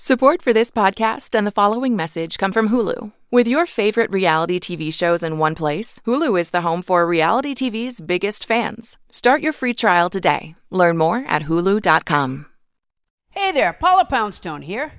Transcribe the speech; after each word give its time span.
Support 0.00 0.42
for 0.42 0.52
this 0.52 0.70
podcast 0.70 1.34
and 1.34 1.44
the 1.44 1.50
following 1.50 1.96
message 1.96 2.38
come 2.38 2.52
from 2.52 2.68
Hulu. 2.68 3.10
With 3.32 3.48
your 3.48 3.66
favorite 3.66 4.12
reality 4.12 4.60
TV 4.60 4.94
shows 4.94 5.24
in 5.24 5.38
one 5.38 5.56
place, 5.56 6.00
Hulu 6.06 6.38
is 6.38 6.50
the 6.50 6.60
home 6.60 6.82
for 6.82 7.04
reality 7.04 7.52
TV's 7.52 8.00
biggest 8.00 8.46
fans. 8.46 8.96
Start 9.10 9.42
your 9.42 9.52
free 9.52 9.74
trial 9.74 10.08
today. 10.08 10.54
Learn 10.70 10.98
more 10.98 11.24
at 11.26 11.42
hulu.com. 11.42 12.46
Hey 13.30 13.50
there, 13.50 13.72
Paula 13.72 14.04
Poundstone 14.04 14.62
here. 14.62 14.92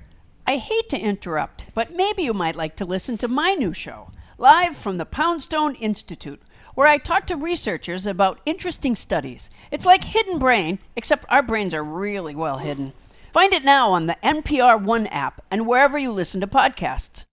I 0.46 0.58
hate 0.58 0.90
to 0.90 0.98
interrupt, 0.98 1.64
but 1.72 1.96
maybe 1.96 2.22
you 2.24 2.34
might 2.34 2.54
like 2.54 2.76
to 2.76 2.84
listen 2.84 3.16
to 3.18 3.26
my 3.26 3.54
new 3.54 3.72
show, 3.72 4.10
live 4.36 4.76
from 4.76 4.98
the 4.98 5.06
Poundstone 5.06 5.76
Institute, 5.76 6.42
where 6.74 6.86
I 6.86 6.98
talk 6.98 7.26
to 7.28 7.36
researchers 7.36 8.06
about 8.06 8.40
interesting 8.44 8.94
studies. 8.94 9.48
It's 9.70 9.86
like 9.86 10.04
Hidden 10.04 10.38
Brain, 10.38 10.78
except 10.94 11.24
our 11.30 11.42
brains 11.42 11.72
are 11.72 11.82
really 11.82 12.34
well 12.34 12.58
hidden. 12.58 12.92
Find 13.32 13.52
it 13.52 13.64
now 13.64 13.92
on 13.92 14.06
the 14.06 14.16
NPR 14.24 14.82
One 14.82 15.06
app 15.06 15.40
and 15.52 15.64
wherever 15.64 15.96
you 15.96 16.10
listen 16.10 16.40
to 16.40 16.48
podcasts. 16.48 17.26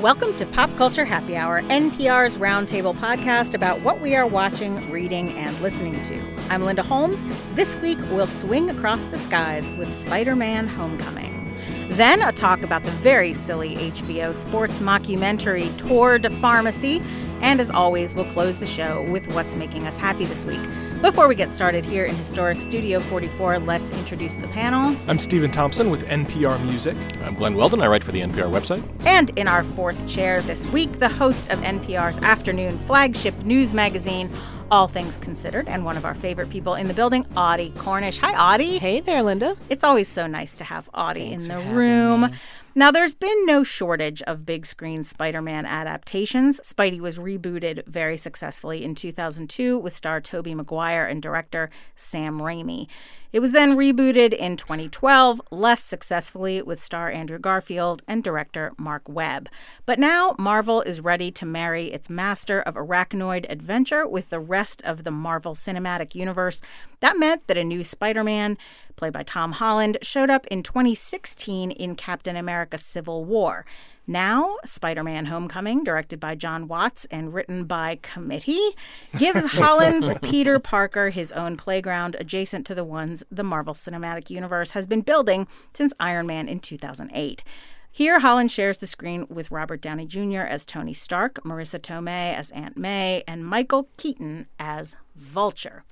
Welcome 0.00 0.36
to 0.36 0.46
Pop 0.46 0.70
Culture 0.76 1.04
Happy 1.04 1.36
Hour, 1.36 1.62
NPR's 1.62 2.36
roundtable 2.36 2.94
podcast 2.94 3.54
about 3.54 3.80
what 3.80 4.00
we 4.00 4.14
are 4.14 4.24
watching, 4.26 4.88
reading, 4.92 5.36
and 5.36 5.58
listening 5.60 6.00
to. 6.04 6.20
I'm 6.48 6.64
Linda 6.64 6.84
Holmes. 6.84 7.24
This 7.54 7.74
week, 7.78 7.98
we'll 8.12 8.28
swing 8.28 8.70
across 8.70 9.06
the 9.06 9.18
skies 9.18 9.68
with 9.72 9.92
Spider 9.92 10.36
Man 10.36 10.68
Homecoming. 10.68 11.52
Then, 11.88 12.22
a 12.22 12.30
talk 12.30 12.62
about 12.62 12.84
the 12.84 12.92
very 12.92 13.34
silly 13.34 13.74
HBO 13.74 14.36
sports 14.36 14.78
mockumentary 14.78 15.76
Tour 15.76 16.20
de 16.20 16.30
Pharmacy. 16.30 17.02
And 17.42 17.60
as 17.60 17.70
always, 17.70 18.14
we'll 18.14 18.24
close 18.32 18.56
the 18.56 18.66
show 18.66 19.02
with 19.10 19.26
what's 19.34 19.56
making 19.56 19.86
us 19.86 19.96
happy 19.96 20.24
this 20.24 20.46
week. 20.46 20.60
Before 21.02 21.26
we 21.26 21.34
get 21.34 21.50
started 21.50 21.84
here 21.84 22.04
in 22.04 22.14
historic 22.14 22.60
Studio 22.60 23.00
44, 23.00 23.58
let's 23.58 23.90
introduce 23.90 24.36
the 24.36 24.46
panel. 24.48 24.96
I'm 25.08 25.18
Stephen 25.18 25.50
Thompson 25.50 25.90
with 25.90 26.06
NPR 26.06 26.62
Music. 26.64 26.96
I'm 27.24 27.34
Glen 27.34 27.56
Weldon. 27.56 27.82
I 27.82 27.88
write 27.88 28.04
for 28.04 28.12
the 28.12 28.20
NPR 28.20 28.48
website. 28.48 28.84
And 29.04 29.36
in 29.36 29.48
our 29.48 29.64
fourth 29.64 30.06
chair 30.06 30.40
this 30.42 30.68
week, 30.68 31.00
the 31.00 31.08
host 31.08 31.50
of 31.50 31.58
NPR's 31.58 32.20
afternoon 32.20 32.78
flagship 32.78 33.36
news 33.42 33.74
magazine, 33.74 34.30
All 34.70 34.86
Things 34.86 35.16
Considered, 35.16 35.66
and 35.66 35.84
one 35.84 35.96
of 35.96 36.04
our 36.04 36.14
favorite 36.14 36.48
people 36.48 36.76
in 36.76 36.86
the 36.86 36.94
building, 36.94 37.26
Audie 37.36 37.72
Cornish. 37.76 38.18
Hi, 38.18 38.54
Audie. 38.54 38.78
Hey 38.78 39.00
there, 39.00 39.24
Linda. 39.24 39.56
It's 39.68 39.82
always 39.82 40.06
so 40.06 40.28
nice 40.28 40.56
to 40.58 40.64
have 40.64 40.88
Audie 40.94 41.30
Thanks 41.30 41.46
in 41.46 41.58
the 41.58 41.74
room. 41.74 42.20
me. 42.20 42.28
Now, 42.74 42.90
there's 42.90 43.14
been 43.14 43.44
no 43.44 43.62
shortage 43.62 44.22
of 44.22 44.46
big 44.46 44.64
screen 44.64 45.04
Spider 45.04 45.42
Man 45.42 45.66
adaptations. 45.66 46.58
Spidey 46.64 47.00
was 47.00 47.18
rebooted 47.18 47.86
very 47.86 48.16
successfully 48.16 48.82
in 48.82 48.94
2002 48.94 49.78
with 49.78 49.94
star 49.94 50.22
Tobey 50.22 50.54
Maguire 50.54 51.04
and 51.04 51.20
director 51.20 51.68
Sam 51.96 52.40
Raimi. 52.40 52.86
It 53.30 53.40
was 53.40 53.52
then 53.52 53.76
rebooted 53.76 54.32
in 54.32 54.56
2012, 54.56 55.40
less 55.50 55.82
successfully 55.82 56.62
with 56.62 56.82
star 56.82 57.10
Andrew 57.10 57.38
Garfield 57.38 58.02
and 58.08 58.24
director 58.24 58.72
Marc 58.78 59.06
Webb. 59.06 59.50
But 59.84 59.98
now 59.98 60.34
Marvel 60.38 60.80
is 60.80 61.00
ready 61.00 61.30
to 61.32 61.46
marry 61.46 61.86
its 61.86 62.08
master 62.08 62.60
of 62.60 62.74
arachnoid 62.74 63.44
adventure 63.50 64.06
with 64.06 64.30
the 64.30 64.40
rest 64.40 64.80
of 64.82 65.04
the 65.04 65.10
Marvel 65.10 65.54
Cinematic 65.54 66.14
Universe. 66.14 66.62
That 67.02 67.18
meant 67.18 67.48
that 67.48 67.56
a 67.56 67.64
new 67.64 67.82
Spider 67.82 68.22
Man, 68.22 68.56
played 68.94 69.12
by 69.12 69.24
Tom 69.24 69.52
Holland, 69.52 69.98
showed 70.02 70.30
up 70.30 70.46
in 70.46 70.62
2016 70.62 71.72
in 71.72 71.96
Captain 71.96 72.36
America 72.36 72.78
Civil 72.78 73.24
War. 73.24 73.66
Now, 74.06 74.58
Spider 74.64 75.02
Man 75.02 75.26
Homecoming, 75.26 75.82
directed 75.82 76.20
by 76.20 76.36
John 76.36 76.68
Watts 76.68 77.04
and 77.06 77.34
written 77.34 77.64
by 77.64 77.98
committee, 78.02 78.76
gives 79.18 79.44
Holland's 79.54 80.12
Peter 80.22 80.60
Parker 80.60 81.10
his 81.10 81.32
own 81.32 81.56
playground 81.56 82.14
adjacent 82.20 82.64
to 82.66 82.74
the 82.74 82.84
ones 82.84 83.24
the 83.32 83.42
Marvel 83.42 83.74
Cinematic 83.74 84.30
Universe 84.30 84.70
has 84.70 84.86
been 84.86 85.00
building 85.00 85.48
since 85.74 85.92
Iron 85.98 86.28
Man 86.28 86.48
in 86.48 86.60
2008. 86.60 87.42
Here, 87.90 88.20
Holland 88.20 88.52
shares 88.52 88.78
the 88.78 88.86
screen 88.86 89.26
with 89.28 89.50
Robert 89.50 89.80
Downey 89.80 90.06
Jr. 90.06 90.42
as 90.42 90.64
Tony 90.64 90.94
Stark, 90.94 91.42
Marisa 91.42 91.80
Tomei 91.80 92.32
as 92.32 92.52
Aunt 92.52 92.76
May, 92.76 93.24
and 93.26 93.44
Michael 93.44 93.88
Keaton 93.96 94.46
as 94.60 94.94
Vulture. 95.16 95.82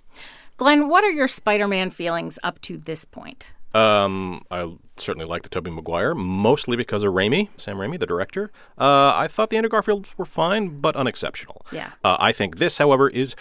Glen, 0.60 0.90
what 0.90 1.02
are 1.04 1.10
your 1.10 1.26
Spider 1.26 1.66
Man 1.66 1.88
feelings 1.88 2.38
up 2.42 2.60
to 2.60 2.76
this 2.76 3.06
point? 3.06 3.54
Um, 3.72 4.44
I 4.50 4.70
certainly 4.98 5.24
like 5.24 5.42
the 5.42 5.48
Tobey 5.48 5.70
Maguire, 5.70 6.14
mostly 6.14 6.76
because 6.76 7.02
of 7.02 7.14
Raimi, 7.14 7.48
Sam 7.56 7.78
Raimi, 7.78 7.98
the 7.98 8.04
director. 8.04 8.52
Uh, 8.76 9.14
I 9.16 9.26
thought 9.26 9.48
the 9.48 9.56
Andrew 9.56 9.70
Garfields 9.70 10.18
were 10.18 10.26
fine, 10.26 10.80
but 10.80 10.96
unexceptional. 10.96 11.64
Yeah. 11.72 11.92
Uh, 12.04 12.18
I 12.20 12.32
think 12.32 12.58
this, 12.58 12.76
however, 12.76 13.08
is 13.08 13.34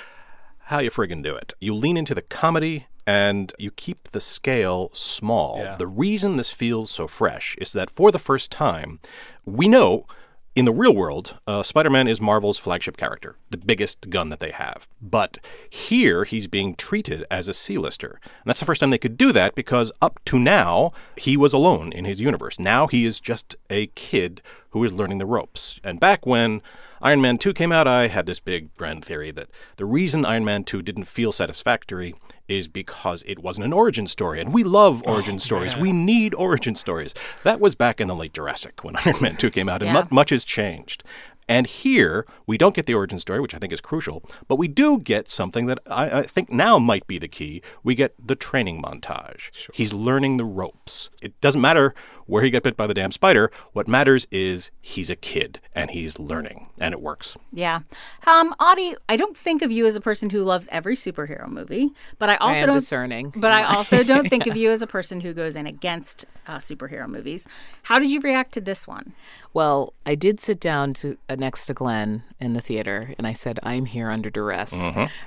how 0.60 0.80
you 0.80 0.90
friggin' 0.90 1.22
do 1.22 1.36
it. 1.36 1.54
You 1.60 1.76
lean 1.76 1.98
into 1.98 2.16
the 2.16 2.22
comedy 2.22 2.88
and 3.06 3.52
you 3.60 3.72
keep 3.72 4.12
the 4.12 4.22
scale 4.22 4.90
small. 4.94 5.58
Yeah. 5.58 5.76
The 5.76 5.88
reason 5.88 6.38
this 6.38 6.52
feels 6.52 6.90
so 6.90 7.06
fresh 7.06 7.58
is 7.60 7.74
that 7.74 7.90
for 7.90 8.14
the 8.14 8.20
first 8.20 8.50
time, 8.50 9.02
we 9.44 9.68
know 9.68 10.06
in 10.56 10.66
the 10.66 10.74
real 10.74 10.94
world, 10.96 11.40
uh, 11.48 11.64
Spider 11.64 11.90
Man 11.90 12.08
is 12.08 12.20
Marvel's 12.20 12.58
flagship 12.58 12.98
character, 12.98 13.36
the 13.50 13.58
biggest 13.58 14.10
gun 14.10 14.30
that 14.30 14.40
they 14.40 14.52
have. 14.52 14.88
But 15.02 15.38
here, 15.70 16.24
he's 16.24 16.48
being 16.48 16.76
treated 16.76 17.24
as 17.30 17.48
a 17.48 17.54
C-lister. 17.54 18.20
And 18.24 18.46
that's 18.46 18.60
the 18.60 18.66
first 18.66 18.82
time 18.82 18.90
they 18.90 18.98
could 18.98 19.18
do 19.18 19.32
that 19.32 19.56
because 19.56 19.92
up 20.02 20.20
to 20.26 20.40
now, 20.40 20.92
he 21.18 21.38
was 21.38 21.54
alone 21.54 21.92
in 21.92 22.06
his 22.06 22.20
universe. 22.20 22.60
Now 22.60 22.88
he 22.88 23.06
is 23.06 23.20
just 23.20 23.56
a 23.70 23.88
kid 23.88 24.42
who 24.72 24.84
is 24.84 24.94
learning 24.94 25.20
the 25.20 25.26
ropes. 25.26 25.80
And 25.84 26.00
back 26.00 26.26
when 26.26 26.62
Iron 27.02 27.22
Man 27.22 27.38
2 27.38 27.54
came 27.54 27.72
out, 27.72 27.88
I 27.88 28.08
had 28.08 28.26
this 28.26 28.40
big 28.40 28.76
grand 28.76 29.06
theory 29.06 29.32
that 29.32 29.50
the 29.78 29.86
reason 29.86 30.26
Iron 30.26 30.46
Man 30.46 30.64
2 30.64 30.82
didn't 30.82 31.06
feel 31.06 31.32
satisfactory 31.32 32.14
is 32.48 32.68
because 32.68 33.24
it 33.28 33.40
wasn't 33.40 33.66
an 33.66 33.74
origin 33.74 34.08
story. 34.08 34.42
And 34.42 34.54
we 34.54 34.64
love 34.64 35.04
oh, 35.06 35.14
origin 35.14 35.40
stories. 35.40 35.78
We 35.78 35.92
need 35.92 36.34
origin 36.36 36.76
stories. 36.76 37.14
That 37.44 37.60
was 37.60 37.76
back 37.76 38.02
in 38.02 38.08
the 38.08 38.16
late 38.16 38.34
Jurassic 38.34 38.84
when 38.84 38.96
Iron 39.06 39.18
Man 39.22 39.36
2 39.38 39.50
came 39.52 39.70
out, 39.70 39.82
and 39.82 39.92
Yeah. 39.94 40.02
mu- 40.04 40.16
much 40.16 40.32
has 40.32 40.44
changed. 40.44 41.04
And 41.48 41.66
here, 41.66 42.28
we 42.46 42.60
don't 42.60 42.76
get 42.76 42.86
the 42.86 42.94
origin 42.94 43.18
story, 43.18 43.40
which 43.40 43.56
I 43.56 43.58
think 43.58 43.74
is 43.74 43.82
crucial, 43.82 44.24
but 44.48 44.58
we 44.58 44.68
do 44.68 45.00
get 45.00 45.28
something 45.28 45.66
that 45.66 45.80
I, 45.88 46.20
I 46.20 46.22
think 46.22 46.52
now 46.52 46.78
might 46.78 47.08
be 47.08 47.18
the 47.18 47.28
key. 47.28 47.64
We 47.84 47.96
get 47.96 48.14
the 48.24 48.36
training 48.36 48.84
montage. 48.84 49.50
He's 49.74 49.92
learning 49.92 50.38
the 50.38 50.46
ropes. 50.46 51.10
It 51.24 51.40
doesn't 51.42 51.60
matter 51.62 51.96
where 52.30 52.44
he 52.44 52.50
got 52.50 52.64
bit 52.64 52.78
by 52.78 52.88
the 52.88 52.94
damn 52.94 53.12
spider. 53.12 53.52
What 53.74 53.88
matters 53.88 54.28
is 54.32 54.70
he's 54.80 55.10
a 55.10 55.16
kid 55.16 55.60
and 55.74 55.92
he's 55.92 56.20
learning, 56.20 56.68
and 56.80 56.94
it 56.94 57.02
works. 57.02 57.36
Yeah. 57.52 57.80
Um, 58.28 58.54
Audie, 58.60 58.96
I 59.10 59.18
don't 59.18 59.36
think 59.36 59.62
of 59.62 59.72
you 59.72 59.86
as 59.86 59.96
a 59.96 60.02
person 60.02 60.30
who 60.30 60.44
loves 60.44 60.70
every 60.72 60.96
superhero 60.96 61.48
movie, 61.48 61.90
but 62.20 62.30
I 62.30 62.36
also 62.36 62.62
am 62.62 62.68
don't 62.68 62.76
discerning. 62.76 63.34
But 63.36 63.52
I 63.52 63.64
also 63.76 64.04
don't 64.04 64.30
think 64.30 64.46
of 64.48 64.56
you 64.56 64.72
as 64.72 64.82
a 64.82 64.88
person 64.88 65.22
who 65.22 65.34
goes 65.34 65.56
in 65.56 65.66
against 65.66 66.26
uh, 66.48 66.58
superhero 66.58 67.08
movies. 67.08 67.48
How 67.84 68.00
did 68.00 68.12
you 68.12 68.22
react 68.22 68.54
to 68.54 68.62
this 68.62 68.88
one? 68.88 69.14
Well, 69.54 69.94
I 70.06 70.16
did 70.16 70.40
sit 70.40 70.60
down 70.60 70.94
to 70.96 71.18
uh, 71.28 71.36
next 71.36 71.66
to 71.66 71.74
Glen 71.74 72.24
in 72.40 72.54
the 72.54 72.62
theater, 72.62 73.14
and 73.18 73.26
I 73.26 73.34
said, 73.34 73.60
"I'm 73.64 73.86
here 73.86 74.10
under 74.12 74.30
duress 74.30 74.74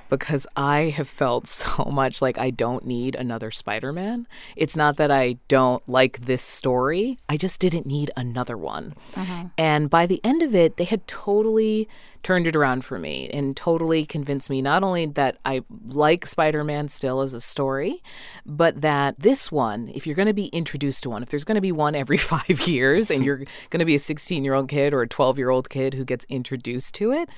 because 0.09 0.47
I 0.55 0.93
have 0.95 1.09
felt 1.09 1.45
so 1.61 1.85
much 1.85 2.21
like 2.21 2.37
I 2.37 2.49
don't 2.49 2.85
need 2.85 3.15
another 3.15 3.51
Spider-Man. 3.51 4.27
It's 4.55 4.77
not 4.77 4.95
that 4.97 5.11
I 5.11 5.37
don't 5.47 5.87
like 5.89 6.21
this 6.21 6.41
story; 6.41 7.17
I 7.27 7.35
just 7.37 7.59
didn't 7.59 7.85
need 7.85 8.11
another 8.15 8.57
one. 8.57 8.93
And 9.57 9.89
by 9.89 10.05
the 10.05 10.21
end 10.23 10.41
of 10.41 10.55
it, 10.55 10.77
they 10.77 10.85
had 10.85 11.05
totally 11.07 11.89
turned 12.23 12.47
it 12.47 12.55
around 12.55 12.85
for 12.85 12.97
me 12.97 13.29
and 13.33 13.55
totally 13.55 14.05
convinced 14.05 14.49
me 14.49 14.61
not 14.61 14.81
only 14.81 15.05
that 15.05 15.37
I 15.45 15.63
like 15.85 16.25
Spider-Man 16.25 16.87
still 16.87 17.21
as 17.21 17.33
a 17.33 17.41
story, 17.41 18.01
but 18.45 18.81
that 18.81 19.19
this 19.19 19.51
one, 19.51 19.91
if 19.93 20.07
you're 20.07 20.15
going 20.15 20.27
to 20.27 20.33
be 20.33 20.47
introduced 20.47 21.03
to 21.03 21.09
one, 21.09 21.21
if 21.21 21.29
there's 21.29 21.43
going 21.43 21.55
to 21.55 21.61
be 21.61 21.71
one 21.71 21.95
every 21.95 22.17
five 22.33 22.67
years 22.67 23.11
and 23.11 23.25
you're 23.25 23.37
going 23.69 23.79
to 23.79 23.85
be 23.85 23.95
a 23.95 23.99
16 23.99 24.43
year 24.43 24.53
old 24.53 24.69
kid 24.69 24.93
or 24.93 25.01
a 25.01 25.07
12 25.07 25.37
year 25.37 25.49
old 25.49 25.69
kid 25.69 25.93
who 25.93 26.05
gets 26.05 26.25
introduced 26.29 26.95
to 26.95 27.11
it, 27.11 27.29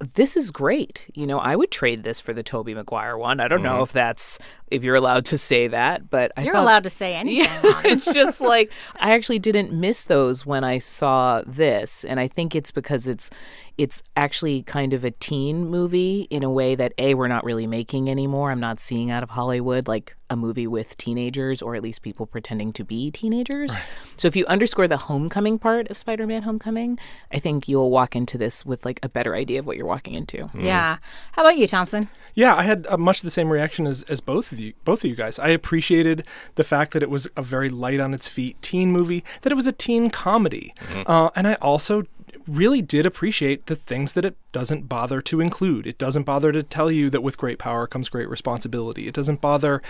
this 0.00 0.36
is 0.36 0.50
great. 0.50 1.10
You 1.14 1.26
know, 1.26 1.38
I 1.38 1.54
would 1.54 1.70
trade 1.70 2.02
this 2.02 2.20
for 2.20 2.32
the 2.32 2.42
Tobey 2.42 2.74
Maguire 2.74 3.18
one. 3.18 3.38
I 3.38 3.48
don't 3.48 3.62
know 3.62 3.74
mm-hmm. 3.74 3.82
if 3.82 3.92
that's 3.92 4.38
if 4.70 4.82
you're 4.82 4.94
allowed 4.94 5.26
to 5.26 5.38
say 5.38 5.68
that, 5.68 6.08
but 6.08 6.32
I 6.36 6.42
You're 6.42 6.54
felt- 6.54 6.64
allowed 6.64 6.84
to 6.84 6.90
say 6.90 7.14
anything. 7.14 7.44
yeah, 7.44 7.82
it's 7.84 8.12
just 8.12 8.40
like 8.40 8.72
I 8.96 9.12
actually 9.12 9.38
didn't 9.38 9.72
miss 9.72 10.04
those 10.04 10.46
when 10.46 10.64
I 10.64 10.78
saw 10.78 11.42
this, 11.46 12.04
and 12.04 12.18
I 12.18 12.28
think 12.28 12.54
it's 12.54 12.70
because 12.70 13.06
it's 13.06 13.30
it's 13.78 14.02
actually 14.16 14.62
kind 14.62 14.92
of 14.92 15.04
a 15.04 15.10
teen 15.10 15.66
movie 15.68 16.26
in 16.30 16.42
a 16.42 16.50
way 16.50 16.74
that 16.74 16.92
a 16.98 17.14
we're 17.14 17.28
not 17.28 17.44
really 17.44 17.66
making 17.66 18.10
anymore. 18.10 18.50
I'm 18.50 18.60
not 18.60 18.80
seeing 18.80 19.10
out 19.10 19.22
of 19.22 19.30
Hollywood 19.30 19.88
like 19.88 20.16
a 20.28 20.36
movie 20.36 20.66
with 20.66 20.96
teenagers 20.96 21.60
or 21.60 21.74
at 21.74 21.82
least 21.82 22.02
people 22.02 22.24
pretending 22.24 22.72
to 22.74 22.84
be 22.84 23.10
teenagers. 23.10 23.74
So 24.16 24.28
if 24.28 24.36
you 24.36 24.46
underscore 24.46 24.86
the 24.86 24.96
homecoming 24.96 25.58
part 25.58 25.90
of 25.90 25.98
Spider-Man: 25.98 26.42
Homecoming, 26.42 26.98
I 27.32 27.38
think 27.38 27.68
you'll 27.68 27.90
walk 27.90 28.14
into 28.14 28.38
this 28.38 28.64
with 28.64 28.84
like 28.84 29.00
a 29.02 29.08
better 29.08 29.34
idea 29.34 29.58
of 29.58 29.66
what 29.66 29.76
you're 29.76 29.86
walking 29.86 30.14
into. 30.14 30.50
yeah. 30.54 30.98
How 31.32 31.42
about 31.42 31.56
you, 31.56 31.66
Thompson? 31.66 32.08
Yeah, 32.34 32.54
I 32.54 32.62
had 32.62 32.86
uh, 32.88 32.96
much 32.96 33.22
the 33.22 33.30
same 33.30 33.50
reaction 33.50 33.86
as, 33.86 34.02
as 34.04 34.20
both 34.20 34.52
of 34.52 34.60
you. 34.60 34.72
Both 34.84 35.04
of 35.04 35.10
you 35.10 35.16
guys. 35.16 35.38
I 35.38 35.48
appreciated 35.48 36.24
the 36.54 36.64
fact 36.64 36.92
that 36.92 37.02
it 37.02 37.10
was 37.10 37.28
a 37.36 37.42
very 37.42 37.68
light 37.68 37.98
on 37.98 38.14
its 38.14 38.28
feet 38.28 38.60
teen 38.62 38.92
movie, 38.92 39.24
that 39.42 39.50
it 39.50 39.56
was 39.56 39.66
a 39.66 39.72
teen 39.72 40.10
comedy, 40.10 40.74
uh, 41.06 41.30
and 41.34 41.48
I 41.48 41.54
also 41.54 42.04
really 42.46 42.82
did 42.82 43.06
appreciate 43.06 43.66
the 43.66 43.76
things 43.76 44.12
that 44.12 44.24
it 44.24 44.36
doesn't 44.52 44.88
bother 44.88 45.22
to 45.22 45.40
include. 45.40 45.86
It 45.86 45.98
doesn't 45.98 46.24
bother 46.24 46.52
to 46.52 46.62
tell 46.62 46.90
you 46.90 47.10
that 47.10 47.22
with 47.22 47.38
great 47.38 47.58
power 47.58 47.86
comes 47.86 48.08
great 48.08 48.28
responsibility. 48.28 49.06
It 49.06 49.14
doesn't 49.14 49.40
bother 49.40 49.82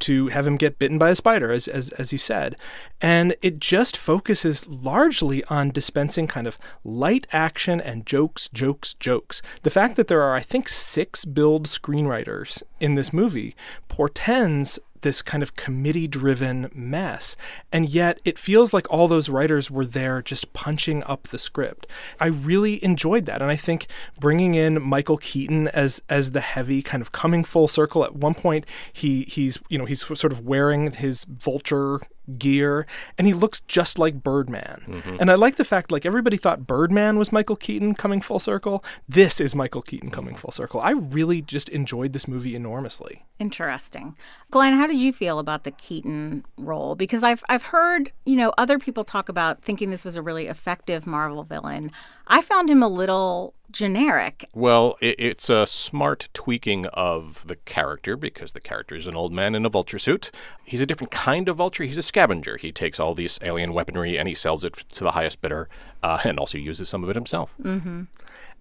to 0.00 0.28
have 0.28 0.46
him 0.46 0.56
get 0.56 0.78
bitten 0.78 0.98
by 0.98 1.10
a 1.10 1.16
spider, 1.16 1.50
as, 1.50 1.68
as, 1.68 1.90
as 1.90 2.12
you 2.12 2.18
said. 2.18 2.56
And 3.00 3.36
it 3.42 3.60
just 3.60 3.96
focuses 3.96 4.66
largely 4.66 5.44
on 5.44 5.70
dispensing 5.70 6.26
kind 6.26 6.46
of 6.46 6.58
light 6.84 7.26
action 7.32 7.80
and 7.80 8.06
jokes, 8.06 8.48
jokes, 8.52 8.94
jokes. 8.94 9.40
The 9.62 9.70
fact 9.70 9.96
that 9.96 10.08
there 10.08 10.22
are, 10.22 10.34
I 10.34 10.40
think, 10.40 10.68
six 10.68 11.24
billed 11.24 11.66
screenwriters 11.66 12.62
in 12.80 12.94
this 12.94 13.12
movie 13.12 13.54
portends 13.88 14.78
this 15.02 15.22
kind 15.22 15.42
of 15.42 15.56
committee 15.56 16.06
driven 16.06 16.70
mess. 16.74 17.36
And 17.72 17.88
yet 17.88 18.20
it 18.24 18.38
feels 18.38 18.72
like 18.72 18.90
all 18.90 19.08
those 19.08 19.28
writers 19.28 19.70
were 19.70 19.86
there 19.86 20.22
just 20.22 20.52
punching 20.52 21.02
up 21.04 21.28
the 21.28 21.38
script. 21.38 21.86
I 22.20 22.26
really 22.26 22.82
enjoyed 22.82 23.26
that. 23.26 23.42
And 23.42 23.50
I 23.50 23.56
think 23.56 23.86
bringing 24.18 24.54
in 24.54 24.82
Michael 24.82 25.18
Keaton 25.18 25.68
as 25.68 26.02
as 26.08 26.32
the 26.32 26.40
heavy 26.40 26.82
kind 26.82 27.00
of 27.00 27.12
coming 27.12 27.44
full 27.44 27.68
circle 27.68 28.04
at 28.04 28.14
one 28.14 28.34
point 28.34 28.64
he 28.92 29.22
he's 29.24 29.58
you 29.68 29.78
know 29.78 29.84
he's 29.84 30.04
sort 30.04 30.32
of 30.32 30.40
wearing 30.40 30.92
his 30.92 31.24
vulture 31.24 32.00
gear 32.36 32.86
and 33.16 33.26
he 33.26 33.32
looks 33.32 33.60
just 33.60 33.98
like 33.98 34.22
Birdman. 34.22 34.82
Mm-hmm. 34.86 35.16
And 35.20 35.30
I 35.30 35.34
like 35.34 35.56
the 35.56 35.64
fact 35.64 35.90
like 35.90 36.04
everybody 36.04 36.36
thought 36.36 36.66
Birdman 36.66 37.18
was 37.18 37.32
Michael 37.32 37.56
Keaton 37.56 37.94
coming 37.94 38.20
full 38.20 38.38
circle. 38.38 38.84
This 39.08 39.40
is 39.40 39.54
Michael 39.54 39.82
Keaton 39.82 40.10
coming 40.10 40.34
full 40.34 40.50
circle. 40.50 40.80
I 40.80 40.90
really 40.90 41.40
just 41.40 41.68
enjoyed 41.68 42.12
this 42.12 42.28
movie 42.28 42.54
enormously. 42.54 43.24
Interesting. 43.38 44.16
Glen, 44.50 44.74
how 44.74 44.86
did 44.86 44.98
you 44.98 45.12
feel 45.12 45.38
about 45.38 45.64
the 45.64 45.70
Keaton 45.70 46.44
role? 46.56 46.94
Because 46.94 47.22
I've 47.22 47.44
I've 47.48 47.64
heard, 47.64 48.12
you 48.24 48.36
know, 48.36 48.52
other 48.58 48.78
people 48.78 49.04
talk 49.04 49.28
about 49.28 49.62
thinking 49.62 49.90
this 49.90 50.04
was 50.04 50.16
a 50.16 50.22
really 50.22 50.46
effective 50.46 51.06
Marvel 51.06 51.44
villain. 51.44 51.92
I 52.26 52.42
found 52.42 52.68
him 52.68 52.82
a 52.82 52.88
little 52.88 53.54
generic. 53.70 54.48
Well, 54.54 54.96
it, 55.00 55.16
it's 55.18 55.50
a 55.50 55.66
smart 55.66 56.28
tweaking 56.32 56.86
of 56.86 57.46
the 57.46 57.56
character 57.56 58.16
because 58.16 58.52
the 58.52 58.60
character 58.60 58.94
is 58.94 59.06
an 59.06 59.14
old 59.14 59.32
man 59.32 59.54
in 59.54 59.64
a 59.64 59.68
vulture 59.68 59.98
suit. 59.98 60.30
He's 60.64 60.80
a 60.80 60.86
different 60.86 61.10
kind 61.10 61.48
of 61.48 61.56
vulture. 61.56 61.84
He's 61.84 61.98
a 61.98 62.02
scavenger. 62.02 62.56
He 62.56 62.72
takes 62.72 62.98
all 62.98 63.14
this 63.14 63.38
alien 63.42 63.72
weaponry 63.72 64.18
and 64.18 64.28
he 64.28 64.34
sells 64.34 64.64
it 64.64 64.74
to 64.74 65.04
the 65.04 65.12
highest 65.12 65.40
bidder 65.40 65.68
uh, 66.02 66.20
and 66.24 66.38
also 66.38 66.58
uses 66.58 66.88
some 66.88 67.04
of 67.04 67.10
it 67.10 67.16
himself. 67.16 67.54
Mm-hmm. 67.62 68.04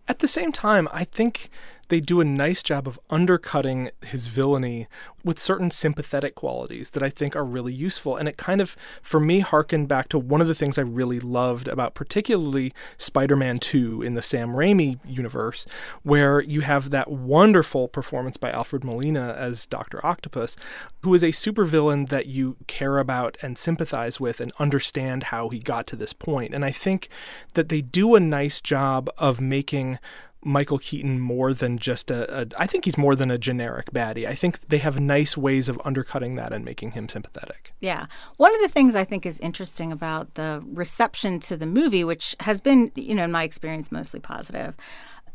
At 0.09 0.19
the 0.19 0.27
same 0.27 0.51
time, 0.51 0.87
I 0.91 1.03
think 1.03 1.49
they 1.89 1.99
do 1.99 2.19
a 2.19 2.25
nice 2.25 2.63
job 2.63 2.87
of 2.87 2.99
undercutting 3.09 3.91
his 4.05 4.27
villainy 4.27 4.87
with 5.23 5.39
certain 5.39 5.71
sympathetic 5.71 6.35
qualities 6.35 6.91
that 6.91 7.03
I 7.03 7.09
think 7.09 7.35
are 7.35 7.43
really 7.43 7.73
useful. 7.73 8.15
And 8.15 8.27
it 8.27 8.37
kind 8.37 8.61
of, 8.61 8.75
for 9.01 9.19
me, 9.19 9.39
harkened 9.39 9.87
back 9.87 10.09
to 10.09 10.19
one 10.19 10.41
of 10.41 10.47
the 10.47 10.55
things 10.55 10.77
I 10.77 10.83
really 10.83 11.19
loved 11.19 11.67
about 11.67 11.95
particularly 11.95 12.73
Spider 12.97 13.35
Man 13.35 13.59
2 13.59 14.01
in 14.01 14.13
the 14.13 14.21
Sam 14.21 14.49
Raimi 14.49 14.99
universe, 15.05 15.65
where 16.03 16.41
you 16.41 16.61
have 16.61 16.89
that 16.91 17.11
wonderful 17.11 17.87
performance 17.87 18.37
by 18.37 18.51
Alfred 18.51 18.83
Molina 18.83 19.35
as 19.37 19.65
Dr. 19.65 20.05
Octopus, 20.05 20.55
who 21.03 21.13
is 21.13 21.23
a 21.23 21.27
supervillain 21.27 22.09
that 22.09 22.27
you 22.27 22.57
care 22.67 22.97
about 22.97 23.37
and 23.41 23.57
sympathize 23.57 24.19
with 24.19 24.39
and 24.39 24.51
understand 24.59 25.23
how 25.23 25.49
he 25.49 25.59
got 25.59 25.87
to 25.87 25.95
this 25.95 26.13
point. 26.13 26.53
And 26.53 26.63
I 26.63 26.71
think 26.71 27.09
that 27.53 27.69
they 27.69 27.81
do 27.81 28.15
a 28.15 28.19
nice 28.19 28.61
job 28.61 29.09
of 29.17 29.41
making 29.41 29.99
Michael 30.47 30.79
Keaton 30.79 31.19
more 31.19 31.53
than 31.53 31.77
just 31.77 32.09
a, 32.09 32.41
a. 32.41 32.47
I 32.57 32.65
think 32.65 32.85
he's 32.85 32.97
more 32.97 33.15
than 33.15 33.29
a 33.29 33.37
generic 33.37 33.91
baddie. 33.91 34.25
I 34.25 34.33
think 34.33 34.67
they 34.69 34.77
have 34.77 34.99
nice 34.99 35.35
ways 35.35 35.67
of 35.67 35.79
undercutting 35.83 36.35
that 36.35 36.53
and 36.53 36.63
making 36.63 36.91
him 36.91 37.09
sympathetic. 37.09 37.73
Yeah. 37.81 38.05
One 38.37 38.55
of 38.55 38.61
the 38.61 38.69
things 38.69 38.95
I 38.95 39.03
think 39.03 39.25
is 39.25 39.39
interesting 39.41 39.91
about 39.91 40.35
the 40.35 40.63
reception 40.65 41.39
to 41.41 41.57
the 41.57 41.65
movie, 41.65 42.03
which 42.03 42.35
has 42.39 42.61
been, 42.61 42.91
you 42.95 43.13
know, 43.13 43.25
in 43.25 43.31
my 43.31 43.43
experience, 43.43 43.91
mostly 43.91 44.21
positive, 44.21 44.75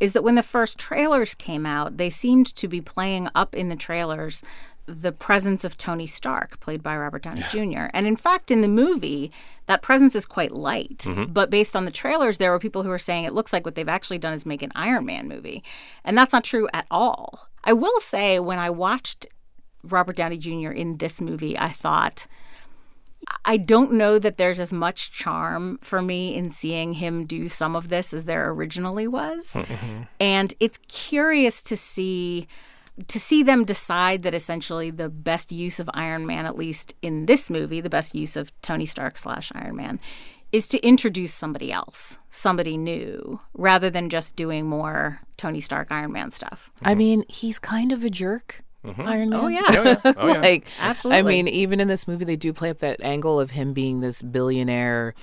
is 0.00 0.12
that 0.12 0.24
when 0.24 0.34
the 0.34 0.42
first 0.42 0.78
trailers 0.78 1.34
came 1.34 1.64
out, 1.64 1.96
they 1.96 2.10
seemed 2.10 2.46
to 2.56 2.66
be 2.66 2.80
playing 2.80 3.28
up 3.34 3.54
in 3.54 3.68
the 3.68 3.76
trailers 3.76 4.42
the 4.86 5.12
presence 5.12 5.64
of 5.64 5.76
Tony 5.76 6.06
Stark, 6.06 6.58
played 6.60 6.82
by 6.82 6.96
Robert 6.96 7.22
Downey 7.22 7.40
yeah. 7.40 7.48
Jr. 7.48 7.90
And 7.94 8.06
in 8.06 8.16
fact, 8.16 8.50
in 8.50 8.62
the 8.62 8.68
movie, 8.68 9.30
that 9.66 9.82
presence 9.82 10.14
is 10.16 10.26
quite 10.26 10.52
light. 10.52 10.98
Mm-hmm. 10.98 11.32
But 11.32 11.50
based 11.50 11.76
on 11.76 11.84
the 11.84 11.90
trailers, 11.90 12.38
there 12.38 12.50
were 12.50 12.58
people 12.58 12.82
who 12.82 12.88
were 12.88 12.98
saying 12.98 13.24
it 13.24 13.32
looks 13.32 13.52
like 13.52 13.64
what 13.64 13.74
they've 13.74 13.88
actually 13.88 14.18
done 14.18 14.34
is 14.34 14.44
make 14.44 14.62
an 14.62 14.72
Iron 14.74 15.06
Man 15.06 15.28
movie. 15.28 15.62
And 16.04 16.18
that's 16.18 16.32
not 16.32 16.44
true 16.44 16.68
at 16.72 16.86
all. 16.90 17.48
I 17.64 17.72
will 17.72 18.00
say, 18.00 18.40
when 18.40 18.58
I 18.58 18.70
watched 18.70 19.26
Robert 19.84 20.16
Downey 20.16 20.38
Jr. 20.38 20.70
in 20.70 20.96
this 20.96 21.20
movie, 21.20 21.56
I 21.56 21.68
thought, 21.68 22.26
I 23.44 23.56
don't 23.56 23.92
know 23.92 24.18
that 24.18 24.36
there's 24.36 24.58
as 24.58 24.72
much 24.72 25.12
charm 25.12 25.78
for 25.80 26.02
me 26.02 26.34
in 26.34 26.50
seeing 26.50 26.94
him 26.94 27.24
do 27.24 27.48
some 27.48 27.76
of 27.76 27.88
this 27.88 28.12
as 28.12 28.24
there 28.24 28.50
originally 28.50 29.06
was. 29.06 29.52
Mm-hmm. 29.52 30.02
And 30.18 30.54
it's 30.58 30.78
curious 30.88 31.62
to 31.62 31.76
see 31.76 32.48
to 33.08 33.18
see 33.18 33.42
them 33.42 33.64
decide 33.64 34.22
that 34.22 34.34
essentially 34.34 34.90
the 34.90 35.08
best 35.08 35.52
use 35.52 35.80
of 35.80 35.88
Iron 35.94 36.26
Man, 36.26 36.46
at 36.46 36.56
least 36.56 36.94
in 37.02 37.26
this 37.26 37.50
movie, 37.50 37.80
the 37.80 37.90
best 37.90 38.14
use 38.14 38.36
of 38.36 38.52
Tony 38.60 38.86
Stark 38.86 39.16
slash 39.16 39.50
Iron 39.54 39.76
Man, 39.76 40.00
is 40.52 40.68
to 40.68 40.86
introduce 40.86 41.32
somebody 41.32 41.72
else, 41.72 42.18
somebody 42.28 42.76
new, 42.76 43.40
rather 43.54 43.88
than 43.88 44.10
just 44.10 44.36
doing 44.36 44.66
more 44.66 45.20
Tony 45.36 45.60
Stark 45.60 45.90
Iron 45.90 46.12
Man 46.12 46.30
stuff. 46.30 46.70
I 46.82 46.94
mean, 46.94 47.24
he's 47.28 47.58
kind 47.58 47.92
of 47.92 48.04
a 48.04 48.10
jerk. 48.10 48.62
Mm-hmm. 48.84 49.02
Iron 49.02 49.30
Man. 49.30 49.40
Oh 49.42 49.48
yeah, 49.48 49.62
oh, 49.68 49.82
yeah. 50.04 50.12
Oh, 50.16 50.26
yeah. 50.26 50.40
like 50.40 50.66
absolutely. 50.80 51.18
I 51.18 51.22
mean, 51.22 51.48
even 51.48 51.80
in 51.80 51.88
this 51.88 52.06
movie, 52.06 52.24
they 52.24 52.36
do 52.36 52.52
play 52.52 52.68
up 52.68 52.78
that 52.78 53.00
angle 53.00 53.40
of 53.40 53.52
him 53.52 53.72
being 53.72 54.00
this 54.00 54.20
billionaire, 54.22 55.14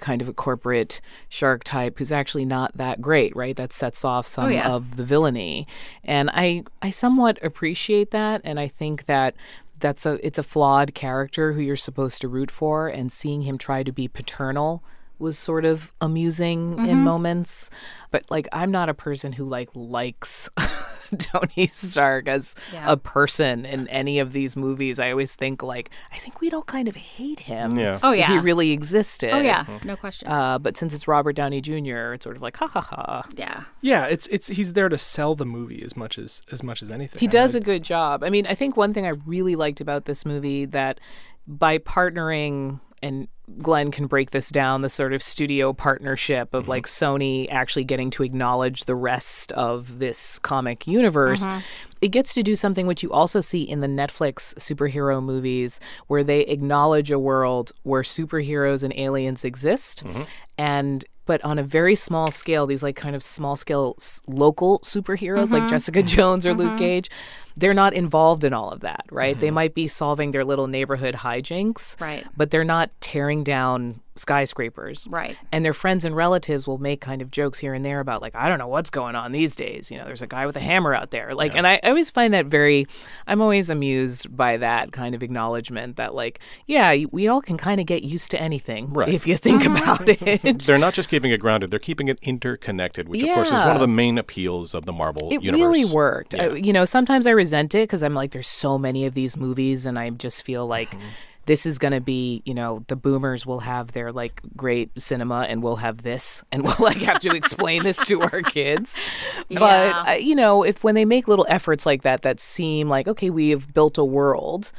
kind 0.00 0.22
of 0.22 0.28
a 0.28 0.32
corporate 0.32 1.00
shark 1.28 1.64
type 1.64 1.98
who's 1.98 2.12
actually 2.12 2.44
not 2.44 2.76
that 2.76 3.00
great, 3.00 3.34
right? 3.36 3.56
That 3.56 3.72
sets 3.72 4.04
off 4.04 4.26
some 4.26 4.46
oh, 4.46 4.48
yeah. 4.48 4.68
of 4.68 4.96
the 4.96 5.04
villainy, 5.04 5.66
and 6.04 6.30
I 6.32 6.64
I 6.82 6.90
somewhat 6.90 7.38
appreciate 7.42 8.10
that, 8.10 8.40
and 8.44 8.58
I 8.58 8.68
think 8.68 9.06
that 9.06 9.34
that's 9.78 10.06
a 10.06 10.24
it's 10.26 10.38
a 10.38 10.42
flawed 10.42 10.94
character 10.94 11.52
who 11.52 11.60
you're 11.60 11.76
supposed 11.76 12.20
to 12.22 12.28
root 12.28 12.50
for, 12.50 12.88
and 12.88 13.12
seeing 13.12 13.42
him 13.42 13.58
try 13.58 13.82
to 13.82 13.92
be 13.92 14.08
paternal 14.08 14.82
was 15.18 15.38
sort 15.38 15.64
of 15.64 15.92
amusing 16.00 16.74
mm-hmm. 16.76 16.84
in 16.84 16.98
moments 16.98 17.70
but 18.10 18.30
like 18.30 18.46
i'm 18.52 18.70
not 18.70 18.90
a 18.90 18.94
person 18.94 19.32
who 19.32 19.46
like 19.46 19.70
likes 19.74 20.50
Tony 21.18 21.66
Stark 21.66 22.28
as 22.28 22.54
yeah. 22.72 22.90
a 22.90 22.96
person 22.96 23.64
in 23.64 23.88
any 23.88 24.18
of 24.18 24.32
these 24.32 24.56
movies. 24.56 24.98
I 24.98 25.10
always 25.10 25.34
think 25.34 25.62
like 25.62 25.90
I 26.12 26.16
think 26.16 26.40
we'd 26.40 26.54
all 26.54 26.62
kind 26.62 26.88
of 26.88 26.94
hate 26.94 27.40
him. 27.40 27.78
Yeah. 27.78 27.98
Oh 28.02 28.12
yeah. 28.12 28.24
If 28.24 28.28
he 28.28 28.38
really 28.38 28.72
existed. 28.72 29.30
Oh 29.32 29.40
yeah. 29.40 29.64
No 29.84 29.96
question. 29.96 30.28
Uh, 30.28 30.58
but 30.58 30.76
since 30.76 30.94
it's 30.94 31.08
Robert 31.08 31.34
Downey 31.34 31.60
Jr., 31.60 32.14
it's 32.14 32.24
sort 32.24 32.36
of 32.36 32.42
like 32.42 32.56
ha 32.56 32.66
ha 32.66 32.80
ha. 32.80 33.26
Yeah. 33.36 33.64
Yeah. 33.80 34.06
It's 34.06 34.26
it's 34.28 34.48
he's 34.48 34.72
there 34.72 34.88
to 34.88 34.98
sell 34.98 35.34
the 35.34 35.46
movie 35.46 35.82
as 35.82 35.96
much 35.96 36.18
as 36.18 36.42
as 36.50 36.62
much 36.62 36.82
as 36.82 36.90
anything. 36.90 37.20
He 37.20 37.26
does 37.26 37.54
a 37.54 37.60
good 37.60 37.82
job. 37.82 38.22
I 38.22 38.30
mean, 38.30 38.46
I 38.46 38.54
think 38.54 38.76
one 38.76 38.94
thing 38.94 39.06
I 39.06 39.12
really 39.26 39.56
liked 39.56 39.80
about 39.80 40.04
this 40.04 40.24
movie 40.24 40.64
that 40.66 41.00
by 41.46 41.78
partnering 41.78 42.80
and 43.06 43.28
Glen 43.62 43.92
can 43.92 44.08
break 44.08 44.32
this 44.32 44.50
down 44.50 44.82
the 44.82 44.88
sort 44.88 45.12
of 45.12 45.22
studio 45.22 45.72
partnership 45.72 46.52
of 46.52 46.64
mm-hmm. 46.64 46.70
like 46.70 46.86
Sony 46.86 47.46
actually 47.48 47.84
getting 47.84 48.10
to 48.10 48.24
acknowledge 48.24 48.84
the 48.84 48.96
rest 48.96 49.52
of 49.52 50.00
this 50.00 50.40
comic 50.40 50.86
universe. 50.86 51.46
Mm-hmm. 51.46 51.60
It 52.02 52.08
gets 52.08 52.34
to 52.34 52.42
do 52.42 52.56
something 52.56 52.86
which 52.86 53.04
you 53.04 53.12
also 53.12 53.40
see 53.40 53.62
in 53.62 53.80
the 53.80 53.86
Netflix 53.86 54.54
superhero 54.56 55.22
movies 55.22 55.78
where 56.08 56.24
they 56.24 56.40
acknowledge 56.40 57.12
a 57.12 57.18
world 57.18 57.70
where 57.84 58.02
superheroes 58.02 58.82
and 58.82 58.92
aliens 58.96 59.44
exist 59.44 60.04
mm-hmm. 60.04 60.22
and 60.58 61.04
but 61.24 61.44
on 61.44 61.58
a 61.58 61.62
very 61.62 61.94
small 61.94 62.30
scale 62.30 62.66
these 62.66 62.82
like 62.82 62.96
kind 62.96 63.16
of 63.16 63.22
small 63.22 63.56
scale 63.56 63.94
s- 63.98 64.20
local 64.26 64.80
superheroes 64.80 65.52
like 65.52 65.62
mm-hmm. 65.62 65.68
Jessica 65.68 66.02
Jones 66.02 66.44
or 66.44 66.52
Luke 66.52 66.70
mm-hmm. 66.70 66.78
Cage 66.78 67.10
they're 67.56 67.74
not 67.74 67.94
involved 67.94 68.44
in 68.44 68.52
all 68.52 68.70
of 68.70 68.80
that, 68.80 69.04
right? 69.10 69.34
Mm-hmm. 69.34 69.40
They 69.40 69.50
might 69.50 69.74
be 69.74 69.88
solving 69.88 70.30
their 70.30 70.44
little 70.44 70.66
neighborhood 70.66 71.14
hijinks, 71.14 71.98
right? 72.00 72.26
But 72.36 72.50
they're 72.50 72.64
not 72.64 72.92
tearing 73.00 73.44
down 73.44 74.00
skyscrapers, 74.16 75.06
right? 75.10 75.36
And 75.52 75.64
their 75.64 75.72
friends 75.72 76.04
and 76.04 76.16
relatives 76.16 76.66
will 76.66 76.78
make 76.78 77.00
kind 77.00 77.22
of 77.22 77.30
jokes 77.30 77.58
here 77.58 77.74
and 77.74 77.84
there 77.84 78.00
about 78.00 78.22
like, 78.22 78.34
I 78.34 78.48
don't 78.48 78.58
know 78.58 78.66
what's 78.66 78.90
going 78.90 79.14
on 79.14 79.32
these 79.32 79.54
days. 79.54 79.90
You 79.90 79.98
know, 79.98 80.04
there's 80.04 80.22
a 80.22 80.26
guy 80.26 80.46
with 80.46 80.56
a 80.56 80.60
hammer 80.60 80.94
out 80.94 81.10
there, 81.10 81.34
like, 81.34 81.52
yeah. 81.52 81.58
and 81.58 81.66
I, 81.66 81.80
I 81.82 81.88
always 81.88 82.10
find 82.10 82.34
that 82.34 82.46
very. 82.46 82.86
I'm 83.26 83.40
always 83.40 83.70
amused 83.70 84.34
by 84.34 84.56
that 84.58 84.92
kind 84.92 85.14
of 85.14 85.22
acknowledgement 85.22 85.96
that 85.96 86.14
like, 86.14 86.40
yeah, 86.66 87.04
we 87.12 87.28
all 87.28 87.40
can 87.40 87.56
kind 87.56 87.80
of 87.80 87.86
get 87.86 88.02
used 88.02 88.30
to 88.32 88.40
anything 88.40 88.92
right. 88.92 89.08
if 89.08 89.26
you 89.26 89.36
think 89.36 89.62
mm-hmm. 89.62 89.76
about 89.76 90.08
it. 90.44 90.62
they're 90.64 90.78
not 90.78 90.94
just 90.94 91.08
keeping 91.08 91.30
it 91.30 91.38
grounded; 91.38 91.70
they're 91.70 91.78
keeping 91.78 92.08
it 92.08 92.18
interconnected, 92.22 93.08
which 93.08 93.22
yeah. 93.22 93.30
of 93.30 93.34
course 93.34 93.48
is 93.48 93.54
one 93.54 93.76
of 93.76 93.80
the 93.80 93.88
main 93.88 94.18
appeals 94.18 94.74
of 94.74 94.86
the 94.86 94.92
Marvel 94.92 95.28
it 95.30 95.42
universe. 95.42 95.60
really 95.60 95.84
worked. 95.84 96.34
Yeah. 96.34 96.44
I, 96.44 96.54
you 96.54 96.72
know, 96.72 96.84
sometimes 96.84 97.26
I 97.26 97.30
resent 97.46 97.74
it 97.76 97.84
because 97.84 98.02
I'm 98.02 98.14
like, 98.14 98.32
there's 98.32 98.48
so 98.48 98.76
many 98.76 99.06
of 99.06 99.14
these 99.14 99.36
movies, 99.36 99.86
and 99.86 99.98
I 99.98 100.10
just 100.10 100.44
feel 100.44 100.66
like. 100.66 100.90
Mm-hmm. 100.90 101.08
This 101.46 101.64
is 101.64 101.78
going 101.78 101.92
to 101.92 102.00
be, 102.00 102.42
you 102.44 102.54
know, 102.54 102.82
the 102.88 102.96
boomers 102.96 103.46
will 103.46 103.60
have 103.60 103.92
their 103.92 104.10
like 104.10 104.40
great 104.56 104.90
cinema 105.00 105.46
and 105.48 105.62
we'll 105.62 105.76
have 105.76 106.02
this 106.02 106.42
and 106.50 106.64
we'll 106.64 106.74
like 106.80 106.96
have 106.96 107.20
to 107.20 107.36
explain 107.36 107.84
this 107.84 108.04
to 108.08 108.20
our 108.20 108.42
kids. 108.42 108.98
Yeah. 109.48 109.58
But, 109.60 110.08
uh, 110.08 110.12
you 110.14 110.34
know, 110.34 110.64
if 110.64 110.82
when 110.82 110.96
they 110.96 111.04
make 111.04 111.28
little 111.28 111.46
efforts 111.48 111.86
like 111.86 112.02
that 112.02 112.22
that 112.22 112.40
seem 112.40 112.88
like, 112.88 113.06
okay, 113.06 113.30
we 113.30 113.50
have 113.50 113.72
built 113.72 113.96
a 113.96 114.04
world 114.04 114.72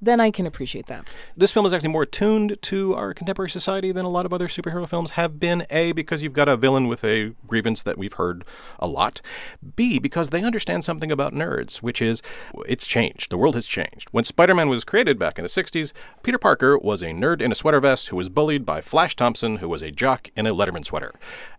then 0.00 0.20
I 0.20 0.30
can 0.30 0.46
appreciate 0.46 0.86
that. 0.86 1.08
This 1.36 1.52
film 1.52 1.66
is 1.66 1.72
actually 1.72 1.90
more 1.90 2.02
attuned 2.02 2.58
to 2.62 2.94
our 2.94 3.14
contemporary 3.14 3.50
society 3.50 3.92
than 3.92 4.04
a 4.04 4.10
lot 4.10 4.26
of 4.26 4.32
other 4.32 4.48
superhero 4.48 4.88
films 4.88 5.12
have 5.12 5.40
been. 5.40 5.66
A, 5.70 5.92
because 5.92 6.22
you've 6.22 6.32
got 6.32 6.48
a 6.48 6.56
villain 6.56 6.86
with 6.86 7.04
a 7.04 7.34
grievance 7.46 7.82
that 7.82 7.98
we've 7.98 8.12
heard 8.12 8.44
a 8.78 8.86
lot. 8.86 9.20
B, 9.76 9.98
because 9.98 10.30
they 10.30 10.44
understand 10.44 10.84
something 10.84 11.10
about 11.10 11.34
nerds, 11.34 11.78
which 11.78 12.00
is 12.00 12.22
it's 12.66 12.86
changed. 12.86 13.30
The 13.30 13.38
world 13.38 13.54
has 13.54 13.66
changed. 13.66 14.08
When 14.10 14.24
Spider 14.24 14.54
Man 14.54 14.68
was 14.68 14.84
created 14.84 15.18
back 15.18 15.38
in 15.38 15.42
the 15.42 15.48
60s, 15.48 15.92
Peter 16.22 16.38
Parker 16.38 16.78
was 16.78 17.02
a 17.02 17.06
nerd 17.06 17.40
in 17.40 17.52
a 17.52 17.56
sweater 17.56 17.80
vest 17.80 18.08
who 18.08 18.16
was 18.16 18.28
bullied 18.28 18.64
by 18.64 18.80
Flash 18.80 19.16
Thompson, 19.16 19.56
who 19.56 19.68
was 19.68 19.82
a 19.82 19.90
jock 19.90 20.30
in 20.36 20.46
a 20.46 20.54
Letterman 20.54 20.84
sweater. 20.84 21.12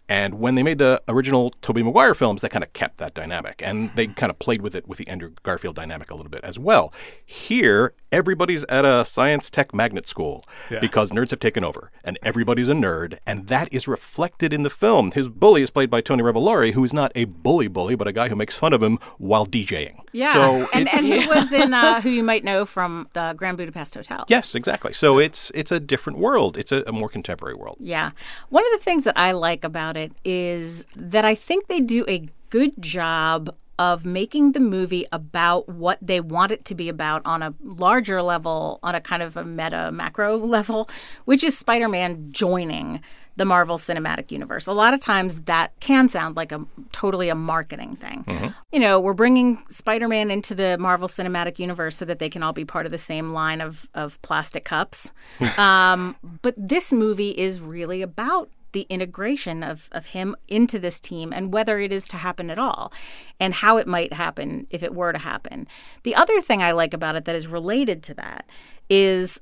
And 0.10 0.40
when 0.40 0.56
they 0.56 0.64
made 0.64 0.80
the 0.80 1.02
original 1.08 1.52
Tobey 1.62 1.84
Maguire 1.84 2.16
films, 2.16 2.42
they 2.42 2.50
kind 2.50 2.64
of 2.64 2.74
kept 2.74 2.98
that 2.98 3.14
dynamic. 3.14 3.62
And 3.64 3.92
they 3.96 4.08
kind 4.08 4.30
of 4.32 4.40
played 4.40 4.62
with 4.62 4.74
it 4.76 4.88
with 4.88 4.98
the 4.98 5.08
Andrew 5.08 5.32
Garfield 5.44 5.76
dynamic 5.76 6.10
a 6.10 6.16
little 6.16 6.32
bit 6.32 6.44
as 6.44 6.58
well. 6.58 6.92
Here, 7.24 7.94
everybody's 8.12 8.64
at 8.66 8.86
a 8.86 9.06
science 9.06 9.52
tech 9.52 9.72
magnet 9.74 10.08
school 10.08 10.44
Yeah. 10.72 10.80
because 10.80 11.12
nerds 11.12 11.30
have 11.30 11.40
taken 11.40 11.64
over. 11.64 11.92
And 12.04 12.18
everybody's 12.24 12.70
a 12.70 12.74
nerd. 12.74 13.20
And 13.28 13.48
that 13.50 13.70
is 13.72 13.88
reflected 13.88 14.52
in 14.52 14.64
the 14.64 14.70
film. 14.72 15.12
His 15.12 15.30
bully 15.30 15.62
is 15.62 15.70
played 15.70 15.92
by 15.92 16.02
Tony 16.02 16.24
Revolori, 16.24 16.74
who 16.74 16.84
is 16.84 16.92
not 16.94 17.12
a 17.14 17.26
bully 17.26 17.68
bully, 17.68 17.94
but 17.96 18.08
a 18.08 18.12
guy 18.12 18.30
who 18.30 18.36
makes 18.36 18.58
fun 18.58 18.74
of 18.74 18.82
him 18.82 18.98
while 19.20 19.46
DJing. 19.46 20.00
Yeah, 20.12 20.34
So 20.34 20.68
and, 20.74 20.90
and 20.92 21.06
he 21.06 21.28
was 21.28 21.52
in 21.54 21.72
uh, 21.72 22.02
who 22.02 22.10
you 22.10 22.24
might 22.24 22.44
know 22.44 22.66
from 22.66 23.08
the 23.14 23.34
Grand 23.38 23.58
Budapest 23.58 23.94
Hotel. 23.94 24.26
Yes, 24.28 24.56
exactly. 24.56 24.92
So 24.94 25.20
it's 25.20 25.52
it's 25.54 25.72
a 25.72 25.80
different 25.80 26.18
world. 26.18 26.58
It's 26.58 26.72
a, 26.72 26.84
a 26.88 26.92
more 26.92 27.10
contemporary 27.10 27.54
world. 27.54 27.78
Yeah. 27.80 28.10
One 28.50 28.66
of 28.66 28.72
the 28.80 28.84
things 28.84 29.04
that 29.04 29.16
I 29.20 29.34
like 29.34 29.64
about 29.64 29.98
it 29.98 29.99
is 30.24 30.86
that 30.96 31.26
I 31.26 31.36
think 31.36 31.68
they 31.68 31.80
do 31.80 32.06
a 32.08 32.28
good 32.50 32.82
job 32.82 33.56
of 33.78 34.06
making 34.06 34.52
the 34.52 34.60
movie 34.60 35.06
about 35.12 35.70
what 35.70 35.98
they 36.02 36.20
want 36.20 36.52
it 36.52 36.66
to 36.66 36.76
be 36.76 36.90
about 36.90 37.22
on 37.26 37.42
a 37.42 37.54
larger 37.64 38.22
level, 38.22 38.80
on 38.84 38.94
a 38.94 39.00
kind 39.00 39.24
of 39.24 39.38
a 39.38 39.46
meta 39.46 39.90
macro 39.92 40.36
level, 40.58 40.90
which 41.26 41.44
is 41.44 41.58
Spider 41.58 41.88
Man 41.88 42.32
joining 42.32 43.00
the 43.40 43.46
Marvel 43.46 43.78
Cinematic 43.78 44.32
Universe. 44.32 44.68
A 44.68 44.74
lot 44.74 44.94
of 44.94 45.00
times 45.00 45.40
that 45.44 45.72
can 45.80 46.10
sound 46.10 46.36
like 46.36 46.52
a 46.52 46.66
totally 46.92 47.30
a 47.30 47.36
marketing 47.36 47.96
thing. 47.96 48.26
You 48.74 48.82
know, 48.82 49.00
we're 49.00 49.14
bringing 49.14 49.64
Spider-Man 49.70 50.30
into 50.30 50.54
the 50.54 50.78
Marvel 50.78 51.08
Cinematic 51.08 51.58
Universe 51.58 51.96
so 51.96 52.04
that 52.04 52.20
they 52.20 52.30
can 52.30 52.44
all 52.44 52.52
be 52.52 52.66
part 52.66 52.86
of 52.86 52.92
the 52.92 52.98
same 52.98 53.32
line 53.32 53.62
of 53.62 53.88
of 53.96 54.22
plastic 54.22 54.66
cups. 54.66 55.14
um, 55.58 56.18
but 56.42 56.54
this 56.58 56.92
movie 56.92 57.32
is 57.32 57.62
really 57.62 58.02
about 58.02 58.50
the 58.72 58.86
integration 58.90 59.64
of, 59.64 59.90
of 59.92 60.08
him 60.08 60.36
into 60.48 60.80
this 60.80 61.00
team 61.00 61.34
and 61.34 61.54
whether 61.54 61.80
it 61.80 61.92
is 61.92 62.08
to 62.10 62.18
happen 62.18 62.50
at 62.50 62.60
all 62.60 62.92
and 63.40 63.54
how 63.56 63.78
it 63.78 63.88
might 63.88 64.14
happen 64.14 64.68
if 64.70 64.84
it 64.84 64.94
were 64.94 65.12
to 65.12 65.20
happen. 65.20 65.68
The 66.04 66.16
other 66.16 66.42
thing 66.42 66.62
I 66.62 66.72
like 66.72 66.94
about 66.94 67.16
it 67.16 67.26
that 67.26 67.36
is 67.36 67.48
related 67.48 68.04
to 68.04 68.14
that 68.16 68.46
is 68.90 69.40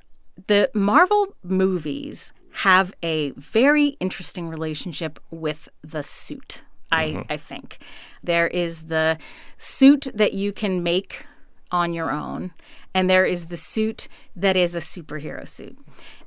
the 0.48 0.70
Marvel 0.74 1.36
movies 1.44 2.32
have 2.52 2.94
a 3.04 3.32
very 3.32 3.98
interesting 4.00 4.48
relationship 4.48 5.20
with 5.30 5.70
the 5.84 6.04
suit. 6.04 6.64
I, 6.92 7.08
mm-hmm. 7.08 7.22
I 7.30 7.38
think 7.38 7.80
there 8.24 8.48
is 8.48 8.84
the 8.84 9.18
suit 9.58 10.08
that 10.14 10.34
you 10.34 10.54
can 10.54 10.84
make 10.84 11.26
on 11.70 11.94
your 11.94 12.12
own, 12.12 12.54
and 12.94 13.10
there 13.10 13.26
is 13.26 13.48
the 13.48 13.58
suit 13.58 14.08
that 14.36 14.56
is 14.56 14.74
a 14.74 14.80
superhero 14.80 15.48
suit. 15.48 15.78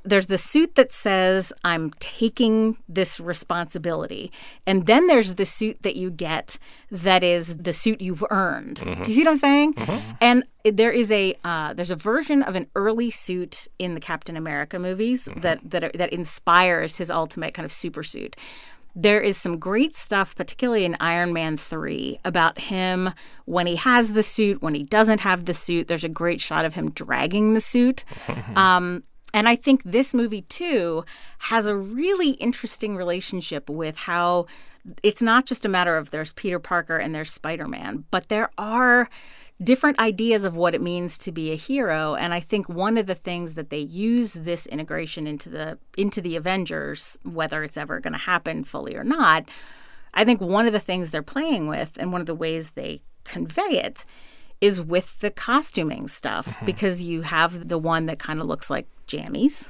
There's 0.03 0.27
the 0.27 0.37
suit 0.37 0.75
that 0.75 0.91
says, 0.91 1.53
I'm 1.63 1.91
taking 1.99 2.77
this 2.89 3.19
responsibility. 3.19 4.31
And 4.65 4.85
then 4.87 5.07
there's 5.07 5.35
the 5.35 5.45
suit 5.45 5.83
that 5.83 5.95
you 5.95 6.09
get 6.09 6.57
that 6.89 7.23
is 7.23 7.55
the 7.55 7.73
suit 7.73 8.01
you've 8.01 8.23
earned. 8.29 8.77
Do 8.77 9.09
you 9.11 9.15
see 9.15 9.23
what 9.23 9.31
I'm 9.31 9.37
saying? 9.37 9.75
And 10.19 10.43
there 10.63 10.91
is 10.91 11.11
a 11.11 11.35
uh, 11.43 11.73
there's 11.73 11.91
a 11.91 11.95
version 11.95 12.43
of 12.43 12.55
an 12.55 12.67
early 12.75 13.09
suit 13.09 13.67
in 13.79 13.93
the 13.93 13.99
Captain 13.99 14.37
America 14.37 14.77
movies 14.79 15.27
that 15.37 15.59
that 15.69 15.83
are, 15.83 15.91
that 15.95 16.11
inspires 16.13 16.97
his 16.97 17.09
ultimate 17.09 17.53
kind 17.53 17.65
of 17.65 17.71
super 17.71 18.03
suit. 18.03 18.35
There 18.93 19.21
is 19.21 19.37
some 19.37 19.57
great 19.57 19.95
stuff, 19.95 20.35
particularly 20.35 20.83
in 20.83 20.97
Iron 20.99 21.31
Man 21.31 21.55
3, 21.55 22.19
about 22.25 22.59
him 22.59 23.11
when 23.45 23.65
he 23.65 23.77
has 23.77 24.13
the 24.13 24.21
suit, 24.23 24.61
when 24.61 24.75
he 24.75 24.83
doesn't 24.83 25.21
have 25.21 25.45
the 25.45 25.53
suit. 25.53 25.87
There's 25.87 26.03
a 26.03 26.09
great 26.09 26.41
shot 26.41 26.65
of 26.65 26.73
him 26.73 26.91
dragging 26.91 27.53
the 27.53 27.61
suit. 27.61 28.03
Um, 28.55 29.03
and 29.33 29.47
I 29.47 29.55
think 29.55 29.83
this 29.83 30.13
movie, 30.13 30.41
too, 30.43 31.05
has 31.39 31.65
a 31.65 31.75
really 31.75 32.31
interesting 32.31 32.95
relationship 32.95 33.69
with 33.69 33.97
how 33.97 34.47
it's 35.03 35.21
not 35.21 35.45
just 35.45 35.65
a 35.65 35.69
matter 35.69 35.97
of 35.97 36.11
there's 36.11 36.33
Peter 36.33 36.59
Parker 36.59 36.97
and 36.97 37.13
there's 37.13 37.31
Spider 37.31 37.67
Man, 37.67 38.05
but 38.11 38.29
there 38.29 38.49
are 38.57 39.09
different 39.63 39.99
ideas 39.99 40.43
of 40.43 40.55
what 40.55 40.73
it 40.73 40.81
means 40.81 41.17
to 41.19 41.31
be 41.31 41.51
a 41.51 41.55
hero. 41.55 42.15
And 42.15 42.33
i 42.33 42.39
think 42.39 42.67
one 42.67 42.97
of 42.97 43.05
the 43.05 43.15
things 43.15 43.53
that 43.53 43.69
they 43.69 43.79
use 43.79 44.33
this 44.33 44.65
integration 44.65 45.27
into 45.27 45.49
the 45.49 45.77
into 45.97 46.21
the 46.21 46.35
avengers 46.35 47.19
whether 47.23 47.63
it's 47.63 47.77
ever 47.77 47.99
going 47.99 48.13
to 48.13 48.19
happen 48.19 48.63
fully 48.63 48.95
or 48.95 49.03
not 49.03 49.45
i 50.13 50.25
think 50.25 50.41
one 50.41 50.65
of 50.65 50.73
the 50.73 50.79
things 50.79 51.09
they're 51.09 51.21
playing 51.21 51.67
with 51.67 51.91
and 51.99 52.11
one 52.11 52.21
of 52.21 52.27
the 52.27 52.35
ways 52.35 52.71
they 52.71 53.01
convey 53.23 53.61
it 53.61 54.05
is 54.61 54.81
with 54.81 55.19
the 55.19 55.31
costuming 55.31 56.07
stuff 56.07 56.47
mm-hmm. 56.47 56.65
because 56.65 57.01
you 57.01 57.23
have 57.23 57.67
the 57.67 57.77
one 57.77 58.05
that 58.05 58.19
kind 58.19 58.39
of 58.39 58.47
looks 58.47 58.69
like 58.69 58.87
jammies 59.07 59.67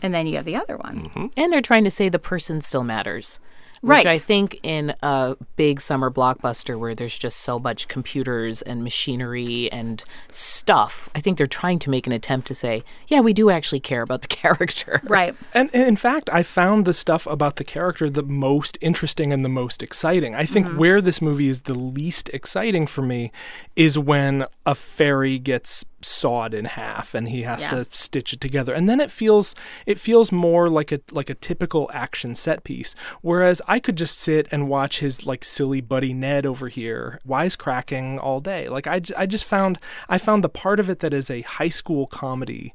and 0.02 0.14
then 0.14 0.26
you 0.26 0.36
have 0.36 0.46
the 0.46 0.56
other 0.56 0.76
one. 0.78 1.04
Mm-hmm. 1.08 1.26
And 1.36 1.52
they're 1.52 1.60
trying 1.60 1.84
to 1.84 1.90
say 1.90 2.08
the 2.08 2.18
person 2.18 2.60
still 2.60 2.84
matters. 2.84 3.40
Right. 3.84 3.98
Which 4.04 4.14
I 4.14 4.18
think 4.18 4.58
in 4.62 4.94
a 5.02 5.36
big 5.56 5.80
summer 5.80 6.10
blockbuster 6.10 6.78
where 6.78 6.94
there's 6.94 7.18
just 7.18 7.40
so 7.40 7.58
much 7.58 7.86
computers 7.86 8.62
and 8.62 8.82
machinery 8.82 9.70
and 9.70 10.02
stuff, 10.30 11.10
I 11.14 11.20
think 11.20 11.36
they're 11.36 11.46
trying 11.46 11.78
to 11.80 11.90
make 11.90 12.06
an 12.06 12.12
attempt 12.12 12.46
to 12.48 12.54
say, 12.54 12.82
yeah, 13.08 13.20
we 13.20 13.34
do 13.34 13.50
actually 13.50 13.80
care 13.80 14.02
about 14.02 14.22
the 14.22 14.28
character. 14.42 15.00
right 15.04 15.36
And, 15.52 15.68
and 15.74 15.82
in 15.84 15.96
fact, 15.96 16.30
I 16.32 16.42
found 16.42 16.86
the 16.86 16.94
stuff 16.94 17.26
about 17.26 17.56
the 17.56 17.64
character 17.64 18.08
the 18.08 18.22
most 18.22 18.78
interesting 18.80 19.32
and 19.32 19.44
the 19.44 19.50
most 19.50 19.82
exciting. 19.82 20.34
I 20.34 20.46
think 20.46 20.66
mm-hmm. 20.66 20.78
where 20.78 21.00
this 21.02 21.20
movie 21.20 21.48
is 21.48 21.62
the 21.62 21.74
least 21.74 22.30
exciting 22.30 22.86
for 22.86 23.02
me 23.02 23.32
is 23.76 23.98
when 23.98 24.46
a 24.64 24.74
ferry 24.74 25.38
gets 25.38 25.84
sawed 26.00 26.52
in 26.52 26.66
half 26.66 27.14
and 27.14 27.28
he 27.28 27.42
has 27.42 27.62
Yeah. 27.62 27.82
to 27.82 27.84
stitch 27.90 28.32
it 28.34 28.40
together. 28.40 28.72
And 28.74 28.88
then 28.88 29.00
it 29.00 29.10
feels 29.10 29.54
it 29.86 29.98
feels 29.98 30.30
more 30.30 30.68
like 30.68 30.92
a 30.92 31.00
like 31.10 31.30
a 31.30 31.34
typical 31.34 31.90
action 31.94 32.34
set 32.34 32.62
piece. 32.64 32.94
Whereas 33.22 33.62
I 33.66 33.73
could 33.78 33.96
just 33.96 34.18
sit 34.18 34.46
and 34.50 34.68
watch 34.68 35.00
his 35.00 35.26
like 35.26 35.44
silly 35.44 35.80
buddy 35.80 36.12
Ned 36.12 36.46
over 36.46 36.68
here 36.68 37.18
wisecracking 37.26 38.18
all 38.22 38.40
day. 38.40 38.68
Like 38.68 38.86
I, 38.86 39.00
I 39.16 39.26
just 39.26 39.44
found 39.44 39.78
I 40.08 40.18
found 40.18 40.44
the 40.44 40.48
part 40.48 40.80
of 40.80 40.90
it 40.90 41.00
that 41.00 41.14
is 41.14 41.30
a 41.30 41.42
high 41.42 41.68
school 41.68 42.06
comedy 42.06 42.74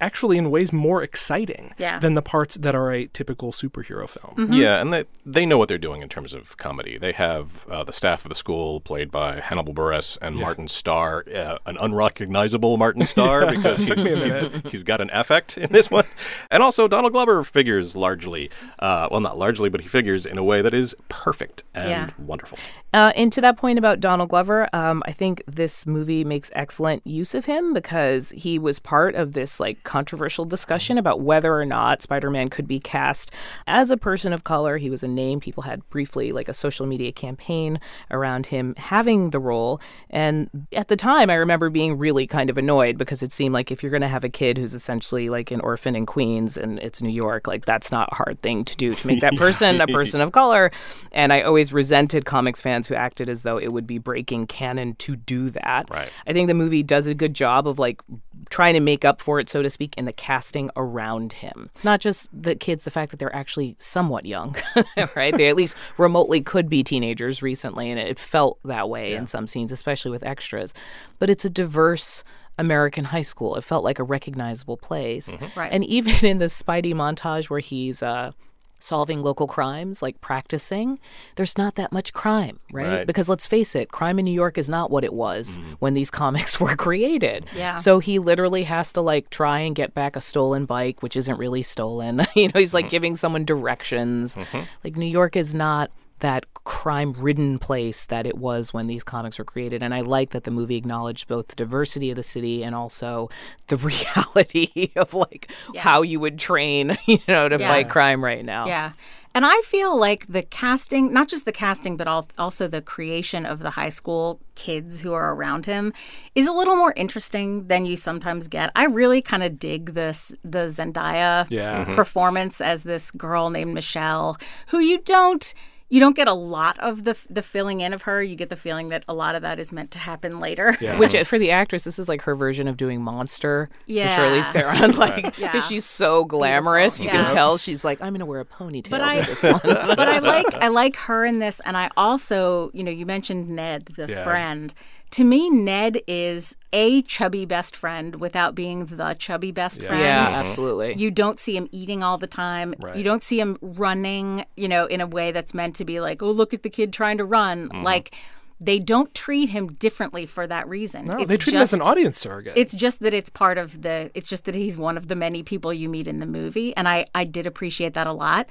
actually 0.00 0.38
in 0.38 0.50
ways 0.50 0.72
more 0.72 1.02
exciting 1.02 1.74
Yeah. 1.78 1.98
than 1.98 2.14
the 2.14 2.22
parts 2.22 2.54
that 2.56 2.74
are 2.74 2.92
a 2.92 3.06
typical 3.06 3.52
superhero 3.52 4.08
film. 4.08 4.34
Mm-hmm. 4.36 4.52
Yeah, 4.52 4.80
and 4.80 4.92
they 4.92 5.04
they 5.26 5.44
know 5.44 5.58
what 5.58 5.68
they're 5.68 5.76
doing 5.78 6.00
in 6.02 6.08
terms 6.08 6.32
of 6.32 6.56
comedy. 6.56 6.96
They 6.98 7.12
have 7.12 7.66
uh, 7.68 7.84
the 7.84 7.92
staff 7.92 8.24
of 8.24 8.28
the 8.28 8.34
school 8.34 8.80
played 8.80 9.10
by 9.10 9.40
Hannibal 9.40 9.74
Buress 9.74 10.16
and 10.22 10.36
Martin 10.36 10.68
Starr, 10.68 11.24
uh, 11.34 11.58
an 11.66 11.76
unrecognizable 11.80 12.76
Martin 12.76 13.04
Starr 13.14 13.50
because 13.50 13.84
took 13.84 13.98
me 13.98 14.12
a 14.12 14.24
he's, 14.24 14.38
he's, 14.62 14.70
he's 14.72 14.82
got 14.82 15.00
an 15.00 15.10
affect 15.12 15.58
in 15.58 15.72
this 15.72 15.90
one, 15.90 16.04
and 16.50 16.62
also 16.62 16.88
Donald 16.88 17.12
Glover 17.12 17.44
figures 17.44 17.94
largely, 17.96 18.50
uh, 18.78 19.08
well, 19.10 19.20
not 19.20 19.36
largely, 19.38 19.68
but 19.68 19.80
he 19.80 19.88
figures 19.88 20.24
in 20.26 20.38
a 20.38 20.44
way 20.44 20.62
that 20.62 20.72
is 20.74 20.94
perfect 21.08 21.64
and 21.74 21.90
Yeah. 21.90 22.10
wonderful. 22.18 22.58
Uh, 22.94 23.12
and 23.16 23.30
to 23.32 23.40
that 23.42 23.58
point 23.58 23.78
about 23.78 24.00
Donald 24.00 24.30
Glover, 24.30 24.66
um, 24.72 25.02
I 25.06 25.12
think 25.12 25.42
this 25.46 25.86
movie 25.86 26.24
makes 26.24 26.50
excellent 26.54 27.06
use 27.06 27.34
of 27.34 27.44
him 27.44 27.74
because 27.74 28.30
he 28.30 28.58
was 28.58 28.78
part 28.78 29.14
of 29.14 29.34
this 29.34 29.60
like 29.60 29.82
controversial 29.88 30.44
discussion 30.44 30.98
about 30.98 31.22
whether 31.22 31.54
or 31.54 31.64
not 31.64 32.02
Spider-Man 32.02 32.48
could 32.48 32.68
be 32.68 32.78
cast 32.78 33.32
as 33.66 33.90
a 33.90 33.96
person 33.96 34.34
of 34.34 34.44
color. 34.44 34.76
He 34.76 34.90
was 34.90 35.02
a 35.02 35.08
name 35.08 35.40
people 35.40 35.62
had 35.62 35.88
briefly 35.88 36.30
like 36.30 36.48
a 36.48 36.54
social 36.54 36.86
media 36.86 37.10
campaign 37.10 37.80
around 38.10 38.46
him 38.46 38.74
having 38.76 39.30
the 39.30 39.40
role, 39.40 39.80
and 40.10 40.50
at 40.74 40.88
the 40.88 40.96
time 40.96 41.30
I 41.30 41.34
remember 41.34 41.70
being 41.70 41.96
really 41.96 42.26
kind 42.26 42.50
of 42.50 42.58
annoyed 42.58 42.98
because 42.98 43.22
it 43.22 43.32
seemed 43.32 43.54
like 43.54 43.72
if 43.72 43.82
you're 43.82 43.90
going 43.90 44.02
to 44.02 44.08
have 44.08 44.24
a 44.24 44.28
kid 44.28 44.58
who's 44.58 44.74
essentially 44.74 45.30
like 45.30 45.50
an 45.50 45.60
orphan 45.62 45.96
in 45.96 46.04
Queens 46.04 46.58
and 46.58 46.78
it's 46.80 47.00
New 47.00 47.08
York, 47.08 47.46
like 47.46 47.64
that's 47.64 47.90
not 47.90 48.10
a 48.12 48.16
hard 48.16 48.42
thing 48.42 48.66
to 48.66 48.76
do 48.76 48.94
to 48.94 49.06
make 49.06 49.20
that 49.20 49.36
person 49.38 49.80
a 49.80 49.86
person 49.86 50.20
of 50.20 50.32
color. 50.32 50.70
And 51.12 51.32
I 51.32 51.40
always 51.40 51.72
resented 51.72 52.26
comics 52.26 52.60
fans 52.60 52.86
who 52.88 52.94
acted 52.94 53.30
as 53.30 53.42
though 53.42 53.58
it 53.58 53.72
would 53.72 53.86
be 53.86 53.96
breaking 53.96 54.48
canon 54.48 54.94
to 54.96 55.16
do 55.16 55.48
that. 55.50 55.88
Right. 55.90 56.10
I 56.26 56.34
think 56.34 56.48
the 56.48 56.54
movie 56.54 56.82
does 56.82 57.06
a 57.06 57.14
good 57.14 57.32
job 57.32 57.66
of 57.66 57.78
like 57.78 58.02
trying 58.50 58.74
to 58.74 58.80
make 58.80 59.04
up 59.04 59.20
for 59.20 59.40
it, 59.40 59.48
so 59.48 59.62
to 59.62 59.70
speak, 59.70 59.94
in 59.96 60.04
the 60.04 60.12
casting 60.12 60.70
around 60.76 61.34
him. 61.34 61.70
Not 61.84 62.00
just 62.00 62.30
the 62.32 62.54
kids, 62.54 62.84
the 62.84 62.90
fact 62.90 63.10
that 63.10 63.18
they're 63.18 63.34
actually 63.34 63.76
somewhat 63.78 64.26
young, 64.26 64.56
right? 65.16 65.36
They 65.36 65.48
at 65.48 65.56
least 65.56 65.76
remotely 65.96 66.40
could 66.40 66.68
be 66.68 66.82
teenagers 66.82 67.42
recently, 67.42 67.90
and 67.90 67.98
it 67.98 68.18
felt 68.18 68.58
that 68.64 68.88
way 68.88 69.14
in 69.14 69.26
some 69.26 69.46
scenes, 69.46 69.72
especially 69.72 70.10
with 70.10 70.24
extras. 70.24 70.74
But 71.18 71.30
it's 71.30 71.44
a 71.44 71.50
diverse 71.50 72.24
American 72.58 73.04
high 73.04 73.22
school. 73.22 73.54
It 73.56 73.64
felt 73.64 73.84
like 73.84 73.98
a 73.98 74.02
recognizable 74.04 74.76
place. 74.76 75.34
Right. 75.56 75.72
And 75.72 75.84
even 75.84 76.14
in 76.28 76.38
the 76.38 76.46
Spidey 76.46 76.92
montage 76.92 77.48
where 77.48 77.60
he's 77.60 78.02
uh 78.02 78.32
solving 78.78 79.22
local 79.22 79.46
crimes, 79.46 80.02
like 80.02 80.20
practicing, 80.20 80.98
there's 81.36 81.58
not 81.58 81.74
that 81.74 81.92
much 81.92 82.12
crime, 82.12 82.60
right? 82.72 82.88
Right. 82.88 83.06
Because 83.06 83.28
let's 83.28 83.46
face 83.46 83.74
it, 83.74 83.90
crime 83.90 84.18
in 84.18 84.24
New 84.24 84.32
York 84.32 84.56
is 84.56 84.68
not 84.68 84.90
what 84.90 85.04
it 85.04 85.12
was 85.12 85.58
mm-hmm. 85.58 85.72
when 85.80 85.94
these 85.94 86.10
comics 86.22 86.60
were 86.60 86.76
created. 86.76 87.46
Yeah. 87.54 87.76
So 87.76 87.98
he 87.98 88.18
literally 88.18 88.64
has 88.64 88.92
to 88.92 89.00
like 89.00 89.30
try 89.30 89.60
and 89.60 89.74
get 89.74 89.94
back 89.94 90.16
a 90.16 90.20
stolen 90.20 90.64
bike, 90.64 91.02
which 91.02 91.16
isn't 91.16 91.36
really 91.36 91.62
stolen. 91.62 92.26
you 92.34 92.48
know, 92.48 92.60
he's 92.60 92.74
like 92.74 92.86
mm-hmm. 92.86 92.90
giving 92.90 93.16
someone 93.16 93.44
directions. 93.44 94.36
Mm-hmm. 94.36 94.60
Like 94.84 94.96
New 94.96 95.06
York 95.06 95.36
is 95.36 95.54
not 95.54 95.90
that 96.20 96.44
crime 96.54 97.12
ridden 97.14 97.58
place 97.58 98.06
that 98.06 98.26
it 98.26 98.36
was 98.38 98.72
when 98.74 98.86
these 98.86 99.04
comics 99.04 99.38
were 99.38 99.44
created. 99.44 99.82
And 99.82 99.94
I 99.94 100.00
like 100.02 100.30
that 100.30 100.44
the 100.44 100.50
movie 100.50 100.76
acknowledged 100.76 101.28
both 101.28 101.48
the 101.48 101.56
diversity 101.56 102.10
of 102.10 102.16
the 102.16 102.22
city 102.22 102.62
and 102.64 102.74
also 102.74 103.30
the 103.68 103.76
reality 104.34 104.90
of 104.96 105.14
like 105.14 105.50
how 105.76 106.02
you 106.02 106.20
would 106.20 106.38
train, 106.38 106.96
you 107.06 107.18
know, 107.28 107.48
to 107.48 107.58
Yeah. 107.58 107.68
fight 107.68 107.88
crime 107.88 108.22
right 108.24 108.44
now. 108.44 108.66
Yeah. 108.66 108.92
And 109.34 109.44
I 109.46 109.60
feel 109.66 109.96
like 109.96 110.26
the 110.26 110.42
casting, 110.42 111.12
not 111.12 111.28
just 111.28 111.44
the 111.44 111.52
casting, 111.52 111.96
but 111.96 112.08
also 112.38 112.66
the 112.66 112.82
creation 112.82 113.46
of 113.46 113.60
the 113.60 113.70
high 113.70 113.90
school 113.90 114.40
kids 114.56 115.02
who 115.02 115.12
are 115.12 115.32
around 115.34 115.66
him 115.66 115.92
is 116.34 116.46
a 116.48 116.52
little 116.52 116.74
more 116.74 116.92
interesting 116.96 117.68
than 117.68 117.86
you 117.86 117.94
sometimes 117.94 118.48
get. 118.48 118.72
I 118.74 118.86
really 118.86 119.22
kind 119.22 119.42
of 119.44 119.58
dig 119.58 119.94
this 119.94 120.32
the 120.42 120.66
Zendaya 120.66 121.46
Yeah. 121.50 121.84
Mhm. 121.84 121.94
performance 121.94 122.60
as 122.60 122.82
this 122.82 123.10
girl 123.12 123.50
named 123.50 123.74
Michelle, 123.74 124.38
who 124.68 124.80
you 124.80 124.98
don't 124.98 125.54
you 125.90 126.00
don't 126.00 126.14
get 126.16 126.28
a 126.28 126.32
lot 126.34 126.78
of 126.80 127.04
the 127.04 127.16
the 127.30 127.42
filling 127.42 127.80
in 127.80 127.92
of 127.94 128.02
her. 128.02 128.22
You 128.22 128.36
get 128.36 128.48
the 128.50 128.56
feeling 128.56 128.88
that 128.90 129.04
a 129.08 129.14
lot 129.14 129.34
of 129.34 129.42
that 129.42 129.58
is 129.58 129.72
meant 129.72 129.90
to 129.92 129.98
happen 129.98 130.38
later. 130.40 130.76
Yeah. 130.80 130.98
Which 130.98 131.14
uh, 131.14 131.24
for 131.24 131.38
the 131.38 131.50
actress, 131.50 131.84
this 131.84 131.98
is 131.98 132.08
like 132.08 132.22
her 132.22 132.36
version 132.36 132.68
of 132.68 132.76
doing 132.76 133.02
Monster. 133.02 133.68
Yeah. 133.86 134.14
for 134.14 134.22
Charlize 134.22 134.52
Theron, 134.52 134.92
like 134.96 135.24
because 135.24 135.38
Yeah. 135.40 135.60
she's 135.60 135.84
so 135.84 136.24
glamorous, 136.24 137.00
you 137.00 137.06
Yeah. 137.06 137.24
can 137.24 137.34
tell 137.34 137.56
she's 137.58 137.84
like, 137.84 138.00
I'm 138.02 138.12
gonna 138.12 138.26
wear 138.26 138.40
a 138.40 138.44
ponytail 138.44 138.90
But 138.90 139.00
for 139.00 139.06
I- 139.06 139.20
this 139.22 139.42
one. 139.42 139.60
but 139.64 139.98
I 140.08 140.18
like 140.20 140.54
I 140.54 140.68
like 140.68 140.96
her 140.96 141.24
in 141.24 141.38
this, 141.38 141.60
and 141.64 141.76
I 141.76 141.90
also, 141.96 142.70
you 142.74 142.82
know, 142.84 142.90
you 142.90 143.06
mentioned 143.06 143.48
Ned, 143.48 143.86
the 143.96 144.06
Yeah. 144.08 144.24
friend. 144.24 144.72
To 145.12 145.24
me, 145.24 145.48
Ned 145.48 146.02
is 146.06 146.54
a 146.72 147.00
chubby 147.02 147.46
best 147.46 147.74
friend 147.74 148.16
without 148.16 148.54
being 148.54 148.86
the 148.86 149.14
chubby 149.18 149.52
best 149.52 149.82
friend. 149.82 150.00
yeah, 150.00 150.28
absolutely. 150.30 150.94
You 150.94 151.10
don't 151.10 151.38
see 151.38 151.56
him 151.56 151.68
eating 151.72 152.02
all 152.02 152.18
the 152.18 152.26
time. 152.26 152.74
Right. 152.78 152.94
You 152.96 153.02
don't 153.02 153.22
see 153.22 153.40
him 153.40 153.56
running, 153.62 154.44
you 154.56 154.68
know, 154.68 154.84
in 154.86 155.00
a 155.00 155.06
way 155.06 155.32
that's 155.32 155.54
meant 155.54 155.76
to 155.76 155.84
be 155.84 156.00
like, 156.00 156.22
oh, 156.22 156.30
look 156.30 156.52
at 156.52 156.62
the 156.62 156.70
kid 156.70 156.92
trying 156.92 157.18
to 157.18 157.24
run. 157.24 157.68
Mm-hmm. 157.70 157.82
Like, 157.82 158.14
they 158.60 158.78
don't 158.80 159.14
treat 159.14 159.48
him 159.50 159.68
differently 159.74 160.26
for 160.26 160.46
that 160.46 160.68
reason. 160.68 161.06
No, 161.06 161.18
It's 161.18 161.28
they 161.28 161.36
treat 161.36 161.54
him 161.54 161.62
as 161.62 161.72
an 161.72 161.80
audience 161.80 162.18
surrogate. 162.18 162.54
it's 162.56 162.74
just 162.74 163.00
that 163.00 163.14
it's 163.14 163.30
part 163.30 163.56
of 163.56 163.82
the 163.82 164.10
it's 164.14 164.28
just 164.28 164.44
that 164.46 164.54
he's 164.56 164.76
one 164.76 164.96
of 164.96 165.06
the 165.06 165.14
many 165.14 165.42
people 165.44 165.72
you 165.72 165.88
meet 165.88 166.08
in 166.08 166.18
the 166.18 166.26
movie 166.26 166.76
and 166.76 166.88
i 166.88 167.06
i 167.14 167.22
did 167.22 167.46
appreciate 167.46 167.94
that 167.94 168.08
a 168.08 168.12
lot 168.12 168.48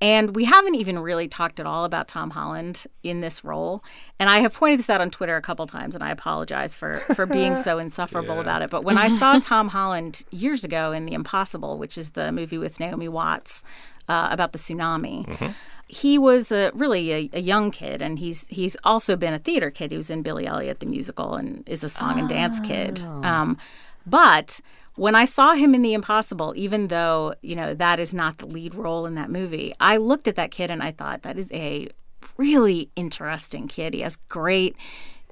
and 0.00 0.34
we 0.34 0.44
haven't 0.44 0.76
even 0.76 0.98
really 0.98 1.28
talked 1.28 1.60
at 1.60 1.66
all 1.66 1.84
about 1.84 2.08
Tom 2.08 2.30
Holland 2.30 2.86
in 3.02 3.20
this 3.20 3.44
role. 3.44 3.84
And 4.18 4.30
I 4.30 4.38
have 4.38 4.54
pointed 4.54 4.78
this 4.78 4.88
out 4.88 5.00
on 5.00 5.10
Twitter 5.10 5.36
a 5.36 5.42
couple 5.42 5.66
times, 5.66 5.94
and 5.94 6.02
I 6.02 6.10
apologize 6.10 6.74
for, 6.74 6.96
for 7.14 7.26
being 7.26 7.56
so 7.56 7.78
insufferable 7.84 8.40
about 8.40 8.62
it. 8.62 8.70
But 8.70 8.84
when 8.84 8.96
I 8.96 9.08
saw 9.18 9.38
Tom 9.42 9.68
Holland 9.68 10.24
years 10.30 10.64
ago 10.64 10.92
in 10.92 11.04
The 11.04 11.12
Impossible, 11.12 11.76
which 11.76 11.98
is 11.98 12.10
the 12.10 12.32
movie 12.32 12.58
with 12.58 12.80
Naomi 12.80 13.08
Watts 13.08 13.62
uh, 14.08 14.28
about 14.30 14.52
the 14.52 14.58
tsunami, 14.58 15.54
he 15.86 16.18
was 16.18 16.50
a, 16.52 16.70
really 16.72 17.12
a, 17.12 17.30
a 17.34 17.40
young 17.40 17.70
kid, 17.70 18.00
and 18.00 18.18
he's 18.18 18.46
he's 18.46 18.76
also 18.84 19.16
been 19.16 19.34
a 19.34 19.38
theater 19.38 19.70
kid. 19.70 19.90
He 19.90 19.96
was 19.96 20.08
in 20.08 20.22
Billy 20.22 20.46
Elliot 20.46 20.80
the 20.80 20.86
musical, 20.86 21.34
and 21.34 21.68
is 21.68 21.82
a 21.84 21.88
song 21.88 22.18
and 22.18 22.28
dance 22.28 22.60
kid. 22.60 23.00
Um, 23.00 23.58
but 24.06 24.60
when 25.00 25.14
I 25.14 25.24
saw 25.24 25.54
him 25.54 25.74
in 25.74 25.80
The 25.80 25.94
Impossible, 25.94 26.52
even 26.56 26.88
though 26.88 27.34
you 27.40 27.56
know 27.56 27.72
that 27.72 27.98
is 27.98 28.12
not 28.12 28.36
the 28.36 28.44
lead 28.44 28.74
role 28.74 29.06
in 29.06 29.14
that 29.14 29.30
movie, 29.30 29.72
I 29.80 29.96
looked 29.96 30.28
at 30.28 30.34
that 30.34 30.50
kid 30.50 30.70
and 30.70 30.82
I 30.82 30.92
thought 30.92 31.22
that 31.22 31.38
is 31.38 31.50
a 31.52 31.88
really 32.36 32.90
interesting 32.96 33.66
kid. 33.66 33.94
He 33.94 34.00
has 34.00 34.16
great 34.16 34.76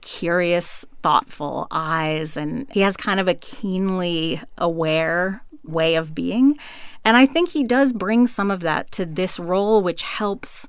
curious, 0.01 0.87
thoughtful 1.03 1.67
eyes, 1.71 2.35
and 2.35 2.67
he 2.71 2.81
has 2.81 2.97
kind 2.97 3.21
of 3.21 3.29
a 3.29 3.35
keenly 3.35 4.41
aware 4.57 5.43
way 5.65 5.97
of 5.97 6.15
being. 6.15 6.57
And 7.05 7.19
I 7.19 7.27
think 7.27 7.51
he 7.51 7.63
does 7.63 7.93
bring 7.93 8.27
some 8.27 8.51
of 8.51 8.61
that 8.61 8.91
to 8.93 9.05
this 9.05 9.39
role, 9.39 9.83
which 9.83 10.03
helps 10.03 10.67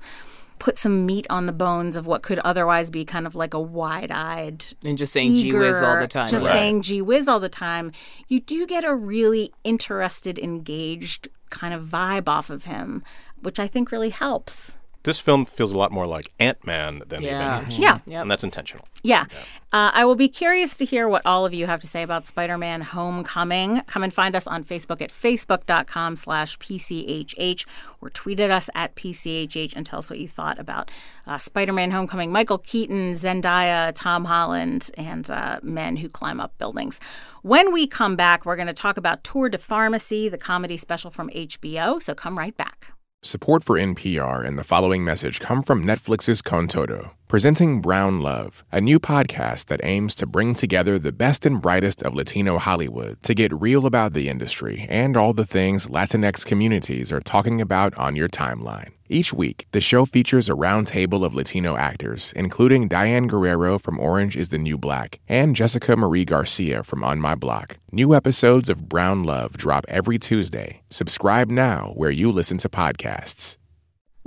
put 0.60 0.78
some 0.78 1.06
meat 1.06 1.26
on 1.30 1.46
the 1.46 1.52
bones 1.52 1.96
of 1.96 2.06
what 2.06 2.22
could 2.22 2.40
otherwise 2.40 2.90
be 2.90 3.06
kind 3.06 3.26
of 3.26 3.34
like 3.36 3.54
a 3.54 3.60
wide-eyed 3.60 4.66
and 4.84 4.98
just 4.98 5.14
saying 5.14 5.34
gee 5.36 5.54
whiz 5.54 5.82
all 5.82 6.00
the 6.00 6.08
time. 6.08 6.28
just 6.30 6.46
Right. 6.46 6.52
saying 6.52 6.82
gee 6.82 7.02
whiz 7.02 7.28
all 7.28 7.40
the 7.40 7.50
time 7.50 7.92
you 8.28 8.40
do 8.40 8.68
get 8.68 8.84
a 8.84 8.94
really 8.94 9.54
interested 9.64 10.38
engaged 10.38 11.30
kind 11.50 11.74
of 11.74 11.86
vibe 11.86 12.28
off 12.28 12.50
of 12.50 12.66
him 12.66 13.04
which 13.42 13.60
i 13.60 13.68
think 13.68 13.92
really 13.92 14.10
helps 14.10 14.78
This 15.10 15.20
film 15.20 15.46
feels 15.48 15.74
a 15.74 15.78
lot 15.78 15.92
more 15.92 16.06
like 16.06 16.32
Ant 16.40 16.64
Man 16.68 17.02
than 17.08 17.24
the 17.24 17.30
Yeah. 17.30 17.58
Avengers. 17.58 17.80
yeah 17.80 17.98
Yep. 18.06 18.22
And 18.22 18.30
that's 18.30 18.44
intentional. 18.44 18.88
yeah. 19.02 19.26
Uh, 19.74 19.90
I 19.92 20.06
will 20.06 20.14
be 20.16 20.28
curious 20.28 20.78
to 20.78 20.86
hear 20.86 21.10
what 21.10 21.24
all 21.26 21.48
of 21.48 21.54
you 21.54 21.66
have 21.66 21.80
to 21.82 21.88
say 21.88 22.04
about 22.04 22.28
Spider-Man 22.28 22.82
Homecoming. 22.82 23.82
Come 23.88 24.04
and 24.04 24.14
find 24.14 24.36
us 24.36 24.46
on 24.46 24.64
Facebook 24.64 25.02
at 25.02 25.10
facebook.com 25.12 26.16
slash 26.16 26.60
PCHH 26.60 27.66
or 28.02 28.12
tweet 28.12 28.40
at 28.40 28.52
us 28.52 28.70
at 28.76 28.94
PCHH 28.94 29.74
and 29.76 29.84
tell 29.84 29.98
us 29.98 30.12
what 30.12 30.20
you 30.20 30.28
thought 30.28 30.60
about 30.60 30.92
uh, 31.26 31.40
Spider-Man 31.40 31.90
Homecoming, 31.90 32.32
Michael 32.32 32.60
Keaton, 32.60 33.14
Zendaya, 33.14 33.92
Tom 33.96 34.26
Holland, 34.26 34.92
and 34.96 35.28
uh, 35.32 35.60
men 35.64 35.96
who 35.98 36.08
climb 36.10 36.40
up 36.40 36.56
buildings. 36.60 37.00
When 37.42 37.74
we 37.74 37.88
come 37.88 38.16
back, 38.16 38.46
we're 38.46 38.56
going 38.58 38.68
to 38.68 38.74
talk 38.74 38.98
about 38.98 39.24
Tour 39.24 39.50
de 39.50 39.58
Pharmacy, 39.58 40.30
the 40.30 40.38
comedy 40.38 40.78
special 40.78 41.10
from 41.10 41.30
HBO, 41.32 42.00
so 42.00 42.14
come 42.14 42.38
right 42.38 42.56
back. 42.56 42.92
Support 43.22 43.66
for 43.66 43.78
NPR 43.78 44.46
and 44.46 44.58
the 44.58 44.64
following 44.64 45.04
message 45.04 45.42
come 45.42 45.62
from 45.62 45.84
Netflix's 45.84 46.42
Con 46.42 46.70
Todo, 46.70 47.12
presenting 47.28 47.82
Brown 47.82 48.22
Love, 48.22 48.64
a 48.72 48.80
new 48.80 48.98
podcast 48.98 49.66
that 49.66 49.82
aims 49.84 50.16
to 50.16 50.26
bring 50.26 50.54
together 50.54 50.98
the 50.98 51.12
best 51.12 51.46
and 51.46 51.62
brightest 51.62 52.02
of 52.02 52.14
Latino 52.14 52.58
Hollywood 52.58 53.22
to 53.24 53.34
get 53.34 53.52
real 53.52 53.86
about 53.86 54.14
the 54.14 54.30
industry 54.30 54.88
and 54.90 55.18
all 55.18 55.34
the 55.34 55.44
things 55.44 55.88
Latinx 55.88 56.46
communities 56.46 57.12
are 57.12 57.20
talking 57.20 57.60
about 57.60 57.94
on 57.96 58.16
your 58.16 58.30
timeline. 58.30 58.92
Each 59.12 59.34
week, 59.34 59.66
the 59.72 59.82
show 59.82 60.06
features 60.06 60.50
a 60.50 60.54
roundtable 60.54 61.26
of 61.26 61.34
Latino 61.34 61.76
actors, 61.76 62.32
including 62.36 62.88
Diane 62.88 63.26
Guerrero 63.26 63.80
from 63.80 64.00
Orange 64.00 64.38
is 64.38 64.50
the 64.50 64.60
New 64.60 64.78
Black 64.78 65.20
and 65.28 65.56
Jessica 65.56 65.96
Marie 65.96 66.26
Garcia 66.26 66.84
from 66.84 67.04
On 67.04 67.20
My 67.20 67.34
Block. 67.34 67.80
New 67.92 68.14
episodes 68.14 68.70
of 68.70 68.88
Brown 68.88 69.24
Love 69.24 69.58
drop 69.58 69.84
every 69.88 70.20
Tuesday. 70.20 70.84
Subscribe 70.92 71.50
now 71.50 71.92
where 71.96 72.12
you 72.12 72.32
listen 72.32 72.60
to 72.60 72.70
podcasts. 72.70 73.59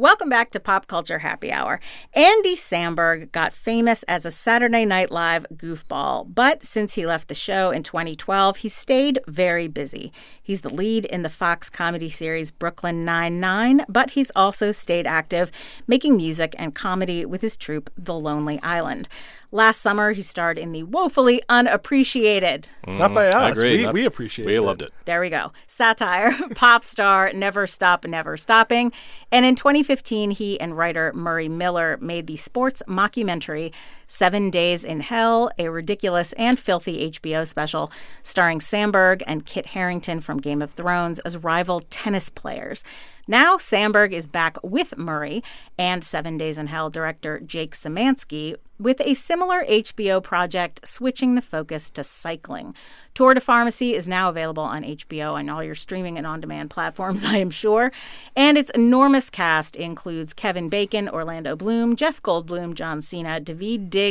Welcome 0.03 0.29
back 0.29 0.51
to 0.51 0.59
Pop 0.59 0.89
Culture 0.89 1.21
Happy 1.21 1.53
Hour. 1.53 1.79
Andy 2.13 2.57
Samberg 2.57 3.31
got 3.31 3.53
famous 3.53 4.03
as 4.09 4.27
a 4.27 4.33
Saturday 4.33 4.85
Night 4.85 5.13
Live 5.13 5.47
goofball, 5.55 6.27
but 6.35 6.65
since 6.65 6.95
he 6.95 7.07
left 7.07 7.29
the 7.29 7.37
show 7.37 7.71
in 7.71 7.85
2012, 7.85 8.57
he 8.57 8.69
stayed 8.69 9.21
very 9.29 9.69
busy. 9.69 10.13
He's 10.43 10.63
the 10.63 10.75
lead 10.75 11.05
in 11.05 11.23
the 11.23 11.31
Fox 11.31 11.71
comedy 11.71 12.09
series 12.09 12.51
Brooklyn 12.51 13.05
Nine-Nine, 13.05 13.85
but 13.89 14.11
he's 14.11 14.33
also 14.35 14.73
stayed 14.73 15.07
active, 15.07 15.53
making 15.87 16.17
music 16.17 16.57
and 16.59 16.75
comedy 16.75 17.25
with 17.25 17.41
his 17.41 17.57
troupe, 17.57 17.89
The 17.97 18.19
Lonely 18.19 18.59
Island. 18.61 19.09
Last 19.55 19.83
summer, 19.83 20.13
he 20.13 20.23
starred 20.23 20.59
in 20.59 20.73
the 20.73 20.83
woefully 20.83 21.43
unappreciated 21.51 22.71
Not 22.89 23.13
by 23.13 23.27
mm, 23.27 23.35
us. 23.35 23.35
I 23.35 23.51
agree. 23.51 23.77
We, 23.77 23.83
Not- 23.85 23.93
we 23.95 24.05
appreciate 24.07 24.47
We 24.47 24.57
it. 24.57 24.63
loved 24.63 24.81
it. 24.81 24.93
there 25.05 25.21
we 25.21 25.29
go. 25.29 25.53
Satire, 25.67 26.33
pop 26.55 26.83
star, 26.85 27.31
never 27.35 27.67
stop, 27.67 28.07
never 28.07 28.39
stopping. 28.39 28.93
And 29.31 29.45
in 29.45 29.55
2015, 29.55 30.31
he 30.31 30.59
and 30.59 30.77
writer 30.77 31.13
Murray 31.15 31.51
Miller 31.51 31.99
made 32.01 32.27
the 32.27 32.37
sports 32.37 32.83
mockumentary 32.89 33.73
Seven 34.13 34.51
Days 34.51 34.85
in 34.85 35.01
Hell, 35.01 35.51
a 35.59 35.71
ridiculous 35.71 36.35
and 36.35 36.59
filthy 36.59 37.11
HBO 37.13 37.49
special 37.49 37.91
starring 38.23 38.59
Samberg 38.59 39.23
and 39.27 39.47
Kit 39.47 39.69
Harington 39.69 40.21
from 40.21 40.37
Game 40.37 40.61
of 40.61 40.73
Thrones 40.73 41.19
as 41.21 41.39
rival 41.39 41.81
tennis 41.89 42.29
players. 42.29 42.85
Now, 43.27 43.57
Samberg 43.57 44.13
is 44.13 44.27
back 44.27 44.59
with 44.63 44.99
Murray 44.99 45.43
and 45.79 46.05
Seven 46.05 46.37
Days 46.37 46.59
in 46.59 46.67
Hell 46.67 46.91
director 46.91 47.41
Jake 47.41 47.75
Szymanski 47.75 48.57
with 48.79 49.01
a 49.01 49.15
similar 49.15 49.65
HBO 49.65 50.21
project 50.21 50.87
switching 50.87 51.37
the 51.37 51.43
focus 51.43 51.89
to 51.91 52.03
cycling. 52.03 52.75
Tour 53.15 53.35
de 53.35 53.41
Pharmacy 53.41 53.95
is 53.95 54.09
now 54.09 54.29
available 54.29 54.65
on 54.65 54.83
HBO 54.83 55.39
and 55.39 55.49
all 55.49 55.63
your 55.63 55.77
streaming 55.77 56.19
and 56.19 56.27
on 56.27 56.41
demand 56.41 56.71
platforms, 56.71 57.25
I 57.25 57.37
am 57.37 57.51
sure. 57.51 57.93
And 58.35 58.59
its 58.59 58.71
enormous 58.71 59.31
cast 59.31 59.77
includes 59.77 60.33
Kevin 60.33 60.69
Bacon, 60.69 61.09
Orlando 61.09 61.55
Bloom, 61.55 61.95
Jeff 61.95 62.21
Goldblum, 62.23 62.75
John 62.75 63.03
Cena, 63.03 63.41
Daveed 63.41 63.89
Diggs, 63.89 64.02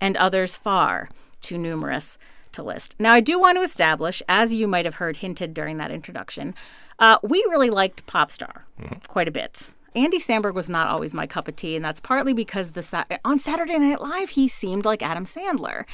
and 0.00 0.16
others 0.16 0.56
far 0.56 1.08
too 1.40 1.58
numerous 1.58 2.18
to 2.52 2.62
list. 2.62 2.96
Now, 2.98 3.12
I 3.12 3.20
do 3.20 3.38
want 3.38 3.56
to 3.58 3.62
establish, 3.62 4.22
as 4.28 4.52
you 4.52 4.66
might 4.66 4.84
have 4.84 4.96
heard 4.96 5.18
hinted 5.18 5.54
during 5.54 5.78
that 5.78 5.90
introduction, 5.90 6.54
uh, 6.98 7.18
we 7.22 7.38
really 7.48 7.70
liked 7.70 8.06
Popstar 8.06 8.62
quite 9.08 9.28
a 9.28 9.32
bit. 9.32 9.70
Andy 9.94 10.18
Samberg 10.18 10.54
was 10.54 10.68
not 10.68 10.88
always 10.88 11.12
my 11.14 11.26
cup 11.26 11.48
of 11.48 11.56
tea, 11.56 11.74
and 11.76 11.84
that's 11.84 12.00
partly 12.00 12.32
because 12.32 12.70
the 12.70 12.82
Sa- 12.82 13.04
on 13.24 13.38
Saturday 13.38 13.78
Night 13.78 14.00
Live 14.00 14.30
he 14.30 14.46
seemed 14.48 14.84
like 14.84 15.02
Adam 15.02 15.24
Sandler, 15.24 15.84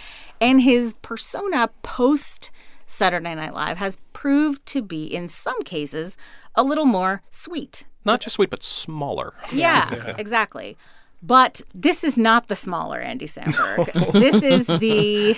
and 0.41 0.63
his 0.63 0.95
persona 0.95 1.71
post 1.83 2.51
Saturday 2.87 3.35
Night 3.35 3.55
Live 3.55 3.79
has 3.79 3.99
proved 4.13 4.65
to 4.67 4.83
be, 4.83 5.05
in 5.07 5.29
some 5.29 5.63
cases, 5.63 6.17
a 6.55 6.63
little 6.63 6.85
more 6.85 7.23
sweet. 7.31 7.87
Not 8.05 8.21
just 8.21 8.37
sweet, 8.37 8.51
but 8.51 8.63
smaller. 8.63 9.35
Yeah, 9.53 10.15
exactly. 10.19 10.77
But 11.27 11.63
this 11.75 12.05
is 12.05 12.17
not 12.17 12.47
the 12.47 12.55
smaller 12.57 13.01
Andy 13.01 13.27
Samberg. 13.27 14.13
This 14.27 14.45
is 14.45 14.69
the 14.69 15.37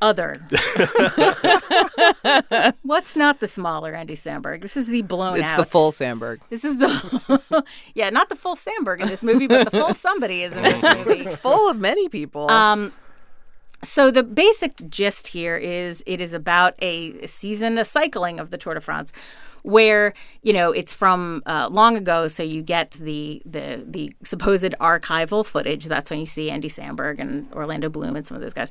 other. 0.00 0.34
What's 2.82 3.16
not 3.16 3.40
the 3.40 3.48
smaller 3.48 3.94
Andy 3.94 4.14
Samberg? 4.14 4.62
This 4.62 4.76
is 4.76 4.86
the 4.86 5.02
blown 5.02 5.38
It's 5.38 5.50
out. 5.50 5.56
the 5.56 5.64
full 5.64 5.90
Samberg. 5.90 6.40
This 6.50 6.64
is 6.64 6.78
the 6.78 7.64
yeah, 7.94 8.10
not 8.10 8.28
the 8.28 8.36
full 8.36 8.54
Samberg 8.54 9.00
in 9.00 9.08
this 9.08 9.24
movie, 9.24 9.48
but 9.48 9.70
the 9.70 9.76
full 9.76 9.94
somebody 9.94 10.42
is 10.42 10.52
in 10.56 10.62
this 10.62 10.82
movie. 10.82 11.20
It's 11.20 11.34
full 11.36 11.68
of 11.68 11.78
many 11.78 12.08
people. 12.08 12.48
Um, 12.50 12.92
so 13.86 14.10
the 14.10 14.22
basic 14.22 14.88
gist 14.88 15.28
here 15.28 15.56
is 15.56 16.02
it 16.06 16.20
is 16.20 16.34
about 16.34 16.74
a 16.80 17.26
season, 17.26 17.78
a 17.78 17.84
cycling 17.84 18.38
of 18.38 18.50
the 18.50 18.58
Tour 18.58 18.74
de 18.74 18.80
France, 18.80 19.12
where 19.62 20.12
you 20.42 20.52
know 20.52 20.72
it's 20.72 20.92
from 20.92 21.42
uh, 21.46 21.68
long 21.70 21.96
ago. 21.96 22.28
So 22.28 22.42
you 22.42 22.62
get 22.62 22.92
the 22.92 23.42
the 23.44 23.84
the 23.86 24.14
supposed 24.24 24.74
archival 24.80 25.44
footage. 25.44 25.86
That's 25.86 26.10
when 26.10 26.20
you 26.20 26.26
see 26.26 26.50
Andy 26.50 26.68
Samberg 26.68 27.18
and 27.18 27.52
Orlando 27.52 27.88
Bloom 27.88 28.16
and 28.16 28.26
some 28.26 28.36
of 28.36 28.42
those 28.42 28.54
guys. 28.54 28.70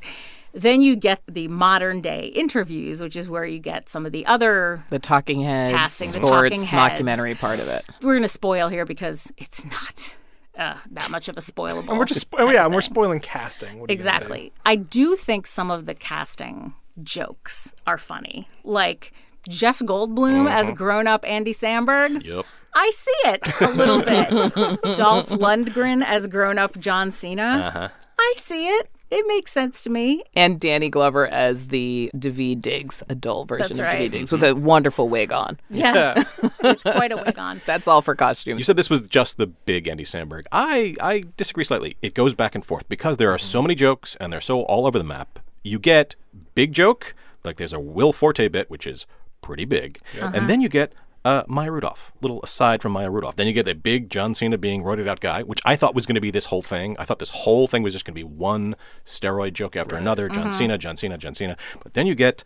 Then 0.52 0.80
you 0.80 0.96
get 0.96 1.20
the 1.28 1.48
modern 1.48 2.00
day 2.00 2.28
interviews, 2.28 3.02
which 3.02 3.16
is 3.16 3.28
where 3.28 3.44
you 3.44 3.58
get 3.58 3.90
some 3.90 4.06
of 4.06 4.12
the 4.12 4.24
other. 4.26 4.84
the 4.88 4.98
talking 4.98 5.40
heads, 5.40 5.74
casting, 5.74 6.12
the 6.12 6.26
sports, 6.26 6.70
talking 6.70 6.78
heads. 6.78 7.02
mockumentary 7.02 7.38
part 7.38 7.60
of 7.60 7.68
it. 7.68 7.84
We're 8.00 8.14
going 8.14 8.22
to 8.22 8.28
spoil 8.28 8.68
here 8.68 8.86
because 8.86 9.30
it's 9.36 9.64
not 9.64 10.16
uh, 10.56 10.76
that 10.90 11.10
much 11.10 11.28
of 11.28 11.36
a 11.36 11.40
spoilable. 11.40 11.88
And 11.88 11.98
we're 11.98 12.04
just 12.04 12.26
oh 12.38 12.50
yeah, 12.50 12.64
and 12.64 12.74
we're 12.74 12.82
spoiling 12.82 13.20
casting. 13.20 13.78
What 13.80 13.90
are 13.90 13.92
you 13.92 13.98
gonna 13.98 14.10
do? 14.10 14.16
Exactly. 14.16 14.52
I 14.64 14.76
do 14.76 15.16
think 15.16 15.46
some 15.46 15.70
of 15.70 15.86
the 15.86 15.94
casting 15.94 16.74
jokes 17.02 17.74
are 17.86 17.98
funny. 17.98 18.48
Like 18.64 19.12
Jeff 19.48 19.78
Goldblum 19.80 20.50
as 20.50 20.70
grown 20.70 21.06
up 21.06 21.24
Andy 21.28 21.54
Samberg. 21.54 22.24
Yep. 22.24 22.44
I 22.74 22.90
see 22.90 23.10
it 23.24 23.60
a 23.62 23.70
little 23.70 24.02
bit. 24.02 24.28
Dolph 24.96 25.30
Lundgren 25.30 26.04
as 26.04 26.26
grown 26.26 26.58
up 26.58 26.78
John 26.78 27.10
Cena. 27.10 27.90
I 28.18 28.34
see 28.36 28.68
it. 28.68 28.90
It 29.10 29.24
makes 29.28 29.52
sense 29.52 29.84
to 29.84 29.90
me. 29.90 30.24
And 30.34 30.58
Danny 30.58 30.88
Glover 30.88 31.28
as 31.28 31.68
the 31.68 32.10
Daveed 32.16 32.60
Diggs 32.60 33.02
adult 33.08 33.48
version 33.48 33.68
That's 33.68 33.78
of 33.78 33.84
right. 33.84 34.10
Daveed 34.10 34.12
Diggs 34.12 34.32
with 34.32 34.42
a 34.42 34.54
wonderful 34.54 35.08
wig 35.08 35.32
on. 35.32 35.58
Yes. 35.70 36.40
With 36.62 36.82
quite 36.82 37.12
a 37.12 37.16
wig 37.16 37.38
on. 37.38 37.60
That's 37.66 37.86
all 37.86 38.02
for 38.02 38.14
costume. 38.14 38.58
You 38.58 38.64
said 38.64 38.76
this 38.76 38.90
was 38.90 39.02
just 39.02 39.36
the 39.36 39.46
big 39.46 39.86
Andy 39.86 40.04
Samberg. 40.04 40.44
I, 40.50 40.96
I 41.00 41.22
disagree 41.36 41.64
slightly. 41.64 41.96
It 42.02 42.14
goes 42.14 42.34
back 42.34 42.54
and 42.54 42.64
forth 42.64 42.88
because 42.88 43.18
there 43.18 43.30
are 43.30 43.38
so 43.38 43.62
many 43.62 43.74
jokes 43.74 44.16
and 44.20 44.32
they're 44.32 44.40
so 44.40 44.62
all 44.62 44.86
over 44.86 44.98
the 44.98 45.04
map. 45.04 45.38
You 45.62 45.78
get 45.78 46.16
big 46.54 46.72
joke, 46.72 47.14
like 47.44 47.56
there's 47.56 47.72
a 47.72 47.80
Will 47.80 48.12
Forte 48.12 48.48
bit, 48.48 48.70
which 48.70 48.86
is 48.86 49.06
pretty 49.42 49.64
big. 49.64 50.00
And 50.20 50.48
then 50.48 50.60
you 50.60 50.68
get 50.68 50.92
uh, 51.26 51.42
Maya 51.48 51.72
Rudolph, 51.72 52.12
little 52.20 52.40
aside 52.42 52.80
from 52.80 52.92
Maya 52.92 53.10
Rudolph. 53.10 53.34
Then 53.34 53.48
you 53.48 53.52
get 53.52 53.66
a 53.66 53.74
big 53.74 54.10
John 54.10 54.32
Cena 54.32 54.56
being 54.56 54.84
roided 54.84 55.08
out 55.08 55.18
guy, 55.18 55.42
which 55.42 55.60
I 55.64 55.74
thought 55.74 55.92
was 55.92 56.06
going 56.06 56.14
to 56.14 56.20
be 56.20 56.30
this 56.30 56.44
whole 56.44 56.62
thing. 56.62 56.94
I 57.00 57.04
thought 57.04 57.18
this 57.18 57.30
whole 57.30 57.66
thing 57.66 57.82
was 57.82 57.92
just 57.92 58.04
going 58.04 58.14
to 58.14 58.18
be 58.18 58.22
one 58.22 58.76
steroid 59.04 59.52
joke 59.52 59.74
after 59.74 59.96
another. 59.96 60.28
John 60.28 60.52
Cena, 60.52 60.78
John 60.78 60.96
Cena, 60.96 61.18
John 61.18 61.34
Cena. 61.34 61.56
But 61.82 61.94
then 61.94 62.06
you 62.06 62.14
get, 62.14 62.44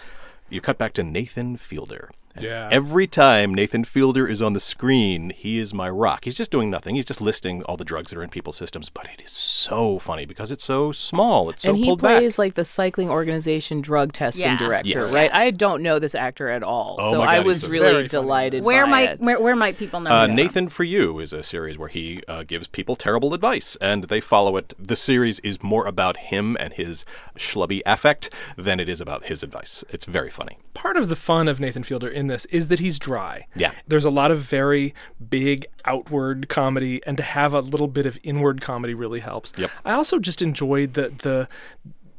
you 0.49 0.63
cut 0.63 0.79
back 0.79 0.95
to 0.95 1.03
Nathan 1.03 1.59
Fielder. 1.59 2.11
And 2.37 2.45
Yeah. 2.45 2.69
Every 2.71 3.07
time 3.09 3.53
Nathan 3.55 3.83
Fielder 3.85 4.27
is 4.29 4.41
on 4.41 4.53
the 4.53 4.61
screen, 4.61 5.31
he 5.37 5.59
is 5.59 5.75
my 5.75 5.91
rock. 5.91 6.25
He's 6.25 6.35
just 6.37 6.51
doing 6.53 6.71
nothing. 6.71 6.95
He's 6.95 7.05
just 7.05 7.21
listing 7.21 7.63
all 7.65 7.77
the 7.77 7.85
drugs 7.85 8.11
that 8.11 8.19
are 8.19 8.23
in 8.23 8.31
people's 8.31 8.57
systems, 8.57 8.89
but 8.89 9.07
it 9.07 9.21
is 9.25 9.33
so 9.33 9.99
funny 9.99 10.25
because 10.27 10.51
it's 10.53 10.65
so 10.65 10.93
small. 10.93 11.51
It's 11.51 11.63
so 11.63 11.71
and 11.71 11.79
he 11.79 11.85
pulled 11.87 11.99
plays 12.01 12.35
back. 12.35 12.39
like 12.39 12.55
the 12.55 12.65
cycling 12.65 13.11
organization 13.11 13.81
drug 13.81 14.13
testing 14.13 14.45
Yeah. 14.47 14.57
director, 14.59 14.89
Yes. 14.91 15.13
right? 15.13 15.31
I 15.35 15.51
don't 15.51 15.83
know 15.83 15.99
this 15.99 16.15
actor 16.15 16.49
at 16.49 16.63
all, 16.63 16.97
Oh 17.01 17.11
so 17.13 17.19
God, 17.19 17.29
I 17.29 17.41
was 17.41 17.67
really 17.69 18.07
delighted. 18.07 18.63
Where 18.65 18.85
by 18.85 18.91
might 18.91 19.09
it. 19.11 19.21
where, 19.21 19.41
where 19.41 19.57
might 19.57 19.77
people 19.77 20.01
know 20.01 20.11
Uh, 20.11 20.25
him 20.25 20.29
from? 20.31 20.37
Nathan 20.37 20.69
for 20.69 20.85
You 20.85 21.19
is 21.19 21.33
a 21.33 21.43
series 21.43 21.79
where 21.79 21.89
he 21.89 22.23
uh, 22.29 22.45
gives 22.45 22.69
people 22.69 22.95
terrible 22.97 23.35
advice, 23.35 23.77
and 23.81 24.05
they 24.05 24.21
follow 24.21 24.57
it. 24.57 24.73
The 24.79 24.97
series 24.97 25.41
is 25.41 25.63
more 25.63 25.85
about 25.87 26.17
him 26.17 26.57
and 26.61 26.73
his 26.75 27.05
schlubby 27.37 27.83
affect 27.85 28.33
than 28.57 28.79
it 28.79 28.89
is 28.89 29.01
about 29.01 29.25
his 29.25 29.43
advice. 29.43 29.83
It's 29.91 30.05
very 30.05 30.31
funny. 30.31 30.59
part 30.73 30.97
of 30.97 31.09
the 31.11 31.17
fun 31.17 31.47
of 31.49 31.61
Nathan 31.61 31.83
Fielder 31.83 32.09
in 32.21 32.29
this 32.29 32.45
is 32.47 32.69
that 32.69 32.79
he's 32.79 32.99
dry. 32.99 33.47
Yeah. 33.57 33.73
There's 33.89 34.05
a 34.05 34.11
lot 34.11 34.31
of 34.31 34.39
very 34.39 34.95
big 35.29 35.67
outward 35.85 36.49
comedy 36.49 37.01
and 37.07 37.17
to 37.17 37.23
have 37.23 37.53
a 37.53 37.61
little 37.61 37.89
bit 37.89 38.07
of 38.07 38.19
inward 38.23 38.61
comedy 38.61 38.95
really 38.95 39.21
helps. 39.21 39.53
Yep. 39.57 39.71
I 39.85 39.95
also 39.95 40.21
just 40.21 40.41
enjoyed 40.41 40.95
the 40.95 41.09
the 41.09 41.49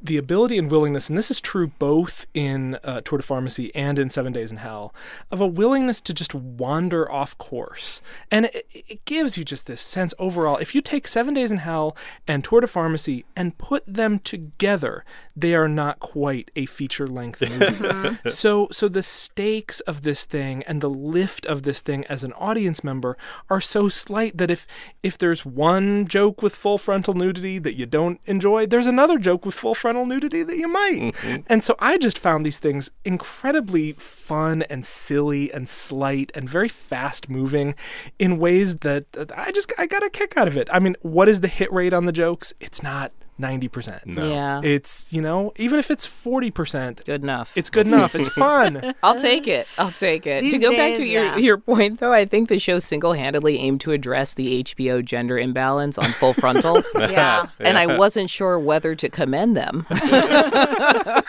the 0.01 0.17
ability 0.17 0.57
and 0.57 0.69
willingness, 0.71 1.09
and 1.09 1.17
this 1.17 1.29
is 1.29 1.39
true 1.39 1.67
both 1.79 2.25
in 2.33 2.75
uh, 2.83 3.01
Tour 3.01 3.19
de 3.19 3.23
Pharmacy 3.23 3.73
and 3.75 3.99
in 3.99 4.09
Seven 4.09 4.33
Days 4.33 4.51
in 4.51 4.57
Hell, 4.57 4.93
of 5.29 5.41
a 5.41 5.47
willingness 5.47 6.01
to 6.01 6.13
just 6.13 6.33
wander 6.33 7.09
off 7.11 7.37
course. 7.37 8.01
And 8.31 8.45
it, 8.45 8.67
it 8.71 9.05
gives 9.05 9.37
you 9.37 9.45
just 9.45 9.67
this 9.67 9.81
sense 9.81 10.13
overall. 10.17 10.57
If 10.57 10.73
you 10.73 10.81
take 10.81 11.07
Seven 11.07 11.33
Days 11.33 11.51
in 11.51 11.59
Hell 11.59 11.95
and 12.27 12.43
Tour 12.43 12.61
de 12.61 12.67
Pharmacy 12.67 13.25
and 13.35 13.57
put 13.57 13.83
them 13.85 14.19
together, 14.19 15.05
they 15.35 15.53
are 15.53 15.69
not 15.69 15.99
quite 15.99 16.51
a 16.55 16.65
feature 16.65 17.07
length 17.07 17.41
movie. 17.41 18.17
so, 18.29 18.67
so 18.71 18.87
the 18.87 19.03
stakes 19.03 19.79
of 19.81 20.01
this 20.01 20.25
thing 20.25 20.63
and 20.63 20.81
the 20.81 20.89
lift 20.89 21.45
of 21.45 21.63
this 21.63 21.79
thing 21.79 22.05
as 22.05 22.23
an 22.23 22.33
audience 22.33 22.83
member 22.83 23.17
are 23.49 23.61
so 23.61 23.87
slight 23.87 24.37
that 24.37 24.49
if 24.49 24.65
if 25.03 25.17
there's 25.17 25.45
one 25.45 26.07
joke 26.07 26.41
with 26.41 26.55
full 26.55 26.77
frontal 26.77 27.13
nudity 27.13 27.59
that 27.59 27.75
you 27.75 27.85
don't 27.85 28.19
enjoy, 28.25 28.65
there's 28.65 28.87
another 28.87 29.17
joke 29.17 29.45
with 29.45 29.55
full 29.55 29.75
frontal 29.75 29.90
nudity 29.93 30.43
that 30.43 30.57
you 30.57 30.67
might. 30.67 31.01
Mm-hmm. 31.01 31.41
And 31.47 31.63
so 31.63 31.75
I 31.79 31.97
just 31.97 32.17
found 32.17 32.45
these 32.45 32.59
things 32.59 32.89
incredibly 33.05 33.93
fun 33.93 34.63
and 34.63 34.85
silly 34.85 35.51
and 35.51 35.67
slight 35.67 36.31
and 36.35 36.49
very 36.49 36.69
fast 36.69 37.29
moving 37.29 37.75
in 38.19 38.37
ways 38.37 38.77
that, 38.77 39.11
that 39.13 39.37
I 39.37 39.51
just 39.51 39.71
I 39.77 39.87
got 39.87 40.03
a 40.03 40.09
kick 40.09 40.37
out 40.37 40.47
of 40.47 40.57
it. 40.57 40.67
I 40.71 40.79
mean, 40.79 40.95
what 41.01 41.29
is 41.29 41.41
the 41.41 41.47
hit 41.47 41.71
rate 41.71 41.93
on 41.93 42.05
the 42.05 42.11
jokes? 42.11 42.53
It's 42.59 42.81
not 42.81 43.11
90%. 43.41 44.17
Yeah, 44.17 44.61
It's, 44.63 45.11
you 45.11 45.21
know, 45.21 45.51
even 45.57 45.79
if 45.79 45.91
it's 45.91 46.07
40%, 46.07 47.05
good 47.05 47.23
enough. 47.23 47.51
it's 47.55 47.69
good 47.69 47.87
enough. 47.87 48.15
It's 48.15 48.29
fun. 48.29 48.93
I'll 49.03 49.17
take 49.17 49.47
it. 49.47 49.67
I'll 49.77 49.91
take 49.91 50.27
it. 50.27 50.43
These 50.43 50.53
to 50.53 50.59
go 50.59 50.71
back 50.71 50.95
to 50.95 51.03
your 51.03 51.25
yeah. 51.25 51.37
your 51.37 51.57
point 51.57 51.99
though, 51.99 52.13
I 52.13 52.25
think 52.25 52.49
the 52.49 52.59
show 52.59 52.79
single-handedly 52.79 53.59
aimed 53.59 53.81
to 53.81 53.91
address 53.91 54.33
the 54.33 54.63
HBO 54.63 55.03
gender 55.03 55.37
imbalance 55.37 55.97
on 55.97 56.11
Full 56.11 56.33
Frontal. 56.33 56.81
yeah. 56.95 57.47
And 57.59 57.77
I 57.77 57.97
wasn't 57.97 58.29
sure 58.29 58.59
whether 58.59 58.95
to 58.95 59.09
commend 59.09 59.57
them 59.57 59.85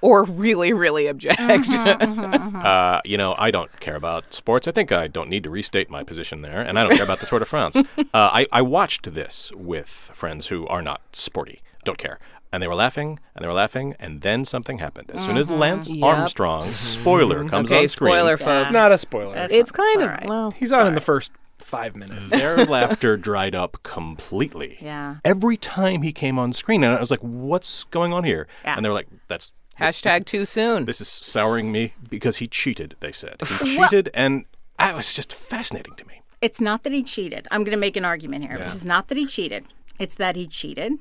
or 0.00 0.24
really, 0.24 0.72
really 0.72 1.06
object. 1.06 1.40
Uh, 1.40 3.00
you 3.04 3.16
know, 3.16 3.34
I 3.38 3.50
don't 3.50 3.70
care 3.80 3.96
about 3.96 4.32
sports. 4.32 4.68
I 4.68 4.72
think 4.72 4.92
I 4.92 5.08
don't 5.08 5.28
need 5.28 5.44
to 5.44 5.50
restate 5.50 5.90
my 5.90 6.02
position 6.02 6.42
there, 6.42 6.60
and 6.60 6.78
I 6.78 6.84
don't 6.84 6.94
care 6.94 7.04
about 7.04 7.20
the 7.20 7.26
Tour 7.26 7.40
de 7.40 7.44
France. 7.44 7.76
Uh, 7.76 7.82
I, 8.12 8.46
I 8.52 8.62
watched 8.62 9.12
this 9.14 9.50
with 9.54 9.88
friends 9.88 10.48
who 10.48 10.66
are 10.68 10.82
not 10.82 10.99
sporty, 11.12 11.60
don't 11.84 11.98
care. 11.98 12.18
And 12.52 12.60
they 12.62 12.66
were 12.66 12.74
laughing, 12.74 13.20
and 13.34 13.44
they 13.44 13.48
were 13.48 13.54
laughing, 13.54 13.94
and 14.00 14.22
then 14.22 14.44
something 14.44 14.78
happened. 14.78 15.10
As 15.12 15.24
soon 15.24 15.36
as 15.36 15.46
mm-hmm. 15.46 15.58
Lance 15.60 15.88
Yep. 15.88 16.02
Armstrong, 16.02 16.64
spoiler, 16.66 17.48
comes 17.48 17.70
okay, 17.70 17.82
on 17.82 17.88
screen, 17.88 18.12
spoiler, 18.12 18.36
folks. 18.36 18.66
It's 18.66 18.74
not 18.74 18.90
a 18.90 18.98
spoiler. 18.98 19.34
That's- 19.34 19.50
It's 19.52 19.70
kind 19.70 19.94
It's 19.94 20.02
of 20.02 20.08
all 20.08 20.08
right. 20.16 20.26
well. 20.28 20.50
He's 20.50 20.72
on 20.72 20.86
in 20.88 20.94
the 20.96 21.00
first 21.00 21.32
five 21.58 21.94
minutes. 21.94 22.30
their 22.30 22.56
laughter 22.66 23.16
dried 23.16 23.54
up 23.54 23.76
completely. 23.84 24.78
Yeah. 24.80 25.16
Every 25.24 25.56
time 25.56 26.02
he 26.02 26.12
came 26.12 26.38
on 26.40 26.52
screen, 26.52 26.82
and 26.82 26.92
I 26.92 27.00
was 27.00 27.10
like, 27.12 27.20
"What's 27.20 27.84
going 27.84 28.12
on 28.12 28.24
here?" 28.24 28.48
Yeah. 28.64 28.74
And 28.74 28.84
they 28.84 28.88
were 28.88 28.94
like, 28.94 29.08
"That's 29.28 29.52
this- 29.78 30.00
Hashtag 30.02 30.24
too 30.26 30.44
soon. 30.44 30.86
This 30.86 31.00
is 31.00 31.06
souring 31.08 31.70
me 31.70 31.94
because 32.08 32.38
he 32.38 32.48
cheated. 32.48 32.96
They 32.98 33.12
said 33.12 33.36
he 33.62 33.76
cheated, 33.76 34.10
and 34.12 34.44
that 34.78 34.96
was 34.96 35.14
just 35.14 35.32
fascinating 35.32 35.94
to 35.94 36.06
me. 36.06 36.22
It's 36.42 36.60
not 36.60 36.82
that 36.82 36.92
he 36.92 37.02
cheated. 37.02 37.46
I'm 37.50 37.62
going 37.64 37.72
to 37.72 37.76
make 37.78 37.96
an 37.96 38.04
argument 38.04 38.44
here, 38.48 38.58
which 38.58 38.72
is 38.74 38.84
not 38.86 39.08
that 39.08 39.18
he 39.18 39.26
cheated. 39.26 39.66
It's 40.00 40.16
that 40.16 40.34
he 40.34 40.48
cheated. 40.48 40.94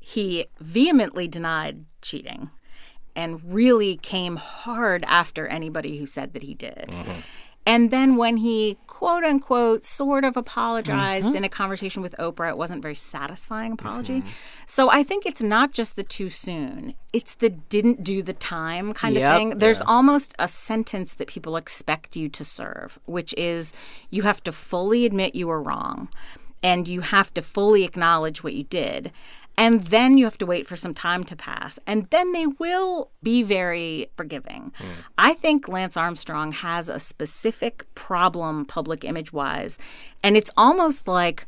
He 0.00 0.46
vehemently 0.58 1.28
denied 1.28 1.84
cheating 2.02 2.50
and 3.14 3.40
really 3.44 3.96
came 3.98 4.36
hard 4.36 5.04
after 5.06 5.46
anybody 5.46 5.98
who 5.98 6.06
said 6.06 6.32
that 6.32 6.42
he 6.42 6.54
did. 6.54 6.88
Mm-hmm. 6.88 7.20
And 7.66 7.90
then 7.90 8.16
when 8.16 8.38
he 8.38 8.78
quote 8.86 9.24
unquote 9.24 9.84
sort 9.84 10.24
of 10.24 10.38
apologized 10.38 11.26
mm-hmm. 11.26 11.36
in 11.36 11.44
a 11.44 11.50
conversation 11.50 12.00
with 12.00 12.14
Oprah, 12.18 12.48
it 12.48 12.56
wasn't 12.56 12.78
a 12.78 12.80
very 12.80 12.94
satisfying 12.94 13.72
apology. 13.72 14.20
Mm-hmm. 14.20 14.28
So 14.66 14.88
I 14.90 15.02
think 15.02 15.26
it's 15.26 15.42
not 15.42 15.72
just 15.72 15.94
the 15.94 16.02
too 16.02 16.30
soon, 16.30 16.94
it's 17.12 17.34
the 17.34 17.50
didn't 17.50 18.02
do 18.02 18.22
the 18.22 18.32
time 18.32 18.94
kind 18.94 19.16
Yep. 19.16 19.30
of 19.30 19.36
thing. 19.36 19.58
There's 19.58 19.82
almost 19.82 20.34
a 20.38 20.48
sentence 20.48 21.12
that 21.12 21.28
people 21.28 21.56
expect 21.56 22.16
you 22.16 22.30
to 22.30 22.42
serve, 22.42 22.98
which 23.04 23.34
is 23.36 23.74
you 24.08 24.22
have 24.22 24.42
to 24.44 24.52
fully 24.52 25.04
admit 25.04 25.34
you 25.34 25.48
were 25.48 25.62
wrong 25.62 26.08
and 26.62 26.88
you 26.88 27.00
have 27.00 27.32
to 27.34 27.42
fully 27.42 27.84
acknowledge 27.84 28.42
what 28.42 28.54
you 28.54 28.64
did. 28.64 29.12
And 29.56 29.80
then 29.80 30.16
you 30.16 30.24
have 30.24 30.38
to 30.38 30.46
wait 30.46 30.68
for 30.68 30.76
some 30.76 30.94
time 30.94 31.24
to 31.24 31.34
pass. 31.34 31.80
And 31.84 32.08
then 32.10 32.30
they 32.30 32.46
will 32.46 33.10
be 33.24 33.42
very 33.42 34.08
forgiving. 34.16 34.72
Hmm. 34.76 34.86
I 35.18 35.34
think 35.34 35.66
Lance 35.66 35.96
Armstrong 35.96 36.52
has 36.52 36.88
a 36.88 37.00
specific 37.00 37.84
problem, 37.96 38.64
public 38.64 39.04
image 39.04 39.32
wise. 39.32 39.76
And 40.22 40.36
it's 40.36 40.50
almost 40.56 41.08
like 41.08 41.44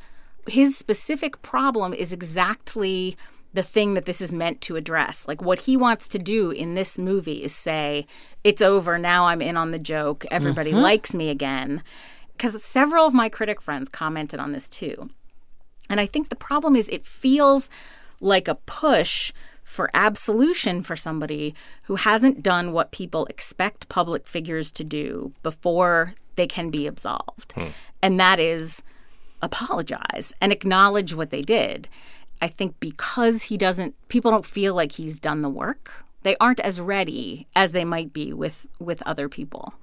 his 0.48 0.76
specific 0.76 1.40
problem 1.42 1.94
is 1.94 2.12
exactly 2.12 3.16
the 3.52 3.62
thing 3.62 3.94
that 3.94 4.06
this 4.06 4.20
is 4.20 4.32
meant 4.32 4.60
to 4.62 4.76
address. 4.76 5.26
Like 5.28 5.42
what 5.42 5.60
he 5.60 5.76
wants 5.76 6.08
to 6.08 6.18
do 6.18 6.50
in 6.50 6.74
this 6.74 6.98
movie 6.98 7.42
is 7.42 7.54
say, 7.54 8.06
it's 8.44 8.62
over. 8.62 8.98
Now 8.98 9.26
I'm 9.26 9.42
in 9.42 9.56
on 9.56 9.70
the 9.70 9.78
joke. 9.78 10.26
Everybody 10.30 10.70
mm-hmm. 10.70 10.80
likes 10.80 11.14
me 11.14 11.30
again. 11.30 11.82
Because 12.40 12.64
several 12.64 13.06
of 13.06 13.12
my 13.12 13.28
critic 13.28 13.60
friends 13.60 13.90
commented 13.90 14.40
on 14.40 14.52
this 14.52 14.66
too. 14.66 15.10
And 15.90 16.00
I 16.00 16.06
think 16.06 16.30
the 16.30 16.36
problem 16.36 16.74
is 16.74 16.88
it 16.88 17.04
feels 17.04 17.68
like 18.18 18.48
a 18.48 18.54
push 18.54 19.30
for 19.62 19.90
absolution 19.92 20.82
for 20.82 20.96
somebody 20.96 21.54
who 21.82 21.96
hasn't 21.96 22.42
done 22.42 22.72
what 22.72 22.92
people 22.92 23.26
expect 23.26 23.90
public 23.90 24.26
figures 24.26 24.70
to 24.70 24.82
do 24.82 25.34
before 25.42 26.14
they 26.36 26.46
can 26.46 26.70
be 26.70 26.86
absolved. 26.86 27.52
Hmm. 27.52 27.66
And 28.00 28.18
that 28.18 28.40
is 28.40 28.82
apologize 29.42 30.32
and 30.40 30.50
acknowledge 30.50 31.12
what 31.12 31.28
they 31.28 31.42
did. 31.42 31.90
I 32.40 32.48
think 32.48 32.80
because 32.80 33.42
he 33.42 33.58
doesn't 33.58 33.94
people 34.08 34.30
don't 34.30 34.46
feel 34.46 34.74
like 34.74 34.92
he's 34.92 35.20
done 35.20 35.42
the 35.42 35.50
work. 35.50 36.06
They 36.22 36.36
aren't 36.40 36.60
as 36.60 36.80
ready 36.80 37.48
as 37.54 37.72
they 37.72 37.84
might 37.84 38.14
be 38.14 38.32
with 38.32 38.66
with 38.78 39.02
other 39.02 39.28
people. 39.28 39.74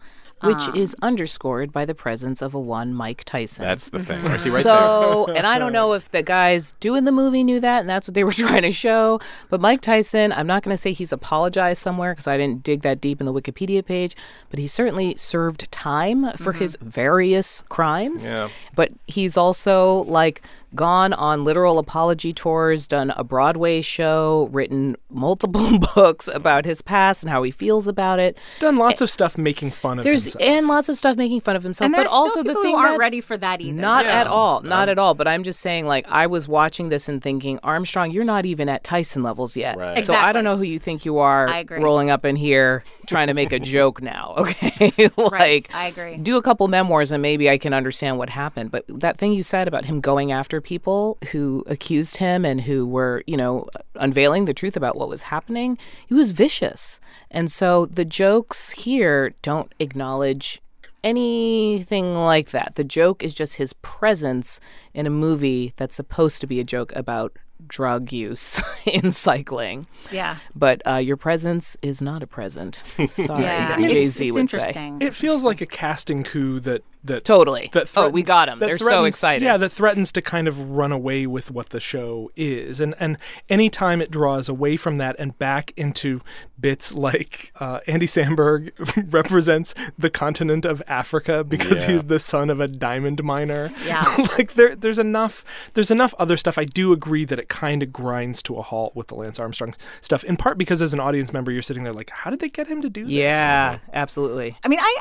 Which 0.42 0.70
ah. 0.70 0.74
is 0.74 0.96
underscored 1.02 1.72
by 1.72 1.86
the 1.86 1.96
presence 1.96 2.42
of 2.42 2.54
a 2.54 2.60
one 2.60 2.94
Mike 2.94 3.24
Tyson. 3.24 3.66
That's 3.66 3.90
the 3.90 4.00
thing. 4.00 4.20
Mm-hmm. 4.20 4.28
I 4.28 4.38
see 4.38 4.50
right 4.50 4.64
so, 4.64 5.26
and 5.36 5.48
I 5.48 5.58
don't 5.58 5.74
know 5.74 5.94
if 5.94 6.10
the 6.10 6.22
guys 6.22 6.74
doing 6.80 7.06
the 7.06 7.12
movie 7.12 7.44
knew 7.44 7.60
that, 7.60 7.80
and 7.80 7.90
that's 7.90 8.08
what 8.08 8.16
they 8.16 8.24
were 8.24 8.32
trying 8.34 8.62
to 8.62 8.72
show. 8.72 9.20
But 9.50 9.62
Mike 9.62 9.82
Tyson, 9.82 10.32
I'm 10.32 10.48
not 10.48 10.64
going 10.64 10.76
to 10.76 10.82
say 10.82 10.94
he's 10.94 11.12
apologized 11.12 11.82
somewhere 11.82 12.14
because 12.14 12.28
I 12.28 12.38
didn't 12.38 12.64
dig 12.64 12.82
that 12.82 13.02
deep 13.02 13.20
in 13.20 13.26
the 13.26 13.34
Wikipedia 13.34 13.84
page, 13.84 14.16
but 14.50 14.60
he 14.60 14.68
certainly 14.68 15.16
served 15.16 15.72
time 15.72 16.32
for 16.34 16.52
mm-hmm. 16.52 16.60
his 16.60 16.78
various 16.82 17.64
crimes. 17.70 18.32
Yeah. 18.32 18.50
But 18.76 18.92
he's 19.08 19.38
also 19.38 20.04
like 20.04 20.42
gone 20.76 21.14
on 21.14 21.44
literal 21.44 21.80
apology 21.80 22.34
tours, 22.34 22.88
done 22.88 23.12
a 23.16 23.24
Broadway 23.24 23.82
show, 23.82 24.50
written 24.52 24.96
multiple 25.10 25.80
books 25.96 26.28
about 26.28 26.66
his 26.66 26.82
past 26.82 27.24
and 27.24 27.30
how 27.32 27.42
he 27.44 27.52
feels 27.52 27.88
about 27.88 28.20
it. 28.20 28.38
Done 28.60 28.78
lots 28.78 29.02
of 29.02 29.10
stuff 29.10 29.38
making 29.38 29.72
fun 29.72 30.00
of 30.00 30.04
There's 30.04 30.26
himself. 30.26 30.42
and 30.44 30.68
lots 30.68 30.90
of 30.90 30.98
stuff 30.98 31.16
making 31.18 31.42
fun 31.42 31.56
of 31.56 31.64
himself, 31.64 31.86
And 31.86 31.94
but 31.94 32.02
there's 32.04 32.12
also 32.12 32.44
the 32.44 32.50
people 32.50 32.64
thing 32.64 32.72
who 32.74 32.78
aren't 32.78 32.94
that- 32.96 33.00
ready 33.00 33.22
for 33.22 33.38
that 33.38 33.62
either. 33.62 33.74
Not 33.82 34.06
Yeah. 34.06 34.22
at 34.22 34.28
all. 34.28 34.62
Not 34.62 34.90
um, 34.90 34.92
at 34.92 35.00
all. 35.00 35.14
But 35.14 35.28
I'm 35.28 35.44
just 35.44 35.60
saying, 35.62 35.86
like, 35.88 36.06
I 36.10 36.28
was 36.28 36.48
watching 36.48 36.90
this 36.90 37.08
and 37.10 37.22
thinking, 37.22 37.60
Armstrong, 37.64 38.12
you're 38.12 38.24
not 38.26 38.46
even 38.46 38.70
at 38.70 38.84
Tyson 38.84 39.24
levels 39.24 39.56
yet. 39.58 39.78
Right. 39.78 40.04
So 40.04 40.14
I 40.14 40.32
don't 40.32 40.44
know 40.44 40.58
who 40.58 40.64
you 40.64 40.80
think 40.80 41.06
you 41.06 41.18
are 41.20 41.48
I 41.48 41.60
agree. 41.60 41.82
rolling 41.82 42.10
up 42.10 42.26
in 42.26 42.36
here 42.36 42.84
trying 43.08 43.28
to 43.28 43.34
make 43.34 43.52
a 43.52 43.60
joke 43.60 44.02
now. 44.02 44.36
Okay. 44.48 45.10
like, 45.18 45.70
I 45.74 45.88
agree. 45.88 46.18
Do 46.18 46.38
a 46.38 46.42
couple 46.42 46.68
memoirs 46.68 47.12
and 47.12 47.22
maybe 47.22 47.50
I 47.50 47.58
can 47.58 47.74
understand 47.74 48.18
what 48.18 48.30
happened. 48.30 48.72
But 48.72 48.86
that 48.88 49.18
thing 49.18 49.34
you 49.34 49.44
said 49.44 49.68
about 49.68 49.86
him 49.86 50.00
going 50.00 50.32
after 50.32 50.57
people 50.62 51.18
who 51.32 51.64
accused 51.68 52.18
him 52.18 52.46
and 52.46 52.62
who 52.62 52.86
were, 52.86 53.24
you 53.28 53.38
know, 53.38 53.68
unveiling 53.96 54.46
the 54.46 54.54
truth 54.54 54.76
about 54.78 54.96
what 54.96 55.10
was 55.10 55.24
happening, 55.24 55.78
he 56.08 56.14
was 56.14 56.32
vicious. 56.32 57.00
And 57.32 57.52
so 57.52 57.86
the 57.86 58.06
jokes 58.06 58.72
here 58.72 59.34
don't 59.42 59.74
acknowledge 59.80 60.62
anything 61.04 62.16
like 62.16 62.52
that. 62.52 62.74
The 62.76 62.84
joke 62.84 63.24
is 63.24 63.34
just 63.34 63.56
his 63.58 63.74
presence 63.74 64.60
in 64.94 65.06
a 65.08 65.10
movie 65.12 65.74
that's 65.78 65.96
supposed 65.96 66.42
to 66.42 66.48
be 66.48 66.60
a 66.60 66.64
joke 66.64 66.92
about 66.96 67.38
drug 67.68 68.12
use 68.14 68.62
in 68.86 69.12
cycling. 69.12 69.88
Yeah. 70.12 70.38
But 70.56 70.82
uh, 70.88 70.96
your 70.98 71.18
presence 71.18 71.76
is 71.82 72.02
not 72.02 72.24
a 72.24 72.28
present. 72.28 72.84
Sorry, 73.10 73.44
Yeah. 73.44 73.78
Jay 73.78 74.06
Z 74.06 74.32
would 74.32 74.50
say. 74.50 74.94
it 75.00 75.14
feels 75.14 75.44
like 75.44 75.62
a 75.62 75.66
casting 75.66 76.24
coup 76.24 76.60
that 76.62 76.84
that 77.08 77.26
Totally. 77.26 77.70
that 77.74 77.90
oh, 77.96 78.10
we 78.10 78.24
got 78.24 78.48
him. 78.50 78.60
that 78.60 78.68
They're 78.68 78.78
so 78.78 79.06
excited. 79.06 79.44
Yeah, 79.44 79.58
that 79.58 79.70
threatens 79.70 80.12
to 80.14 80.22
kind 80.22 80.48
of 80.48 80.70
run 80.70 80.92
away 80.92 81.28
with 81.28 81.52
what 81.52 81.70
the 81.70 81.80
show 81.80 82.32
is, 82.36 82.80
and 82.80 82.96
and 83.00 83.18
anytime 83.50 84.02
it 84.02 84.12
draws 84.12 84.48
away 84.48 84.78
from 84.78 84.98
that 84.98 85.16
and 85.20 85.38
back 85.40 85.74
into 85.76 86.22
bits 86.60 86.92
like 86.94 87.52
uh, 87.60 87.80
Andy 87.88 88.08
Samberg 88.08 88.72
represents 89.14 89.76
the 89.98 90.10
continent 90.10 90.66
of 90.66 90.82
Africa 90.88 91.44
because 91.44 91.84
Yeah. 91.86 91.92
he's 91.94 92.04
the 92.06 92.20
son 92.20 92.50
of 92.50 92.60
a 92.60 92.68
diamond 92.68 93.24
miner. 93.24 93.70
Yeah. 93.86 94.04
like 94.38 94.54
there, 94.56 94.76
there's 94.76 94.98
enough, 94.98 95.46
there's 95.76 95.92
enough 95.92 96.16
other 96.18 96.36
stuff. 96.36 96.58
I 96.58 96.66
do 96.66 96.94
agree 96.94 97.26
that 97.26 97.38
it 97.38 97.48
kind 97.48 97.84
of 97.84 97.94
grinds 97.94 98.42
to 98.44 98.56
a 98.56 98.64
halt 98.64 98.96
with 98.96 99.08
the 99.08 99.16
Lance 99.16 99.40
Armstrong 99.40 99.76
stuff, 100.02 100.24
in 100.24 100.36
part 100.36 100.58
because 100.58 100.82
as 100.82 100.94
an 100.96 101.00
audience 101.00 101.32
member, 101.32 101.52
you're 101.52 101.62
sitting 101.62 101.84
there 101.84 101.94
like, 101.94 102.10
how 102.10 102.32
did 102.32 102.40
they 102.40 102.50
get 102.50 102.68
him 102.68 102.82
to 102.82 102.90
do 102.90 103.04
this? 103.04 103.12
Yeah, 103.14 103.78
absolutely. 103.94 104.58
I 104.64 104.68
mean, 104.68 104.80
I, 104.82 104.98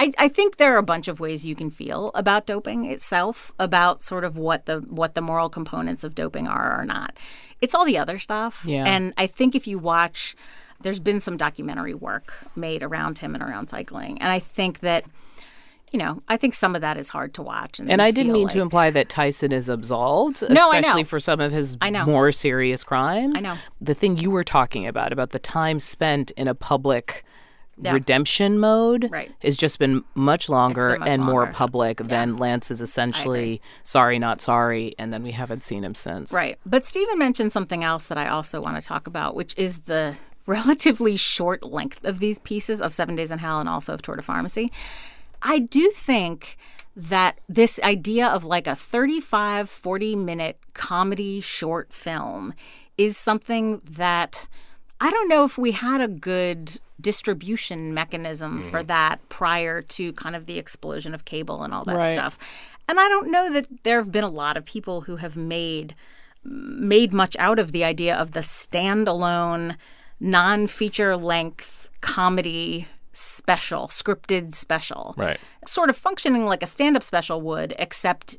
I, 0.00 0.12
I 0.16 0.28
think 0.28 0.56
there 0.56 0.74
are 0.74 0.78
a 0.78 0.82
bunch 0.82 1.08
of 1.08 1.18
ways 1.18 1.44
you 1.44 1.56
can 1.56 1.70
feel 1.70 2.12
about 2.14 2.46
doping 2.46 2.84
itself, 2.84 3.52
about 3.58 4.02
sort 4.02 4.24
of 4.24 4.36
what 4.36 4.66
the 4.66 4.78
what 4.80 5.14
the 5.14 5.20
moral 5.20 5.48
components 5.48 6.04
of 6.04 6.14
doping 6.14 6.46
are 6.46 6.80
or 6.80 6.84
not. 6.84 7.16
It's 7.60 7.74
all 7.74 7.84
the 7.84 7.98
other 7.98 8.18
stuff. 8.18 8.62
Yeah. 8.64 8.84
And 8.84 9.12
I 9.16 9.26
think 9.26 9.54
if 9.56 9.66
you 9.66 9.78
watch, 9.78 10.36
there's 10.80 11.00
been 11.00 11.18
some 11.20 11.36
documentary 11.36 11.94
work 11.94 12.34
made 12.54 12.84
around 12.84 13.18
him 13.18 13.34
and 13.34 13.42
around 13.42 13.68
cycling, 13.70 14.20
and 14.20 14.30
I 14.30 14.38
think 14.38 14.80
that. 14.80 15.04
You 15.90 15.98
know, 15.98 16.22
I 16.28 16.36
think 16.36 16.52
some 16.52 16.74
of 16.74 16.82
that 16.82 16.98
is 16.98 17.08
hard 17.08 17.32
to 17.32 17.42
watch, 17.42 17.80
and, 17.80 17.90
And 17.90 18.02
I 18.02 18.10
didn't 18.10 18.32
mean 18.32 18.48
to 18.48 18.60
imply 18.60 18.90
that 18.90 19.08
Tyson 19.08 19.52
is 19.52 19.70
absolved, 19.70 20.42
No, 20.42 20.70
I 20.70 20.74
know. 20.74 20.78
especially 20.80 21.04
for 21.04 21.18
some 21.18 21.40
of 21.40 21.50
his 21.50 21.78
I 21.80 21.88
know. 21.88 22.04
more 22.04 22.30
serious 22.30 22.84
crimes. 22.84 23.36
I 23.38 23.40
know. 23.40 23.54
The 23.80 23.94
thing 23.94 24.18
you 24.18 24.30
were 24.30 24.44
talking 24.44 24.86
about, 24.86 25.14
about 25.14 25.30
the 25.30 25.38
time 25.38 25.80
spent 25.80 26.30
in 26.32 26.46
a 26.46 26.54
public 26.54 27.24
Yeah. 27.80 27.92
redemption 27.92 28.58
mode, 28.58 29.08
Right. 29.10 29.32
has 29.42 29.56
just 29.56 29.78
been 29.78 30.02
much 30.14 30.48
longer 30.48 30.96
much 30.98 31.08
and 31.08 31.22
more 31.22 31.42
longer. 31.42 31.52
public 31.54 31.98
than 31.98 32.36
Lance 32.36 32.70
is 32.70 32.80
essentially 32.80 33.60
sorry, 33.84 34.18
not 34.18 34.40
sorry, 34.40 34.94
and 34.98 35.12
then 35.12 35.22
we 35.22 35.32
haven't 35.32 35.62
seen 35.62 35.84
him 35.84 35.94
since. 35.94 36.32
Right. 36.32 36.58
But 36.66 36.86
Stephen 36.86 37.18
mentioned 37.18 37.52
something 37.52 37.84
else 37.84 38.04
that 38.04 38.18
I 38.18 38.28
also 38.28 38.60
want 38.60 38.80
to 38.80 38.86
talk 38.86 39.06
about, 39.06 39.34
which 39.36 39.54
is 39.56 39.80
the 39.80 40.16
relatively 40.46 41.16
short 41.16 41.62
length 41.62 42.04
of 42.04 42.18
these 42.20 42.38
pieces 42.38 42.80
of 42.80 42.92
Seven 42.94 43.14
Days 43.14 43.30
in 43.30 43.38
Hell 43.38 43.60
and 43.60 43.68
also 43.68 43.92
of 43.94 44.02
Tour 44.02 44.16
de 44.16 44.22
Pharmacy. 44.22 44.72
I 45.42 45.58
do 45.60 45.90
think 45.90 46.56
that 46.96 47.38
this 47.48 47.78
idea 47.84 48.26
of 48.26 48.44
like 48.44 48.66
a 48.66 48.74
35, 48.74 49.70
40 49.70 50.16
minute 50.16 50.58
comedy 50.74 51.40
short 51.40 51.92
film 51.92 52.54
is 52.96 53.16
something 53.16 53.80
that 53.88 54.48
I 55.00 55.10
don't 55.10 55.28
know 55.28 55.44
if 55.44 55.56
we 55.56 55.72
had 55.72 56.00
a 56.00 56.08
good 56.08 56.80
distribution 57.00 57.94
mechanism 57.94 58.60
mm-hmm. 58.60 58.70
for 58.70 58.82
that 58.82 59.26
prior 59.28 59.82
to 59.82 60.12
kind 60.14 60.34
of 60.34 60.46
the 60.46 60.58
explosion 60.58 61.14
of 61.14 61.24
cable 61.24 61.62
and 61.62 61.72
all 61.72 61.84
that 61.84 61.96
Right. 61.96 62.12
stuff. 62.12 62.38
And 62.88 62.98
I 62.98 63.08
don't 63.08 63.30
know 63.30 63.52
that 63.52 63.84
there 63.84 63.98
have 63.98 64.10
been 64.10 64.24
a 64.24 64.30
lot 64.30 64.56
of 64.56 64.64
people 64.64 65.02
who 65.02 65.16
have 65.16 65.36
made 65.36 65.94
made 66.44 67.12
much 67.12 67.36
out 67.38 67.58
of 67.58 67.72
the 67.72 67.84
idea 67.84 68.14
of 68.16 68.32
the 68.32 68.40
standalone 68.40 69.76
non-feature 70.20 71.16
length 71.16 71.90
comedy 72.00 72.86
special, 73.12 73.88
scripted 73.88 74.54
special. 74.54 75.14
Right. 75.16 75.38
Sort 75.66 75.90
of 75.90 75.96
functioning 75.96 76.46
like 76.46 76.62
a 76.62 76.66
stand-up 76.66 77.02
special 77.02 77.40
would, 77.42 77.74
except 77.78 78.38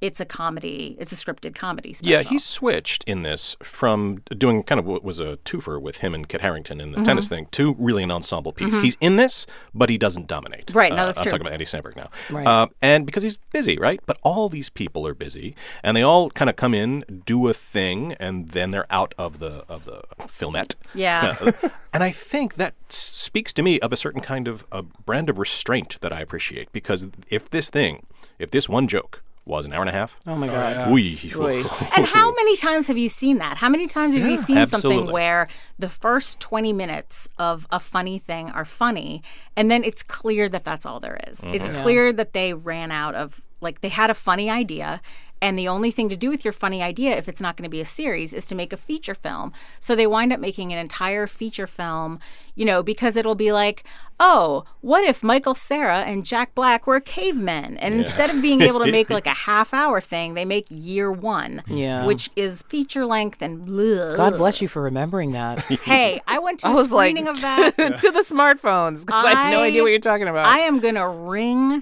it's 0.00 0.20
a 0.20 0.24
comedy, 0.24 0.96
it's 0.98 1.12
a 1.12 1.16
scripted 1.16 1.54
comedy 1.54 1.92
special. 1.92 2.12
Yeah, 2.12 2.22
he 2.22 2.38
switched 2.38 3.04
in 3.04 3.22
this 3.22 3.56
from 3.62 4.22
doing 4.36 4.62
kind 4.62 4.78
of 4.78 4.84
what 4.86 5.02
was 5.02 5.18
a 5.20 5.38
twofer 5.38 5.80
with 5.80 5.98
him 5.98 6.14
and 6.14 6.28
Kit 6.28 6.40
Harington 6.40 6.80
in 6.80 6.92
the 6.92 7.02
tennis 7.02 7.26
Mm-hmm. 7.26 7.34
thing 7.34 7.46
to 7.52 7.74
really 7.78 8.02
an 8.04 8.10
ensemble 8.10 8.52
piece. 8.52 8.78
He's 8.80 8.96
in 9.00 9.16
this, 9.16 9.46
but 9.74 9.90
he 9.90 9.98
doesn't 9.98 10.26
dominate. 10.28 10.70
Right, 10.74 10.92
no, 10.92 11.02
Uh, 11.02 11.06
that's 11.06 11.18
I'm 11.18 11.24
talking 11.24 11.40
about 11.40 11.52
Andy 11.52 11.64
Samberg 11.64 11.96
now. 11.96 12.10
Right. 12.30 12.46
Uh, 12.46 12.66
and 12.80 13.04
because 13.06 13.22
he's 13.22 13.38
busy, 13.52 13.76
right? 13.78 14.00
But 14.06 14.18
all 14.22 14.48
these 14.48 14.68
people 14.70 15.06
are 15.06 15.14
busy, 15.14 15.56
and 15.82 15.96
they 15.96 16.02
all 16.02 16.30
kind 16.30 16.48
of 16.48 16.56
come 16.56 16.74
in, 16.74 17.22
do 17.26 17.48
a 17.48 17.54
thing, 17.54 18.12
and 18.20 18.50
then 18.50 18.70
they're 18.70 18.86
out 18.90 19.14
of 19.18 19.38
the 19.40 19.64
of 19.68 19.84
the 19.84 20.02
filmette. 20.28 20.74
Yeah. 20.94 21.36
and 21.92 22.02
I 22.04 22.10
think 22.10 22.54
that 22.54 22.74
speaks 22.88 23.52
to 23.54 23.62
me 23.62 23.80
of 23.80 23.92
a 23.92 23.96
certain 23.96 24.20
kind 24.20 24.46
of 24.48 24.64
a 24.70 24.82
brand 24.82 25.28
of 25.28 25.38
restraint 25.38 25.98
that 26.00 26.12
I 26.12 26.20
appreciate. 26.20 26.70
Because 26.72 27.08
if 27.28 27.50
this 27.50 27.68
thing, 27.70 28.06
if 28.38 28.50
this 28.50 28.68
one 28.68 28.86
joke 28.86 29.22
was 29.48 29.66
an 29.66 29.72
hour 29.72 29.80
and 29.80 29.88
a 29.88 29.92
half, 29.92 30.16
Oh 30.26 30.36
my 30.36 30.48
oh, 30.48 30.52
God. 30.52 30.92
wee, 30.92 31.32
Oy. 31.34 31.64
And 31.96 32.06
how 32.06 32.32
many 32.34 32.54
times 32.56 32.86
have 32.86 32.98
you 32.98 33.08
seen 33.08 33.38
that? 33.38 33.56
How 33.56 33.68
many 33.68 33.88
times 33.88 34.14
have 34.14 34.24
you 34.28 34.36
seen 34.36 34.66
something 34.66 35.10
where 35.10 35.48
the 35.78 35.88
first 35.88 36.38
20 36.38 36.72
minutes 36.72 37.28
of 37.38 37.66
a 37.70 37.80
funny 37.80 38.18
thing 38.18 38.50
are 38.50 38.66
funny 38.66 39.22
and 39.56 39.70
then 39.70 39.82
it's 39.82 40.02
clear 40.02 40.48
that 40.50 40.64
that's 40.64 40.84
all 40.84 41.00
there 41.00 41.18
is? 41.28 41.42
It's 41.46 41.68
mm-hmm. 41.68 41.82
clear 41.82 42.12
that 42.12 42.34
they 42.34 42.52
ran 42.52 42.92
out 42.92 43.14
of 43.14 43.40
like 43.60 43.80
they 43.80 43.88
had 43.88 44.10
a 44.10 44.14
funny 44.14 44.50
idea 44.50 45.00
and 45.40 45.58
the 45.58 45.68
only 45.68 45.90
thing 45.90 46.08
to 46.08 46.16
do 46.16 46.30
with 46.30 46.44
your 46.44 46.52
funny 46.52 46.82
idea 46.82 47.16
if 47.16 47.28
it's 47.28 47.40
not 47.40 47.56
going 47.56 47.64
to 47.64 47.68
be 47.70 47.80
a 47.80 47.84
series 47.84 48.34
is 48.34 48.46
to 48.46 48.54
make 48.54 48.72
a 48.72 48.76
feature 48.76 49.14
film. 49.14 49.52
So 49.80 49.94
they 49.94 50.06
wind 50.06 50.32
up 50.32 50.40
making 50.40 50.72
an 50.72 50.78
entire 50.78 51.26
feature 51.26 51.66
film, 51.66 52.18
you 52.54 52.64
know, 52.64 52.82
because 52.82 53.16
it'll 53.16 53.34
be 53.34 53.52
like, 53.52 53.84
"Oh, 54.20 54.64
what 54.80 55.04
if 55.04 55.22
Michael 55.22 55.54
Cera 55.54 56.00
and 56.00 56.24
Jack 56.24 56.54
Black 56.54 56.86
were 56.86 57.00
cavemen?" 57.00 57.76
And 57.78 57.94
instead 57.94 58.30
of 58.30 58.42
being 58.42 58.62
able 58.62 58.84
to 58.84 58.90
make 58.90 59.10
like 59.18 59.26
a 59.26 59.30
half 59.30 59.72
hour 59.72 60.00
thing, 60.00 60.34
they 60.34 60.44
make 60.44 60.66
year 60.70 61.10
1 61.12 61.62
Yeah. 61.68 62.04
which 62.06 62.30
is 62.36 62.62
feature 62.62 63.06
length 63.06 63.40
and 63.42 63.64
bleh. 63.64 64.16
God 64.16 64.36
bless 64.36 64.60
you 64.60 64.68
for 64.68 64.82
remembering 64.82 65.32
that. 65.32 65.64
Hey, 65.88 66.20
I 66.26 66.38
went 66.40 66.60
to 66.60 66.66
I 66.68 66.72
a 66.72 66.74
was 66.74 66.92
like, 66.92 67.10
screening 67.10 67.28
of 67.28 67.40
that. 67.42 67.76
to 67.76 68.10
the 68.10 68.20
smartphones 68.20 69.06
because 69.06 69.24
I 69.24 69.34
have 69.34 69.52
no 69.52 69.62
idea 69.62 69.82
what 69.82 69.88
you're 69.90 70.00
talking 70.00 70.28
about. 70.28 70.46
I 70.46 70.58
am 70.60 70.80
gonna 70.80 71.08
wring 71.08 71.80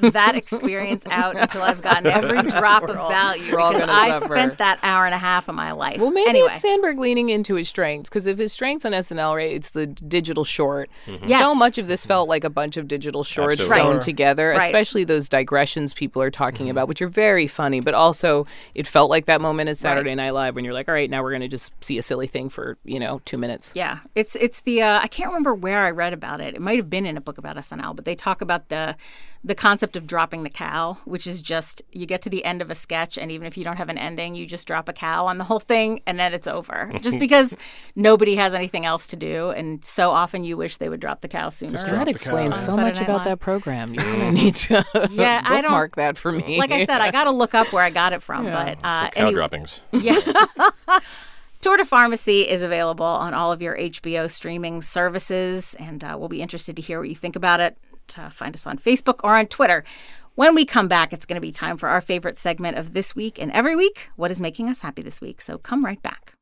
that 0.00 0.34
experience 0.36 1.04
out 1.10 1.36
until 1.36 1.62
I've 1.62 1.82
gotten 1.82 2.06
every 2.06 2.42
drop 2.42 2.82
of 2.84 2.97
of 2.98 3.08
value 3.10 3.52
We're 3.52 3.60
all 3.60 3.72
because 3.72 3.86
gonna 3.88 3.98
I 3.98 4.10
suffer. 4.10 4.34
spent 4.34 4.58
that 4.58 4.78
hour 4.82 5.06
and 5.06 5.14
a 5.14 5.18
half 5.18 5.48
of 5.48 5.54
my 5.54 5.72
life. 5.72 6.00
Well, 6.00 6.10
maybe 6.10 6.28
anyway. 6.30 6.48
it's 6.52 6.62
Samberg 6.64 6.98
leaning 6.98 7.30
into 7.30 7.54
his 7.54 7.68
strengths 7.68 8.08
because 8.08 8.26
if 8.26 8.38
his 8.38 8.52
strengths 8.52 8.84
on 8.84 8.92
SNL, 8.92 9.36
right, 9.36 9.52
it's 9.52 9.70
the 9.70 9.86
digital 9.86 10.44
short. 10.44 10.90
Yes. 11.26 11.40
So 11.40 11.54
much 11.54 11.78
of 11.78 11.86
this 11.86 12.04
felt 12.06 12.28
like 12.28 12.44
a 12.44 12.50
bunch 12.50 12.76
of 12.76 12.88
digital 12.88 13.24
shorts 13.24 13.60
Absolutely. 13.60 13.82
sewn 13.82 13.92
Right. 13.94 14.02
together, 14.02 14.48
Right. 14.50 14.62
especially 14.68 15.04
those 15.04 15.28
digressions 15.28 15.94
people 15.94 16.20
are 16.22 16.30
talking 16.30 16.68
about, 16.70 16.88
which 16.88 17.00
are 17.02 17.08
very 17.08 17.46
funny. 17.46 17.80
But 17.80 17.94
also, 17.94 18.46
it 18.74 18.86
felt 18.86 19.10
like 19.10 19.26
that 19.26 19.40
moment 19.40 19.68
at 19.70 19.76
Saturday 19.76 20.14
Night 20.14 20.30
Live 20.34 20.54
when 20.54 20.64
you're 20.64 20.74
like, 20.74 20.88
all 20.88 20.94
right, 20.94 21.08
now 21.10 21.22
we're 21.22 21.30
going 21.30 21.40
to 21.42 21.48
just 21.48 21.72
see 21.82 21.98
a 21.98 22.02
silly 22.02 22.26
thing 22.26 22.48
for 22.48 22.76
you 22.84 22.98
know 23.00 23.20
two 23.24 23.38
minutes. 23.38 23.72
Yeah, 23.74 23.98
it's 24.14 24.34
it's 24.36 24.60
the 24.62 24.82
uh, 24.82 25.00
I 25.00 25.08
can't 25.08 25.28
remember 25.28 25.54
where 25.54 25.84
I 25.84 25.90
read 25.90 26.12
about 26.12 26.40
it. 26.40 26.54
It 26.54 26.60
might 26.60 26.76
have 26.76 26.90
been 26.90 27.06
in 27.06 27.16
a 27.16 27.20
book 27.20 27.38
about 27.38 27.56
SNL, 27.56 27.94
but 27.96 28.04
they 28.04 28.14
talk 28.14 28.40
about 28.40 28.68
the 28.68 28.96
the 29.44 29.54
concept 29.54 29.96
of 29.96 30.06
dropping 30.06 30.42
the 30.42 30.50
cow, 30.50 30.98
which 31.04 31.26
is 31.26 31.40
just 31.40 31.80
you 31.92 32.06
get 32.06 32.20
to 32.22 32.28
the 32.30 32.44
end 32.44 32.60
of 32.60 32.70
a 32.70 32.74
sketch, 32.74 33.16
and 33.16 33.30
even 33.30 33.46
if 33.46 33.56
you 33.56 33.62
don't 33.64 33.76
have 33.76 33.88
an 33.88 33.96
ending, 33.96 34.34
you 34.34 34.46
just 34.46 34.66
drop 34.66 34.88
a 34.88 34.92
cow 34.92 35.26
on 35.26 35.38
the 35.38 35.44
whole 35.44 35.60
thing, 35.60 36.00
and 36.06 36.18
then 36.18 36.34
it's 36.34 36.46
over. 36.48 36.90
just 37.00 37.18
because 37.18 37.56
nobody 37.94 38.34
has 38.36 38.52
anything 38.52 38.84
else 38.84 39.06
to 39.06 39.16
do, 39.16 39.50
and 39.50 39.84
so 39.84 40.10
often 40.10 40.42
you 40.44 40.56
wish 40.56 40.76
they 40.78 40.88
would 40.88 41.00
drop 41.00 41.20
the 41.20 41.28
cow 41.28 41.48
sooner. 41.48 41.78
drop 41.78 41.90
That 41.90 42.08
explains 42.08 42.58
so 42.58 42.72
On 42.72 42.80
much 42.80 43.00
about 43.00 43.18
Live. 43.18 43.24
that 43.24 43.40
program. 43.40 43.94
You're 43.94 44.04
going 44.04 44.20
to 44.20 44.30
need 44.32 44.56
to 44.56 44.84
Yeah, 45.12 45.40
I 45.44 45.60
don't- 45.62 45.70
mark 45.70 45.96
that 45.96 46.18
for 46.18 46.32
me. 46.32 46.58
like 46.58 46.72
I 46.72 46.84
said, 46.84 47.00
I 47.00 47.10
got 47.10 47.24
to 47.24 47.30
look 47.30 47.54
up 47.54 47.72
where 47.72 47.82
I 47.84 47.90
got 47.90 48.12
it 48.12 48.22
from, 48.22 48.44
but 48.46 48.78
uh, 48.82 49.04
So 49.04 49.10
cow 49.10 49.10
anyway- 49.16 49.34
droppings. 49.34 49.80
Yeah. 49.92 50.18
Tour 51.60 51.76
de 51.76 51.84
Pharmacy 51.84 52.42
is 52.42 52.62
available 52.62 53.04
on 53.04 53.34
all 53.34 53.50
of 53.50 53.60
your 53.60 53.76
HBO 53.76 54.30
streaming 54.30 54.80
services, 54.80 55.74
and 55.80 56.04
uh, 56.04 56.14
we'll 56.16 56.28
be 56.28 56.40
interested 56.40 56.76
to 56.76 56.82
hear 56.82 57.00
what 57.00 57.08
you 57.08 57.16
think 57.16 57.34
about 57.34 57.58
it. 57.58 57.76
Uh, 58.16 58.30
find 58.30 58.54
us 58.54 58.66
on 58.66 58.78
Facebook 58.78 59.20
or 59.24 59.36
on 59.36 59.46
Twitter. 59.46 59.82
When 60.36 60.54
we 60.54 60.64
come 60.64 60.86
back, 60.86 61.12
it's 61.12 61.26
going 61.26 61.34
to 61.34 61.40
be 61.40 61.50
time 61.50 61.76
for 61.76 61.88
our 61.88 62.00
favorite 62.00 62.38
segment 62.38 62.78
of 62.78 62.94
this 62.94 63.16
week 63.16 63.40
and 63.42 63.50
every 63.50 63.74
week 63.74 64.08
what 64.14 64.30
is 64.30 64.40
making 64.40 64.68
us 64.68 64.82
happy 64.82 65.02
this 65.02 65.20
week. 65.20 65.40
So 65.40 65.58
come 65.58 65.84
right 65.84 66.00
back. 66.00 66.34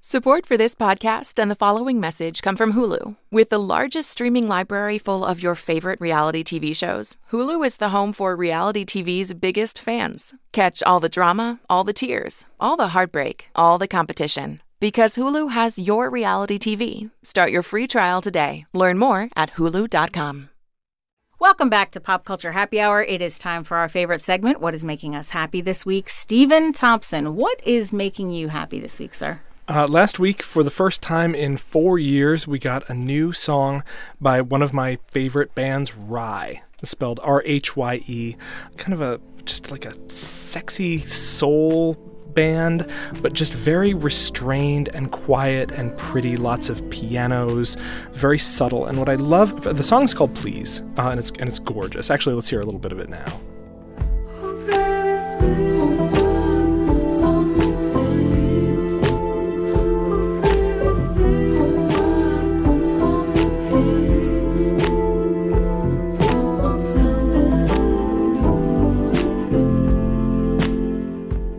Support 0.00 0.46
for 0.46 0.56
this 0.56 0.74
podcast 0.76 1.40
and 1.40 1.50
the 1.50 1.56
following 1.56 1.98
message 1.98 2.40
come 2.40 2.56
from 2.56 2.72
Hulu. 2.72 3.16
With 3.32 3.50
the 3.50 3.58
largest 3.58 4.10
streaming 4.10 4.46
library 4.46 4.96
full 4.98 5.24
of 5.24 5.42
your 5.42 5.54
favorite 5.54 6.00
reality 6.00 6.44
TV 6.44 6.74
shows, 6.74 7.16
Hulu 7.32 7.66
is 7.66 7.78
the 7.78 7.88
home 7.88 8.12
for 8.12 8.36
reality 8.36 8.84
TV's 8.84 9.34
biggest 9.34 9.82
fans. 9.82 10.34
Catch 10.52 10.82
all 10.84 11.00
the 11.00 11.08
drama, 11.08 11.60
all 11.68 11.84
the 11.84 11.92
tears, 11.92 12.46
all 12.60 12.76
the 12.76 12.88
heartbreak, 12.88 13.48
all 13.56 13.76
the 13.76 13.88
competition. 13.88 14.62
Because 14.80 15.12
Hulu 15.16 15.50
has 15.50 15.80
your 15.80 16.10
reality 16.10 16.58
TV. 16.58 17.10
Start 17.22 17.50
your 17.50 17.64
free 17.64 17.86
trial 17.88 18.20
today. 18.20 18.66
Learn 18.72 18.98
more 18.98 19.30
at 19.34 19.54
hulu.com. 19.54 20.48
Welcome 21.40 21.68
back 21.68 21.92
to 21.92 22.00
Pop 22.00 22.24
Culture 22.24 22.50
Happy 22.50 22.80
Hour. 22.80 23.00
It 23.00 23.22
is 23.22 23.38
time 23.38 23.62
for 23.62 23.76
our 23.76 23.88
favorite 23.88 24.24
segment, 24.24 24.60
What 24.60 24.74
is 24.74 24.84
Making 24.84 25.14
Us 25.14 25.30
Happy 25.30 25.60
This 25.60 25.86
Week? 25.86 26.08
Stephen 26.08 26.72
Thompson, 26.72 27.36
what 27.36 27.64
is 27.64 27.92
making 27.92 28.32
you 28.32 28.48
happy 28.48 28.80
this 28.80 28.98
week, 28.98 29.14
sir? 29.14 29.40
Uh, 29.68 29.86
last 29.86 30.18
week, 30.18 30.42
for 30.42 30.64
the 30.64 30.70
first 30.70 31.00
time 31.00 31.36
in 31.36 31.56
four 31.56 31.96
years, 31.96 32.48
we 32.48 32.58
got 32.58 32.90
a 32.90 32.92
new 32.92 33.32
song 33.32 33.84
by 34.20 34.40
one 34.40 34.62
of 34.62 34.72
my 34.72 34.98
favorite 35.06 35.54
bands, 35.54 35.92
Rhye, 35.92 36.62
spelled 36.82 37.20
R 37.22 37.40
H 37.46 37.76
Y 37.76 38.02
E. 38.08 38.34
Kind 38.76 38.92
of 38.92 39.00
a 39.00 39.20
just 39.44 39.70
like 39.70 39.84
a 39.84 39.94
sexy 40.10 40.98
soul 40.98 41.94
band, 42.34 42.90
but 43.20 43.32
just 43.32 43.52
very 43.52 43.94
restrained 43.94 44.88
and 44.94 45.10
quiet 45.10 45.70
and 45.72 45.96
pretty. 45.98 46.36
Lots 46.36 46.68
of 46.68 46.88
pianos, 46.90 47.76
very 48.12 48.38
subtle. 48.38 48.86
And 48.86 48.98
what 48.98 49.08
I 49.08 49.14
love, 49.14 49.62
the 49.62 49.84
song's 49.84 50.14
called 50.14 50.34
"Please," 50.34 50.80
uh, 50.96 51.08
and 51.08 51.18
it's 51.18 51.30
and 51.30 51.48
it's 51.48 51.58
gorgeous. 51.58 52.10
Actually, 52.10 52.34
let's 52.34 52.48
hear 52.48 52.60
a 52.60 52.64
little 52.64 52.80
bit 52.80 52.92
of 52.92 53.00
it 53.00 53.08
now. 53.08 53.26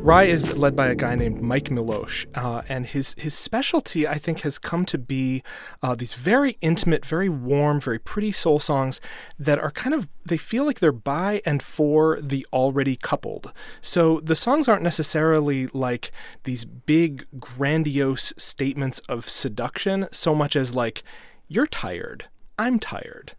Rhye 0.09 0.25
is 0.25 0.57
led 0.57 0.75
by 0.75 0.87
a 0.87 0.95
guy 0.95 1.13
named 1.13 1.39
Mike 1.39 1.65
Milosh, 1.65 2.25
uh, 2.33 2.63
and 2.67 2.87
his 2.87 3.13
his 3.19 3.35
specialty, 3.35 4.07
I 4.07 4.17
think, 4.17 4.39
has 4.39 4.57
come 4.57 4.83
to 4.85 4.97
be 4.97 5.43
uh, 5.83 5.93
these 5.93 6.15
very 6.15 6.57
intimate, 6.61 7.05
very 7.05 7.29
warm, 7.29 7.79
very 7.79 7.99
pretty 7.99 8.31
soul 8.31 8.57
songs 8.57 8.99
that 9.37 9.59
are 9.59 9.69
kind 9.69 9.93
of 9.93 10.09
they 10.25 10.35
feel 10.37 10.65
like 10.65 10.79
they're 10.79 10.91
by 10.91 11.43
and 11.45 11.61
for 11.61 12.19
the 12.21 12.43
already 12.51 12.95
coupled. 12.95 13.53
So 13.81 14.19
the 14.21 14.35
songs 14.35 14.67
aren't 14.67 14.81
necessarily 14.81 15.67
like 15.67 16.11
these 16.43 16.65
big, 16.65 17.27
grandiose 17.39 18.33
statements 18.35 18.97
of 19.01 19.29
seduction, 19.29 20.07
so 20.11 20.33
much 20.33 20.55
as 20.55 20.73
like, 20.73 21.03
"You're 21.47 21.67
tired, 21.67 22.25
I'm 22.57 22.79
tired." 22.79 23.33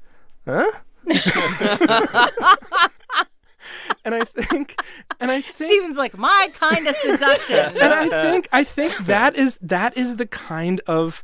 Huh? 0.46 0.70
and 4.04 4.14
I 4.14 4.24
think, 4.24 4.80
and 5.20 5.30
I 5.30 5.40
think, 5.40 5.70
Stephen's 5.70 5.96
like, 5.96 6.16
my 6.16 6.50
kind 6.54 6.86
of 6.86 6.96
seduction. 6.96 7.56
and 7.80 7.92
I 7.92 8.08
think 8.08 8.48
I 8.52 8.64
think 8.64 8.96
that 9.06 9.36
is 9.36 9.58
that 9.62 9.96
is 9.96 10.16
the 10.16 10.26
kind 10.26 10.80
of 10.86 11.22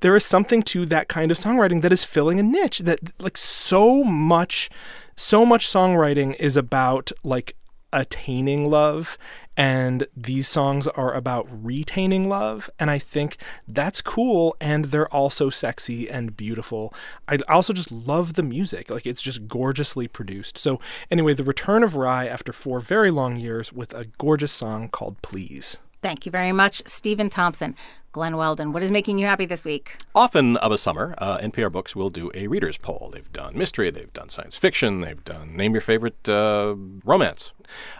there 0.00 0.16
is 0.16 0.24
something 0.24 0.62
to 0.64 0.86
that 0.86 1.08
kind 1.08 1.30
of 1.30 1.36
songwriting 1.36 1.82
that 1.82 1.92
is 1.92 2.04
filling 2.04 2.38
a 2.38 2.42
niche 2.42 2.80
that 2.80 3.00
like 3.20 3.36
so 3.36 4.04
much 4.04 4.70
so 5.16 5.44
much 5.44 5.66
songwriting 5.66 6.34
is 6.38 6.56
about 6.56 7.10
like 7.24 7.56
attaining 7.92 8.70
love 8.70 9.18
and 9.58 10.06
these 10.16 10.48
songs 10.48 10.86
are 10.86 11.12
about 11.12 11.46
retaining 11.50 12.28
love 12.28 12.70
and 12.78 12.90
i 12.90 12.98
think 12.98 13.36
that's 13.66 14.00
cool 14.00 14.56
and 14.60 14.86
they're 14.86 15.12
also 15.12 15.50
sexy 15.50 16.08
and 16.08 16.36
beautiful. 16.36 16.94
I 17.26 17.38
also 17.48 17.72
just 17.72 17.90
love 17.90 18.34
the 18.34 18.42
music 18.42 18.90
like 18.90 19.06
it's 19.06 19.22
just 19.22 19.48
gorgeously 19.48 20.08
produced. 20.08 20.56
So 20.58 20.80
anyway 21.10 21.34
the 21.34 21.44
return 21.44 21.82
of 21.82 21.92
Rhye 21.92 22.28
after 22.28 22.52
four 22.52 22.80
very 22.80 23.10
long 23.10 23.36
years 23.36 23.72
with 23.72 23.94
a 23.94 24.04
gorgeous 24.04 24.52
song 24.52 24.88
called 24.88 25.20
please 25.22 25.78
Thank 26.00 26.26
you 26.26 26.32
very 26.32 26.52
much, 26.52 26.82
Stephen 26.86 27.28
Thompson. 27.28 27.74
Glen 28.12 28.36
Weldon, 28.36 28.72
what 28.72 28.82
is 28.82 28.90
making 28.90 29.18
you 29.18 29.26
happy 29.26 29.44
this 29.44 29.64
week? 29.66 29.98
Often 30.14 30.56
of 30.58 30.72
a 30.72 30.78
summer, 30.78 31.14
uh, 31.18 31.38
NPR 31.38 31.70
Books 31.70 31.94
will 31.94 32.08
do 32.08 32.30
a 32.34 32.46
reader's 32.46 32.78
poll. 32.78 33.10
They've 33.12 33.32
done 33.32 33.56
mystery, 33.56 33.90
they've 33.90 34.12
done 34.12 34.30
science 34.30 34.56
fiction, 34.56 35.02
they've 35.02 35.22
done 35.24 35.54
name 35.56 35.72
your 35.72 35.82
favorite 35.82 36.26
uh, 36.26 36.74
romance. 37.04 37.52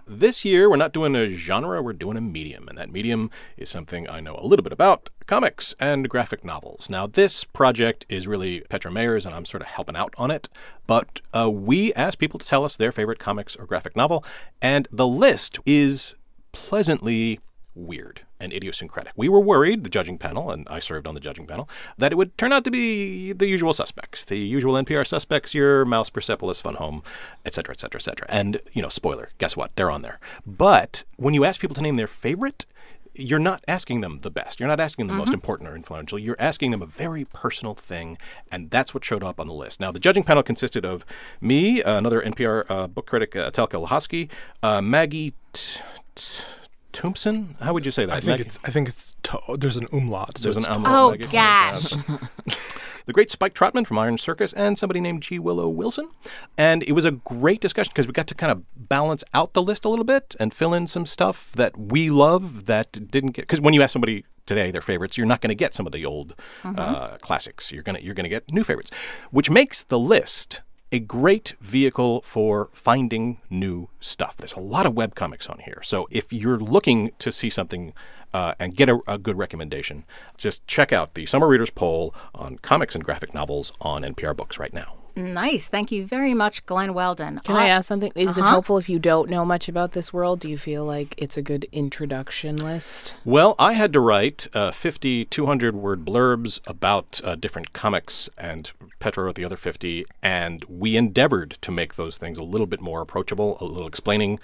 This 0.07 0.47
year, 0.47 0.71
we're 0.71 0.77
not 0.77 0.95
doing 0.95 1.15
a 1.15 1.29
genre, 1.29 1.83
we're 1.83 1.93
doing 1.93 2.17
a 2.17 2.23
medium, 2.23 2.69
and 2.69 2.79
that 2.79 2.91
medium 2.91 3.31
is 3.59 3.69
something 3.69 4.09
I 4.09 4.21
know 4.21 4.37
a 4.41 4.47
little 4.47 4.63
bit 4.63 4.73
about 4.73 5.11
comics 5.27 5.75
and 5.79 6.09
graphic 6.09 6.43
novels. 6.43 6.89
Now, 6.89 7.07
this 7.07 7.45
project 7.45 8.07
is 8.09 8.27
really 8.27 8.63
Petra 8.71 8.91
Mayer's, 8.91 9.27
and 9.27 9.35
I'm 9.35 9.45
sort 9.45 9.61
of 9.61 9.69
helping 9.69 9.95
out 9.95 10.15
on 10.17 10.31
it. 10.31 10.49
But 10.87 11.21
uh, 11.37 11.51
we 11.51 11.93
asked 11.93 12.19
people 12.19 12.39
to 12.39 12.47
tell 12.47 12.65
us 12.65 12.77
their 12.77 12.93
favorite 12.93 13.19
comics 13.19 13.57
or 13.57 13.67
graphic 13.67 13.95
novel, 13.95 14.25
and 14.63 14.89
the 14.91 15.07
list 15.07 15.59
is 15.67 16.15
pleasantly 16.53 17.41
weird 17.79 18.23
and 18.41 18.53
idiosyncratic. 18.53 19.13
We 19.17 19.29
were 19.29 19.41
worried, 19.41 19.85
the 19.85 19.91
judging 19.91 20.19
panel, 20.19 20.51
and 20.51 20.67
I 20.69 20.79
served 20.79 21.07
on 21.07 21.15
the 21.15 21.21
judging 21.21 21.47
panel, 21.47 21.69
that 21.97 22.13
it 22.13 22.17
would 22.17 22.37
turn 22.37 22.53
out 22.53 22.65
to 22.65 22.71
be 22.71 23.33
the 23.33 23.47
usual 23.47 23.73
suspects, 23.73 24.25
the 24.25 24.39
usual 24.39 24.75
NPR 24.75 25.07
suspects, 25.07 25.55
your 25.55 25.85
Maus, 25.85 26.13
Persepolis, 26.13 26.61
Fun 26.61 26.75
Home, 26.75 27.03
etc., 27.45 27.73
etc., 27.73 27.99
etc. 27.99 28.27
And, 28.29 28.61
you 28.73 28.83
know, 28.83 28.89
spoiler, 28.89 29.31
guess 29.39 29.57
what? 29.57 29.75
They're 29.77 29.91
on 29.91 30.03
there. 30.03 30.19
But 30.47 31.05
when 31.17 31.35
you 31.35 31.45
ask 31.45 31.61
people 31.61 31.75
to 31.77 31.83
name 31.83 31.95
their 31.95 32.07
favorite, 32.07 32.67
you're 33.15 33.39
not 33.39 33.65
asking 33.67 34.01
them 34.01 34.21
the 34.21 34.31
best. 34.31 34.61
You're 34.61 34.69
not 34.69 34.81
asking 34.81 35.07
them 35.07 35.17
the 35.17 35.21
most 35.21 35.35
important 35.35 35.69
or 35.69 35.75
influential. 35.75 36.19
You're 36.19 36.37
asking 36.39 36.71
them 36.71 36.83
a 36.83 36.87
very 36.87 37.25
personal 37.25 37.75
thing, 37.75 38.17
and 38.51 38.71
that's 38.71 38.95
what 38.95 39.05
showed 39.05 39.25
up 39.25 39.41
on 39.41 39.47
the 39.47 39.53
list. 39.53 39.81
Now, 39.81 39.91
the 39.91 39.99
judging 39.99 40.23
panel 40.23 40.43
consisted 40.43 40.85
of 40.85 41.05
me, 41.41 41.83
uh, 41.83 41.99
another 41.99 42.23
NPR 42.23 42.65
uh, 42.69 42.87
book 42.87 43.07
critic, 43.07 43.35
uh, 43.35 43.51
Telka 43.51 43.85
Lehoczky, 43.85 44.31
uh, 44.63 44.81
Maggie 44.81 45.35
T- 45.53 45.81
T- 46.15 46.45
Tompson. 46.93 47.57
How 47.61 47.73
would 47.75 47.85
you 47.87 47.93
say 47.93 48.07
that? 48.07 48.13
I 48.13 48.21
think 48.21 48.29
Maggie? 48.39 48.43
it's 48.45 48.59
I 48.65 48.71
think 48.71 48.89
it's 48.89 49.17
to, 49.25 49.39
there's 49.59 49.77
an 49.77 49.87
umlaut. 49.93 50.39
So 50.39 50.45
There's 50.45 50.57
an 50.57 50.63
it's 50.65 50.69
umlaut, 50.71 50.95
Oh, 50.95 51.11
Maggie. 51.11 51.27
gosh. 51.27 51.91
the 53.07 53.13
great 53.13 53.31
Spike 53.31 53.55
Trotman 53.55 53.85
from 53.85 53.99
Iron 53.99 54.19
Circus 54.19 54.53
and 54.53 54.79
somebody 54.79 55.01
named 55.01 55.23
G. 55.23 55.39
Willow 55.39 55.69
Wilson. 55.69 56.09
And 56.57 56.83
it 56.83 56.93
was 56.93 57.05
a 57.05 57.11
great 57.13 57.61
discussion 57.61 57.91
because 57.95 58.07
we 58.07 58.13
got 58.13 58.27
to 58.29 58.35
kind 58.35 58.53
of 58.53 58.63
balance 58.89 59.23
out 59.35 59.53
the 59.55 59.63
list 59.63 59.85
a 59.85 59.89
little 59.89 60.05
bit 60.05 60.35
and 60.41 60.53
fill 60.53 60.75
in 60.75 60.87
some 60.87 61.07
stuff 61.07 61.53
that 61.55 61.77
we 61.79 62.11
love 62.11 62.67
that 62.67 62.93
didn't 63.11 63.33
get. 63.33 63.43
Because 63.43 63.61
when 63.61 63.75
you 63.75 63.83
ask 63.83 63.93
somebody 63.93 64.25
today 64.47 64.71
their 64.71 64.81
favorites, 64.81 65.17
you're 65.19 65.27
not 65.27 65.41
going 65.41 65.51
to 65.51 65.55
get 65.55 65.75
some 65.75 65.87
of 65.87 65.93
the 65.93 66.05
old 66.07 66.35
uh, 66.65 67.17
classics. 67.19 67.71
You're 67.71 67.83
gonna 67.83 68.01
you're 68.01 68.15
gonna 68.15 68.29
get 68.31 68.51
new 68.53 68.65
favorites, 68.65 68.91
which 69.31 69.51
makes 69.51 69.83
the 69.83 69.99
list 69.99 70.63
a 70.91 70.99
great 70.99 71.55
vehicle 71.61 72.23
for 72.23 72.71
finding 72.73 73.39
new 73.51 73.89
stuff. 74.01 74.37
There's 74.37 74.55
a 74.55 74.61
lot 74.61 74.87
of 74.87 74.95
webcomics 74.95 75.49
on 75.51 75.61
here. 75.61 75.81
So 75.83 76.09
if 76.11 76.33
you're 76.33 76.59
looking 76.59 77.13
to 77.19 77.31
see 77.31 77.51
something 77.51 77.93
uh, 78.33 78.55
and 78.59 78.75
get 78.75 78.89
a, 78.89 79.01
a 79.07 79.19
good 79.19 79.37
recommendation, 79.37 80.05
just 80.37 80.67
check 80.67 80.93
out 80.93 81.15
the 81.15 81.27
Summer 81.27 81.49
Readers 81.49 81.71
poll 81.71 82.15
on 82.35 82.59
comics 82.59 82.95
and 82.95 83.05
graphic 83.05 83.35
novels 83.35 83.73
on 83.81 84.03
NPR 84.03 84.37
Books 84.37 84.59
right 84.59 84.73
now. 84.73 84.95
Nice. 85.19 85.67
Thank 85.67 85.91
you 85.91 86.07
very 86.07 86.33
much, 86.33 86.65
Glen 86.65 86.95
Weldon. 86.95 87.41
Can 87.41 87.57
I 87.57 87.67
ask 87.69 87.87
something? 87.89 88.13
Is 88.15 88.39
it 88.39 88.43
Uh-huh. 88.43 88.51
helpful 88.51 88.79
if 88.79 88.89
you 88.89 89.01
don't 89.01 89.29
know 89.29 89.45
much 89.45 89.69
about 89.69 89.91
this 89.93 90.13
world? 90.13 90.39
Do 90.39 90.49
you 90.49 90.57
feel 90.57 90.85
like 90.85 91.15
it's 91.19 91.37
a 91.37 91.43
good 91.43 91.67
introduction 91.73 92.55
list? 92.57 93.17
Well, 93.25 93.57
I 93.59 93.73
had 93.73 93.93
to 93.95 94.01
write 94.01 94.47
uh, 94.55 94.71
50, 94.71 95.25
200 95.25 95.75
word 95.75 96.05
blurbs 96.05 96.61
about 96.69 97.21
uh, 97.25 97.35
different 97.35 97.73
comics, 97.73 98.29
and 98.39 98.71
Petra 99.01 99.25
wrote 99.25 99.35
the 99.35 99.45
other 99.45 99.57
50, 99.57 100.05
and 100.23 100.65
we 100.69 100.97
endeavored 100.97 101.59
to 101.63 101.73
make 101.73 101.97
those 101.97 102.17
things 102.17 102.39
a 102.39 102.45
little 102.45 102.69
bit 102.69 102.81
more 102.81 103.01
approachable, 103.01 103.59
a 103.61 103.65
little 103.65 103.89
explaining. 103.89 104.39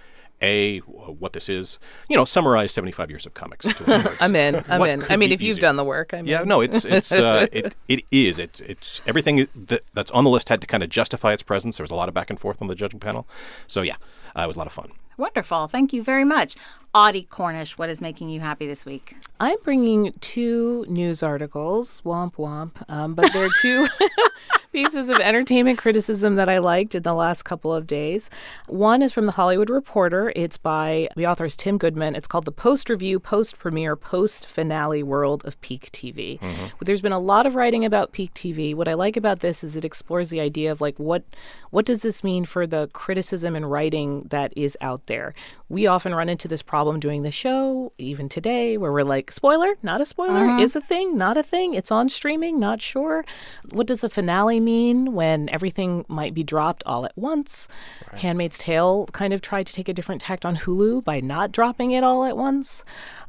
A, 0.44 0.78
what 0.80 1.32
this 1.32 1.48
is, 1.48 1.78
you 2.08 2.16
know, 2.16 2.24
summarize 2.24 2.72
75 2.72 3.10
years 3.10 3.24
of 3.26 3.32
comics. 3.34 3.66
I'm 4.20 4.36
in. 4.36 4.62
I'm 4.68 4.80
What 4.80 4.90
in. 4.90 5.02
I 5.08 5.16
mean, 5.16 5.30
be 5.30 5.34
if 5.34 5.42
you've 5.42 5.58
done 5.58 5.76
the 5.76 5.84
work, 5.84 6.12
I'm 6.12 6.26
Yeah, 6.26 6.42
in. 6.42 6.48
no, 6.48 6.60
it's 6.60 6.84
it's 6.84 7.10
uh, 7.12 7.46
it 7.52 7.74
it 7.88 8.04
is 8.10 8.38
it's 8.38 8.60
it's 8.60 9.00
everything 9.06 9.46
that, 9.70 9.80
that's 9.94 10.10
on 10.10 10.24
the 10.24 10.30
list 10.30 10.48
had 10.50 10.60
to 10.60 10.66
kind 10.66 10.82
of 10.82 10.90
justify 10.90 11.32
its 11.32 11.42
presence. 11.42 11.76
There 11.78 11.84
was 11.84 11.90
a 11.90 11.94
lot 11.94 12.08
of 12.08 12.14
back 12.14 12.28
and 12.30 12.38
forth 12.38 12.60
on 12.60 12.68
the 12.68 12.74
judging 12.74 13.00
panel, 13.00 13.26
so 13.66 13.82
yeah, 13.82 13.96
uh, 14.36 14.42
it 14.42 14.46
was 14.46 14.56
a 14.56 14.58
lot 14.58 14.66
of 14.66 14.72
fun. 14.72 14.92
Wonderful. 15.16 15.68
Thank 15.68 15.92
you 15.92 16.02
very 16.02 16.24
much. 16.24 16.56
Audie 16.94 17.24
Cornish, 17.24 17.76
what 17.76 17.90
is 17.90 18.00
making 18.00 18.28
you 18.28 18.38
happy 18.38 18.68
this 18.68 18.86
week? 18.86 19.16
I'm 19.40 19.58
bringing 19.64 20.12
two 20.20 20.86
news 20.88 21.24
articles, 21.24 22.00
womp 22.04 22.36
womp, 22.36 22.88
um, 22.88 23.14
but 23.14 23.32
they're 23.32 23.48
two 23.60 23.88
pieces 24.72 25.08
of 25.08 25.18
entertainment 25.18 25.76
criticism 25.76 26.36
that 26.36 26.48
I 26.48 26.58
liked 26.58 26.94
in 26.94 27.02
the 27.02 27.14
last 27.14 27.42
couple 27.42 27.74
of 27.74 27.88
days. 27.88 28.30
One 28.68 29.02
is 29.02 29.12
from 29.12 29.26
the 29.26 29.32
Hollywood 29.32 29.70
Reporter. 29.70 30.32
It's 30.36 30.56
by 30.56 31.08
the 31.16 31.26
author 31.26 31.44
is 31.44 31.56
Tim 31.56 31.78
Goodman. 31.78 32.14
It's 32.14 32.28
called 32.28 32.44
The 32.44 32.52
Post 32.52 32.88
Review, 32.88 33.18
Post 33.18 33.58
Premiere, 33.58 33.96
Post 33.96 34.48
Finale 34.48 35.02
World 35.02 35.44
of 35.44 35.60
Peak 35.60 35.90
TV. 35.90 36.40
But 36.78 36.86
there's 36.86 37.02
been 37.02 37.12
a 37.12 37.18
lot 37.18 37.44
of 37.44 37.56
writing 37.56 37.84
about 37.84 38.12
peak 38.12 38.32
TV. 38.34 38.74
What 38.74 38.88
I 38.88 38.94
like 38.94 39.16
about 39.16 39.40
this 39.40 39.64
is 39.64 39.76
it 39.76 39.84
explores 39.84 40.30
the 40.30 40.40
idea 40.40 40.70
of 40.70 40.80
like 40.80 40.98
what 40.98 41.24
what 41.70 41.86
does 41.86 42.02
this 42.02 42.22
mean 42.22 42.44
for 42.44 42.66
the 42.66 42.88
criticism 42.92 43.56
and 43.56 43.68
writing 43.68 44.22
that 44.30 44.52
is 44.56 44.76
out 44.80 45.06
there. 45.06 45.34
We 45.68 45.86
often 45.86 46.14
run 46.14 46.28
into 46.28 46.46
this 46.46 46.62
problem 46.62 46.83
doing 47.00 47.22
the 47.22 47.30
show, 47.30 47.92
even 47.98 48.28
today, 48.28 48.76
where 48.76 48.92
we're 48.92 49.02
like, 49.02 49.30
spoiler, 49.30 49.74
not 49.82 50.00
a 50.00 50.06
spoiler, 50.06 50.40
mm-hmm. 50.40 50.60
is 50.60 50.76
a 50.76 50.80
thing, 50.80 51.16
not 51.16 51.36
a 51.36 51.42
thing. 51.42 51.74
It's 51.74 51.90
on 51.90 52.08
streaming, 52.08 52.58
not 52.60 52.80
sure. 52.80 53.24
What 53.72 53.86
does 53.86 54.04
a 54.04 54.08
finale 54.08 54.60
mean 54.60 55.12
when 55.12 55.48
everything 55.48 56.04
might 56.08 56.34
be 56.34 56.42
dropped 56.42 56.82
all 56.86 57.04
at 57.04 57.16
once? 57.16 57.68
Handmaid's 58.14 58.58
Tale 58.58 59.06
kind 59.12 59.32
of 59.32 59.40
tried 59.40 59.66
to 59.66 59.72
take 59.72 59.88
a 59.88 59.94
different 59.94 60.20
tact 60.20 60.44
on 60.44 60.56
Hulu 60.56 61.04
by 61.04 61.20
not 61.20 61.52
dropping 61.52 61.92
it 61.92 62.04
all 62.04 62.24
at 62.24 62.36
once. 62.36 62.84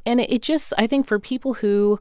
And 0.06 0.20
it, 0.20 0.32
it 0.32 0.42
just, 0.42 0.74
I 0.78 0.88
think, 0.88 1.08
for 1.08 1.20
people 1.20 1.56
who 1.56 2.00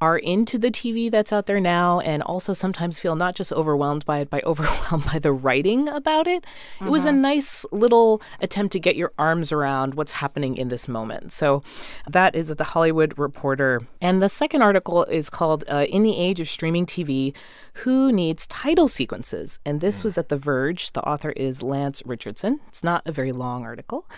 are 0.00 0.18
into 0.18 0.58
the 0.58 0.70
TV 0.70 1.10
that's 1.10 1.32
out 1.32 1.46
there 1.46 1.60
now 1.60 2.00
and 2.00 2.22
also 2.22 2.52
sometimes 2.52 2.98
feel 2.98 3.16
not 3.16 3.34
just 3.34 3.52
overwhelmed 3.52 4.04
by 4.06 4.20
it, 4.20 4.30
by 4.30 4.40
overwhelmed 4.46 5.04
by 5.04 5.18
the 5.18 5.32
writing 5.32 5.88
about 5.88 6.26
it. 6.26 6.44
It 6.80 6.88
was 6.88 7.04
a 7.04 7.12
nice 7.12 7.66
little 7.70 8.22
attempt 8.40 8.72
to 8.72 8.80
get 8.80 8.96
your 8.96 9.12
arms 9.18 9.52
around 9.52 9.94
what's 9.94 10.12
happening 10.12 10.56
in 10.56 10.68
this 10.68 10.88
moment. 10.88 11.32
So 11.32 11.62
that 12.08 12.34
is 12.34 12.50
at 12.50 12.58
the 12.58 12.64
Hollywood 12.64 13.18
Reporter. 13.18 13.82
And 14.00 14.22
the 14.22 14.28
second 14.28 14.62
article 14.62 15.04
is 15.04 15.28
called 15.28 15.64
uh, 15.68 15.86
In 15.88 16.02
the 16.02 16.16
Age 16.16 16.40
of 16.40 16.48
Streaming 16.48 16.86
TV 16.86 17.34
Who 17.74 18.10
Needs 18.12 18.46
Title 18.46 18.88
Sequences? 18.88 19.60
And 19.66 19.80
this 19.80 20.02
was 20.02 20.16
at 20.16 20.28
The 20.28 20.36
Verge. 20.36 20.92
The 20.92 21.02
author 21.02 21.30
is 21.30 21.62
Lance 21.62 22.02
Richardson. 22.06 22.60
It's 22.68 22.84
not 22.84 23.02
a 23.06 23.12
very 23.12 23.32
long 23.32 23.64
article, 23.64 24.08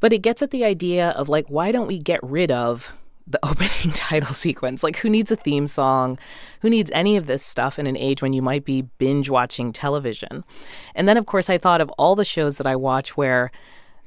but 0.00 0.12
it 0.12 0.18
gets 0.18 0.42
at 0.42 0.50
the 0.50 0.64
idea 0.64 1.10
of 1.10 1.28
like, 1.28 1.46
why 1.48 1.72
don't 1.72 1.86
we 1.88 1.98
get 1.98 2.20
rid 2.22 2.50
of 2.52 2.94
the 3.26 3.38
opening 3.44 3.92
title 3.92 4.34
sequence. 4.34 4.82
Like, 4.82 4.96
who 4.98 5.10
needs 5.10 5.30
a 5.30 5.36
theme 5.36 5.66
song? 5.66 6.18
Who 6.60 6.70
needs 6.70 6.90
any 6.92 7.16
of 7.16 7.26
this 7.26 7.42
stuff 7.42 7.78
in 7.78 7.86
an 7.86 7.96
age 7.96 8.22
when 8.22 8.32
you 8.32 8.42
might 8.42 8.64
be 8.64 8.82
binge 8.82 9.30
watching 9.30 9.72
television? 9.72 10.44
And 10.94 11.08
then, 11.08 11.16
of 11.16 11.26
course, 11.26 11.50
I 11.50 11.58
thought 11.58 11.80
of 11.80 11.90
all 11.98 12.14
the 12.14 12.24
shows 12.24 12.58
that 12.58 12.66
I 12.66 12.76
watch 12.76 13.16
where 13.16 13.50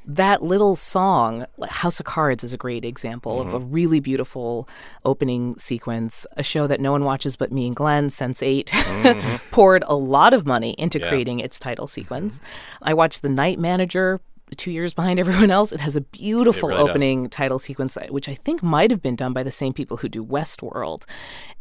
that 0.06 0.42
little 0.42 0.76
song, 0.76 1.46
House 1.70 2.00
of 2.00 2.06
Cards, 2.06 2.44
is 2.44 2.52
a 2.52 2.58
great 2.58 2.84
example 2.84 3.40
of 3.40 3.54
a 3.54 3.60
mm-hmm. 3.60 3.72
really 3.72 4.00
beautiful 4.00 4.68
opening 5.06 5.56
sequence. 5.58 6.26
A 6.36 6.42
show 6.42 6.66
that 6.66 6.80
no 6.80 6.92
one 6.92 7.04
watches 7.04 7.36
but 7.36 7.52
me 7.52 7.68
and 7.68 7.76
Glen, 7.76 8.10
Sense 8.10 8.42
8, 8.42 8.68
mm-hmm. 8.68 9.38
poured 9.52 9.84
a 9.88 9.96
lot 9.96 10.34
of 10.34 10.48
money 10.48 10.72
into 10.80 11.00
creating 11.00 11.40
its 11.40 11.60
title 11.60 11.86
mm-hmm. 11.86 12.02
sequence. 12.02 12.42
I 12.82 12.94
watched 12.96 13.22
The 13.22 13.30
Night 13.30 13.60
Manager. 13.60 14.20
Two 14.58 14.72
years 14.72 14.94
behind 14.94 15.20
everyone 15.20 15.52
else. 15.52 15.72
It 15.72 15.80
has 15.80 15.96
a 15.96 16.02
beautiful 16.02 16.70
really 16.70 16.82
does. 16.82 16.90
opening 16.90 17.30
title 17.30 17.60
sequence, 17.60 17.98
uh, 17.98 18.08
which 18.10 18.30
I 18.30 18.36
think 18.36 18.64
might 18.64 18.92
have 18.92 19.02
been 19.02 19.16
done 19.16 19.34
by 19.34 19.44
the 19.44 19.52
same 19.52 19.74
people 19.74 19.98
who 19.98 20.10
do 20.10 20.24
Westworld. 20.24 21.06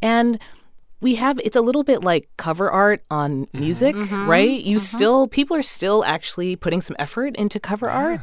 And 0.02 0.38
we 1.00 1.14
have 1.14 1.38
it's 1.44 1.54
a 1.54 1.60
little 1.60 1.84
bit 1.84 2.02
like 2.02 2.28
cover 2.36 2.70
art 2.70 3.04
on 3.10 3.46
mm-hmm. 3.46 3.60
music, 3.60 3.94
mm-hmm. 3.94 4.28
right? 4.28 4.60
You 4.60 4.76
mm-hmm. 4.76 4.96
still 4.96 5.28
people 5.28 5.56
are 5.56 5.62
still 5.62 6.04
actually 6.04 6.56
putting 6.56 6.80
some 6.80 6.96
effort 6.98 7.36
into 7.36 7.60
cover 7.60 7.88
art. 7.88 8.20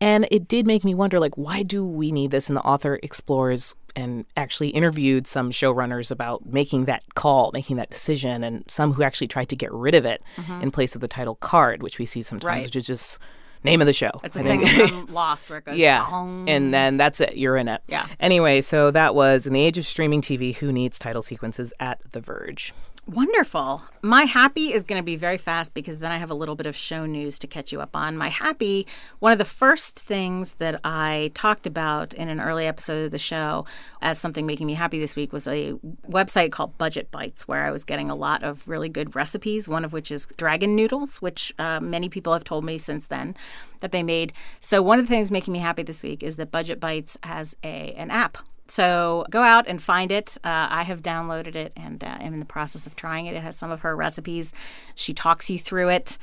And 0.00 0.26
it 0.30 0.48
did 0.48 0.66
make 0.66 0.84
me 0.84 0.94
wonder 0.94 1.20
like 1.20 1.36
why 1.36 1.62
do 1.62 1.86
we 1.86 2.10
need 2.10 2.32
this? 2.32 2.48
And 2.48 2.56
the 2.56 2.62
author 2.62 2.98
explores 3.02 3.74
and 3.94 4.26
actually 4.36 4.68
interviewed 4.70 5.26
some 5.26 5.50
showrunners 5.50 6.10
about 6.10 6.44
making 6.44 6.84
that 6.84 7.02
call, 7.14 7.50
making 7.54 7.76
that 7.76 7.90
decision, 7.90 8.44
and 8.44 8.64
some 8.68 8.92
who 8.92 9.02
actually 9.02 9.28
tried 9.28 9.48
to 9.48 9.56
get 9.56 9.72
rid 9.72 9.94
of 9.94 10.04
it 10.04 10.22
in 10.60 10.70
place 10.70 10.94
of 10.94 11.00
the 11.00 11.08
title 11.08 11.36
card, 11.36 11.82
which 11.82 11.98
we 11.98 12.04
see 12.04 12.22
sometimes, 12.22 12.44
Right. 12.44 12.64
which 12.64 12.76
is 12.76 12.86
just 12.86 13.18
name 13.66 13.80
of 13.82 13.86
the 13.86 13.92
show. 13.92 14.10
A 14.24 14.28
think. 14.30 14.64
thing 14.66 14.88
from 14.88 15.06
Lost 15.12 15.50
where 15.50 15.58
it 15.58 15.64
goes, 15.66 15.76
Yeah. 15.76 16.08
"Bong." 16.08 16.48
And 16.48 16.72
then 16.72 16.96
that's 16.96 17.20
it. 17.20 17.36
You're 17.36 17.56
in 17.58 17.68
it. 17.68 17.82
Yeah. 17.88 18.06
Anyway, 18.18 18.62
so 18.62 18.90
that 18.90 19.14
was 19.14 19.46
in 19.46 19.52
the 19.52 19.60
age 19.60 19.76
of 19.76 19.84
streaming 19.86 20.20
TV, 20.22 20.54
who 20.56 20.72
needs 20.72 20.98
title 20.98 21.22
sequences 21.22 21.72
at 21.78 22.00
The 22.12 22.20
Verge? 22.20 22.72
Wonderful. 23.08 23.82
My 24.02 24.24
happy 24.24 24.72
is 24.72 24.82
going 24.82 24.98
to 24.98 25.04
be 25.04 25.14
very 25.14 25.38
fast 25.38 25.74
because 25.74 26.00
then 26.00 26.10
I 26.10 26.16
have 26.16 26.28
a 26.28 26.34
little 26.34 26.56
bit 26.56 26.66
of 26.66 26.74
show 26.74 27.06
news 27.06 27.38
to 27.38 27.46
catch 27.46 27.70
you 27.70 27.80
up 27.80 27.94
on. 27.94 28.16
My 28.16 28.30
happy, 28.30 28.84
one 29.20 29.30
of 29.30 29.38
the 29.38 29.44
first 29.44 29.96
things 29.96 30.54
that 30.54 30.80
I 30.82 31.30
talked 31.32 31.68
about 31.68 32.14
in 32.14 32.28
an 32.28 32.40
early 32.40 32.66
episode 32.66 33.04
of 33.04 33.10
the 33.12 33.18
show 33.18 33.64
as 34.02 34.18
something 34.18 34.44
making 34.44 34.66
me 34.66 34.74
happy 34.74 34.98
this 34.98 35.14
week 35.14 35.32
was 35.32 35.46
a 35.46 35.74
website 36.10 36.50
called 36.50 36.76
Budget 36.78 37.12
Bytes, 37.12 37.42
where 37.42 37.64
I 37.64 37.70
was 37.70 37.84
getting 37.84 38.10
a 38.10 38.16
lot 38.16 38.42
of 38.42 38.66
really 38.66 38.88
good 38.88 39.14
recipes, 39.14 39.68
one 39.68 39.84
of 39.84 39.92
which 39.92 40.10
is 40.10 40.26
dragon 40.36 40.74
noodles, 40.74 41.22
which 41.22 41.54
uh, 41.60 41.78
many 41.78 42.08
people 42.08 42.32
have 42.32 42.42
told 42.42 42.64
me 42.64 42.76
since 42.76 43.06
then 43.06 43.36
that 43.78 43.92
they 43.92 44.02
made. 44.02 44.32
So, 44.58 44.82
one 44.82 44.98
of 44.98 45.06
the 45.06 45.10
things 45.10 45.30
making 45.30 45.52
me 45.52 45.60
happy 45.60 45.84
this 45.84 46.02
week 46.02 46.24
is 46.24 46.34
that 46.36 46.50
Budget 46.50 46.80
Bytes 46.80 47.16
has 47.22 47.54
a 47.62 47.92
an 47.92 48.10
app 48.10 48.38
so 48.68 49.24
go 49.30 49.42
out 49.42 49.66
and 49.68 49.82
find 49.82 50.10
it. 50.10 50.36
Uh, 50.44 50.66
I 50.70 50.82
have 50.82 51.02
downloaded 51.02 51.54
it 51.54 51.72
and 51.76 52.02
uh, 52.02 52.18
am 52.20 52.34
in 52.34 52.40
the 52.40 52.46
process 52.46 52.86
of 52.86 52.96
trying 52.96 53.26
it. 53.26 53.34
It 53.34 53.42
has 53.42 53.56
some 53.56 53.70
of 53.70 53.80
her 53.80 53.94
recipes. 53.94 54.52
She 54.94 55.14
talks 55.14 55.48
you 55.50 55.58
through 55.58 55.90
it. 55.90 56.18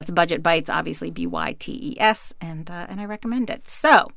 It's 0.00 0.10
Budget 0.10 0.42
Bytes, 0.42 0.70
obviously 0.70 1.10
B 1.10 1.26
Y 1.26 1.56
T 1.58 1.72
E 1.72 2.00
S, 2.00 2.32
and 2.40 2.70
uh, 2.70 2.86
and 2.88 3.00
I 3.00 3.04
recommend 3.04 3.50
it. 3.50 3.68
So, 3.68 4.08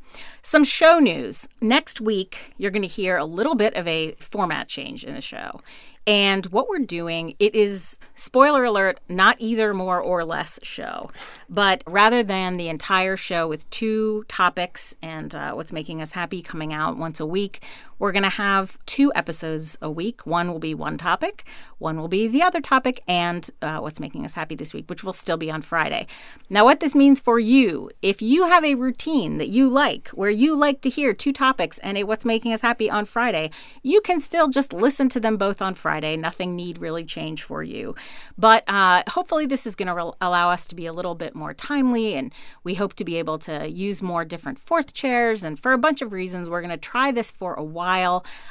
some 0.43 0.63
show 0.63 0.99
news. 0.99 1.47
Next 1.59 1.99
week, 1.99 2.53
you're 2.57 2.71
going 2.71 2.81
to 2.83 2.87
hear 2.87 3.17
a 3.17 3.25
little 3.25 3.55
bit 3.55 3.73
of 3.73 3.87
a 3.87 4.11
format 4.13 4.67
change 4.67 5.03
in 5.03 5.15
the 5.15 5.21
show. 5.21 5.61
And 6.07 6.47
what 6.47 6.67
we're 6.67 6.79
doing, 6.79 7.35
it 7.37 7.53
is 7.53 7.99
spoiler 8.15 8.63
alert, 8.63 8.99
not 9.07 9.35
either 9.39 9.73
more 9.73 10.01
or 10.01 10.25
less 10.25 10.59
show, 10.63 11.11
but 11.47 11.83
rather 11.85 12.23
than 12.23 12.57
the 12.57 12.69
entire 12.69 13.15
show 13.15 13.47
with 13.47 13.69
two 13.69 14.25
topics 14.27 14.95
and 15.01 15.35
uh, 15.35 15.53
what's 15.53 15.71
making 15.71 16.01
us 16.01 16.13
happy 16.13 16.41
coming 16.41 16.73
out 16.73 16.97
once 16.97 17.19
a 17.19 17.25
week, 17.25 17.61
we're 18.01 18.11
going 18.11 18.23
to 18.23 18.29
have 18.29 18.83
two 18.87 19.11
episodes 19.13 19.77
a 19.79 19.91
week. 19.91 20.25
One 20.25 20.51
will 20.51 20.57
be 20.57 20.73
one 20.73 20.97
topic, 20.97 21.45
one 21.77 21.99
will 21.99 22.07
be 22.07 22.27
the 22.27 22.41
other 22.41 22.59
topic, 22.59 23.03
and 23.07 23.47
uh, 23.61 23.77
what's 23.77 23.99
making 23.99 24.25
us 24.25 24.33
happy 24.33 24.55
this 24.55 24.73
week, 24.73 24.89
which 24.89 25.03
will 25.03 25.13
still 25.13 25.37
be 25.37 25.51
on 25.51 25.61
Friday. 25.61 26.07
Now, 26.49 26.65
what 26.65 26.79
this 26.79 26.95
means 26.95 27.19
for 27.19 27.37
you, 27.37 27.91
if 28.01 28.19
you 28.19 28.47
have 28.47 28.65
a 28.65 28.73
routine 28.73 29.37
that 29.37 29.49
you 29.49 29.69
like, 29.69 30.07
where 30.09 30.31
you 30.31 30.55
like 30.55 30.81
to 30.81 30.89
hear 30.89 31.13
two 31.13 31.31
topics 31.31 31.77
and 31.77 31.95
a 31.95 32.03
what's 32.03 32.25
making 32.25 32.53
us 32.53 32.61
happy 32.61 32.89
on 32.89 33.05
Friday, 33.05 33.51
you 33.83 34.01
can 34.01 34.19
still 34.19 34.47
just 34.47 34.73
listen 34.73 35.07
to 35.09 35.19
them 35.19 35.37
both 35.37 35.61
on 35.61 35.75
Friday. 35.75 36.17
Nothing 36.17 36.55
need 36.55 36.79
really 36.79 37.05
change 37.05 37.43
for 37.43 37.61
you. 37.61 37.93
But 38.35 38.63
uh, 38.67 39.03
hopefully, 39.09 39.45
this 39.45 39.67
is 39.67 39.75
going 39.75 39.89
to 39.89 39.93
re- 39.93 40.11
allow 40.19 40.49
us 40.49 40.65
to 40.67 40.75
be 40.75 40.87
a 40.87 40.93
little 40.93 41.13
bit 41.13 41.35
more 41.35 41.53
timely, 41.53 42.15
and 42.15 42.33
we 42.63 42.73
hope 42.73 42.95
to 42.95 43.05
be 43.05 43.17
able 43.17 43.37
to 43.39 43.69
use 43.69 44.01
more 44.01 44.25
different 44.25 44.57
fourth 44.57 44.91
chairs. 44.95 45.43
And 45.43 45.59
for 45.59 45.71
a 45.71 45.77
bunch 45.77 46.01
of 46.01 46.11
reasons, 46.11 46.49
we're 46.49 46.61
going 46.61 46.71
to 46.71 46.77
try 46.77 47.11
this 47.11 47.29
for 47.29 47.53
a 47.53 47.63
while 47.63 47.90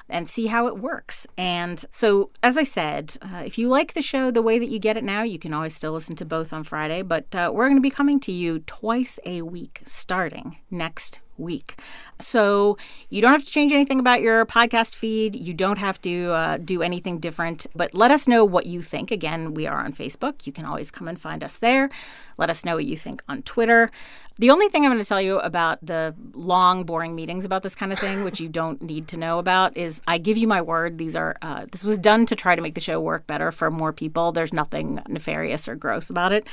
and 0.08 0.28
see 0.28 0.46
how 0.46 0.66
it 0.66 0.78
works. 0.78 1.26
And 1.36 1.84
so, 1.90 2.30
as 2.42 2.56
I 2.56 2.64
said, 2.64 3.16
uh, 3.22 3.42
if 3.44 3.58
you 3.58 3.68
like 3.68 3.94
the 3.94 4.02
show 4.02 4.30
the 4.30 4.42
way 4.42 4.58
that 4.58 4.68
you 4.68 4.78
get 4.78 4.96
it 4.96 5.04
now, 5.04 5.22
you 5.22 5.38
can 5.38 5.54
always 5.54 5.74
still 5.74 5.92
listen 5.92 6.16
to 6.16 6.24
both 6.24 6.52
on 6.52 6.64
Friday. 6.64 7.02
But 7.02 7.34
uh, 7.34 7.50
we're 7.52 7.66
going 7.68 7.76
to 7.76 7.82
be 7.82 7.90
coming 7.90 8.20
to 8.20 8.32
you 8.32 8.60
twice 8.60 9.18
a 9.24 9.42
week 9.42 9.80
starting 9.84 10.58
next 10.70 11.20
week. 11.40 11.80
So 12.20 12.76
you 13.08 13.22
don't 13.22 13.32
have 13.32 13.44
to 13.44 13.50
change 13.50 13.72
anything 13.72 13.98
about 13.98 14.20
your 14.20 14.44
podcast 14.46 14.94
feed. 14.94 15.34
You 15.34 15.54
don't 15.54 15.78
have 15.78 16.00
to 16.02 16.30
uh, 16.32 16.56
do 16.58 16.82
anything 16.82 17.18
different, 17.18 17.66
but 17.74 17.94
let 17.94 18.10
us 18.10 18.28
know 18.28 18.44
what 18.44 18.66
you 18.66 18.82
think. 18.82 19.10
Again, 19.10 19.54
we 19.54 19.66
are 19.66 19.84
on 19.84 19.92
Facebook. 19.92 20.46
You 20.46 20.52
can 20.52 20.64
always 20.64 20.90
come 20.90 21.08
and 21.08 21.20
find 21.20 21.42
us 21.42 21.56
there. 21.56 21.88
Let 22.36 22.50
us 22.50 22.64
know 22.64 22.76
what 22.76 22.86
you 22.86 22.96
think 22.96 23.22
on 23.28 23.42
Twitter. 23.42 23.90
The 24.38 24.48
only 24.48 24.70
thing 24.70 24.86
I'm 24.86 24.90
going 24.90 25.02
to 25.02 25.06
tell 25.06 25.20
you 25.20 25.38
about 25.40 25.84
the 25.84 26.14
long, 26.32 26.84
boring 26.84 27.14
meetings 27.14 27.44
about 27.44 27.62
this 27.62 27.74
kind 27.74 27.92
of 27.92 27.98
thing, 27.98 28.24
which 28.24 28.40
you 28.40 28.48
don't 28.48 28.80
need 28.80 29.06
to 29.08 29.18
know 29.18 29.38
about, 29.38 29.76
is 29.76 30.00
I 30.08 30.16
give 30.16 30.38
you 30.38 30.48
my 30.48 30.62
word. 30.62 30.96
These 30.96 31.14
are 31.14 31.36
uh, 31.42 31.66
this 31.70 31.84
was 31.84 31.98
done 31.98 32.24
to 32.24 32.34
try 32.34 32.56
to 32.56 32.62
make 32.62 32.74
the 32.74 32.80
show 32.80 32.98
work 32.98 33.26
better 33.26 33.52
for 33.52 33.70
more 33.70 33.92
people. 33.92 34.32
There's 34.32 34.54
nothing 34.54 35.02
nefarious 35.08 35.68
or 35.68 35.74
gross 35.74 36.08
about 36.08 36.32
it. 36.32 36.46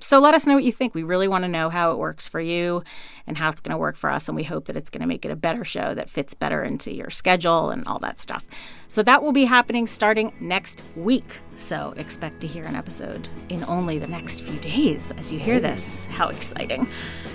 So 0.00 0.20
let 0.20 0.32
us 0.32 0.46
know 0.46 0.54
what 0.54 0.64
you 0.64 0.72
think. 0.72 0.94
We 0.94 1.02
really 1.02 1.28
want 1.28 1.44
to 1.44 1.48
know 1.48 1.68
how 1.68 1.92
it 1.92 1.98
works 1.98 2.26
for 2.26 2.40
you 2.40 2.82
and 3.26 3.36
how 3.36 3.50
it's 3.50 3.60
going 3.60 3.72
to 3.72 3.78
work 3.78 3.96
for 3.96 4.10
us, 4.10 4.28
and 4.34 4.36
we 4.36 4.42
hope 4.42 4.64
that 4.64 4.76
it's 4.76 4.90
going 4.90 5.00
to 5.00 5.06
make 5.06 5.24
it 5.24 5.30
a 5.30 5.36
better 5.36 5.62
show 5.62 5.94
that 5.94 6.10
fits 6.10 6.34
better 6.34 6.64
into 6.64 6.92
your 6.92 7.08
schedule 7.08 7.70
and 7.70 7.86
all 7.86 8.00
that 8.00 8.20
stuff. 8.20 8.44
So 8.94 9.02
that 9.02 9.24
will 9.24 9.32
be 9.32 9.44
happening 9.44 9.88
starting 9.88 10.32
next 10.38 10.80
week. 10.94 11.40
So 11.56 11.94
expect 11.96 12.40
to 12.42 12.46
hear 12.46 12.62
an 12.64 12.76
episode 12.76 13.26
in 13.48 13.64
only 13.64 13.98
the 13.98 14.06
next 14.06 14.42
few 14.42 14.56
days 14.60 15.12
as 15.18 15.32
you 15.32 15.38
hear 15.40 15.58
this. 15.58 16.04
How 16.10 16.28
exciting! 16.28 16.86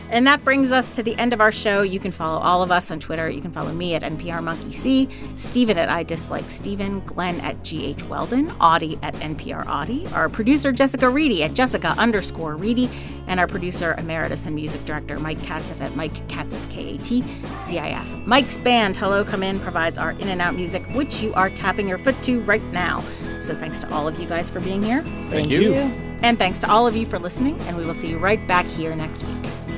And 0.10 0.26
that 0.26 0.44
brings 0.44 0.72
us 0.72 0.96
to 0.96 1.04
the 1.04 1.16
end 1.18 1.34
of 1.34 1.42
our 1.42 1.52
show. 1.52 1.82
You 1.82 2.00
can 2.00 2.12
follow 2.12 2.40
all 2.40 2.64
of 2.64 2.72
us 2.72 2.90
on 2.92 3.00
Twitter. 3.00 3.30
You 3.30 3.42
can 3.42 3.52
follow 3.52 3.72
me 3.74 3.94
at 3.94 4.02
NPR 4.02 4.42
Monkey 4.42 4.72
See, 4.72 5.10
Stephen 5.36 5.78
at 5.78 5.90
I 5.90 6.04
Dislike 6.04 6.50
Stephen, 6.50 7.02
Glen 7.02 7.40
at 7.42 7.64
GH 7.64 8.04
Weldon, 8.04 8.52
Audie 8.60 8.98
at 9.04 9.14
NPR 9.16 9.68
Audie, 9.68 10.08
our 10.14 10.30
producer 10.30 10.72
Jessica 10.72 11.10
Reedy 11.10 11.44
at 11.44 11.54
Jessica 11.54 11.90
underscore 11.90 12.56
Reedy, 12.56 12.90
and 13.28 13.40
our 13.40 13.48
producer 13.48 13.94
emeritus 14.00 14.48
and 14.48 14.56
music 14.56 14.84
director 14.86 15.20
Mike 15.20 15.38
Katzif 15.40 15.80
at 15.80 15.96
Mike 15.96 16.28
Katzif 16.28 16.70
K 16.72 16.96
A 16.96 16.98
T 16.98 17.24
Z 17.64 17.78
I 17.78 17.90
F. 17.90 18.16
Mike's 18.26 18.58
band 18.58 18.98
Hello 18.98 19.24
Come 19.24 19.44
In 19.44 19.60
provides 19.60 20.00
our 20.00 20.12
in 20.12 20.30
and 20.30 20.42
out 20.42 20.56
music, 20.56 20.84
which 20.96 21.22
you 21.22 21.34
are 21.36 21.49
tapping 21.56 21.88
your 21.88 21.98
foot 21.98 22.22
to 22.24 22.42
right 22.42 22.64
now. 22.72 23.04
So 23.42 23.56
thanks 23.56 23.82
to 23.82 23.94
all 23.94 24.08
of 24.08 24.20
you 24.20 24.28
guys 24.28 24.50
for 24.50 24.60
being 24.60 24.84
here. 24.84 25.02
Thank 25.30 25.50
you. 25.50 25.74
And 26.22 26.38
thanks 26.38 26.60
to 26.60 26.70
all 26.70 26.86
of 26.86 26.96
you 26.96 27.06
for 27.06 27.18
listening, 27.18 27.60
and 27.62 27.78
we 27.78 27.86
will 27.86 27.94
see 27.94 28.10
you 28.10 28.18
right 28.18 28.46
back 28.46 28.66
here 28.66 28.94
next 28.96 29.24
week. 29.24 29.69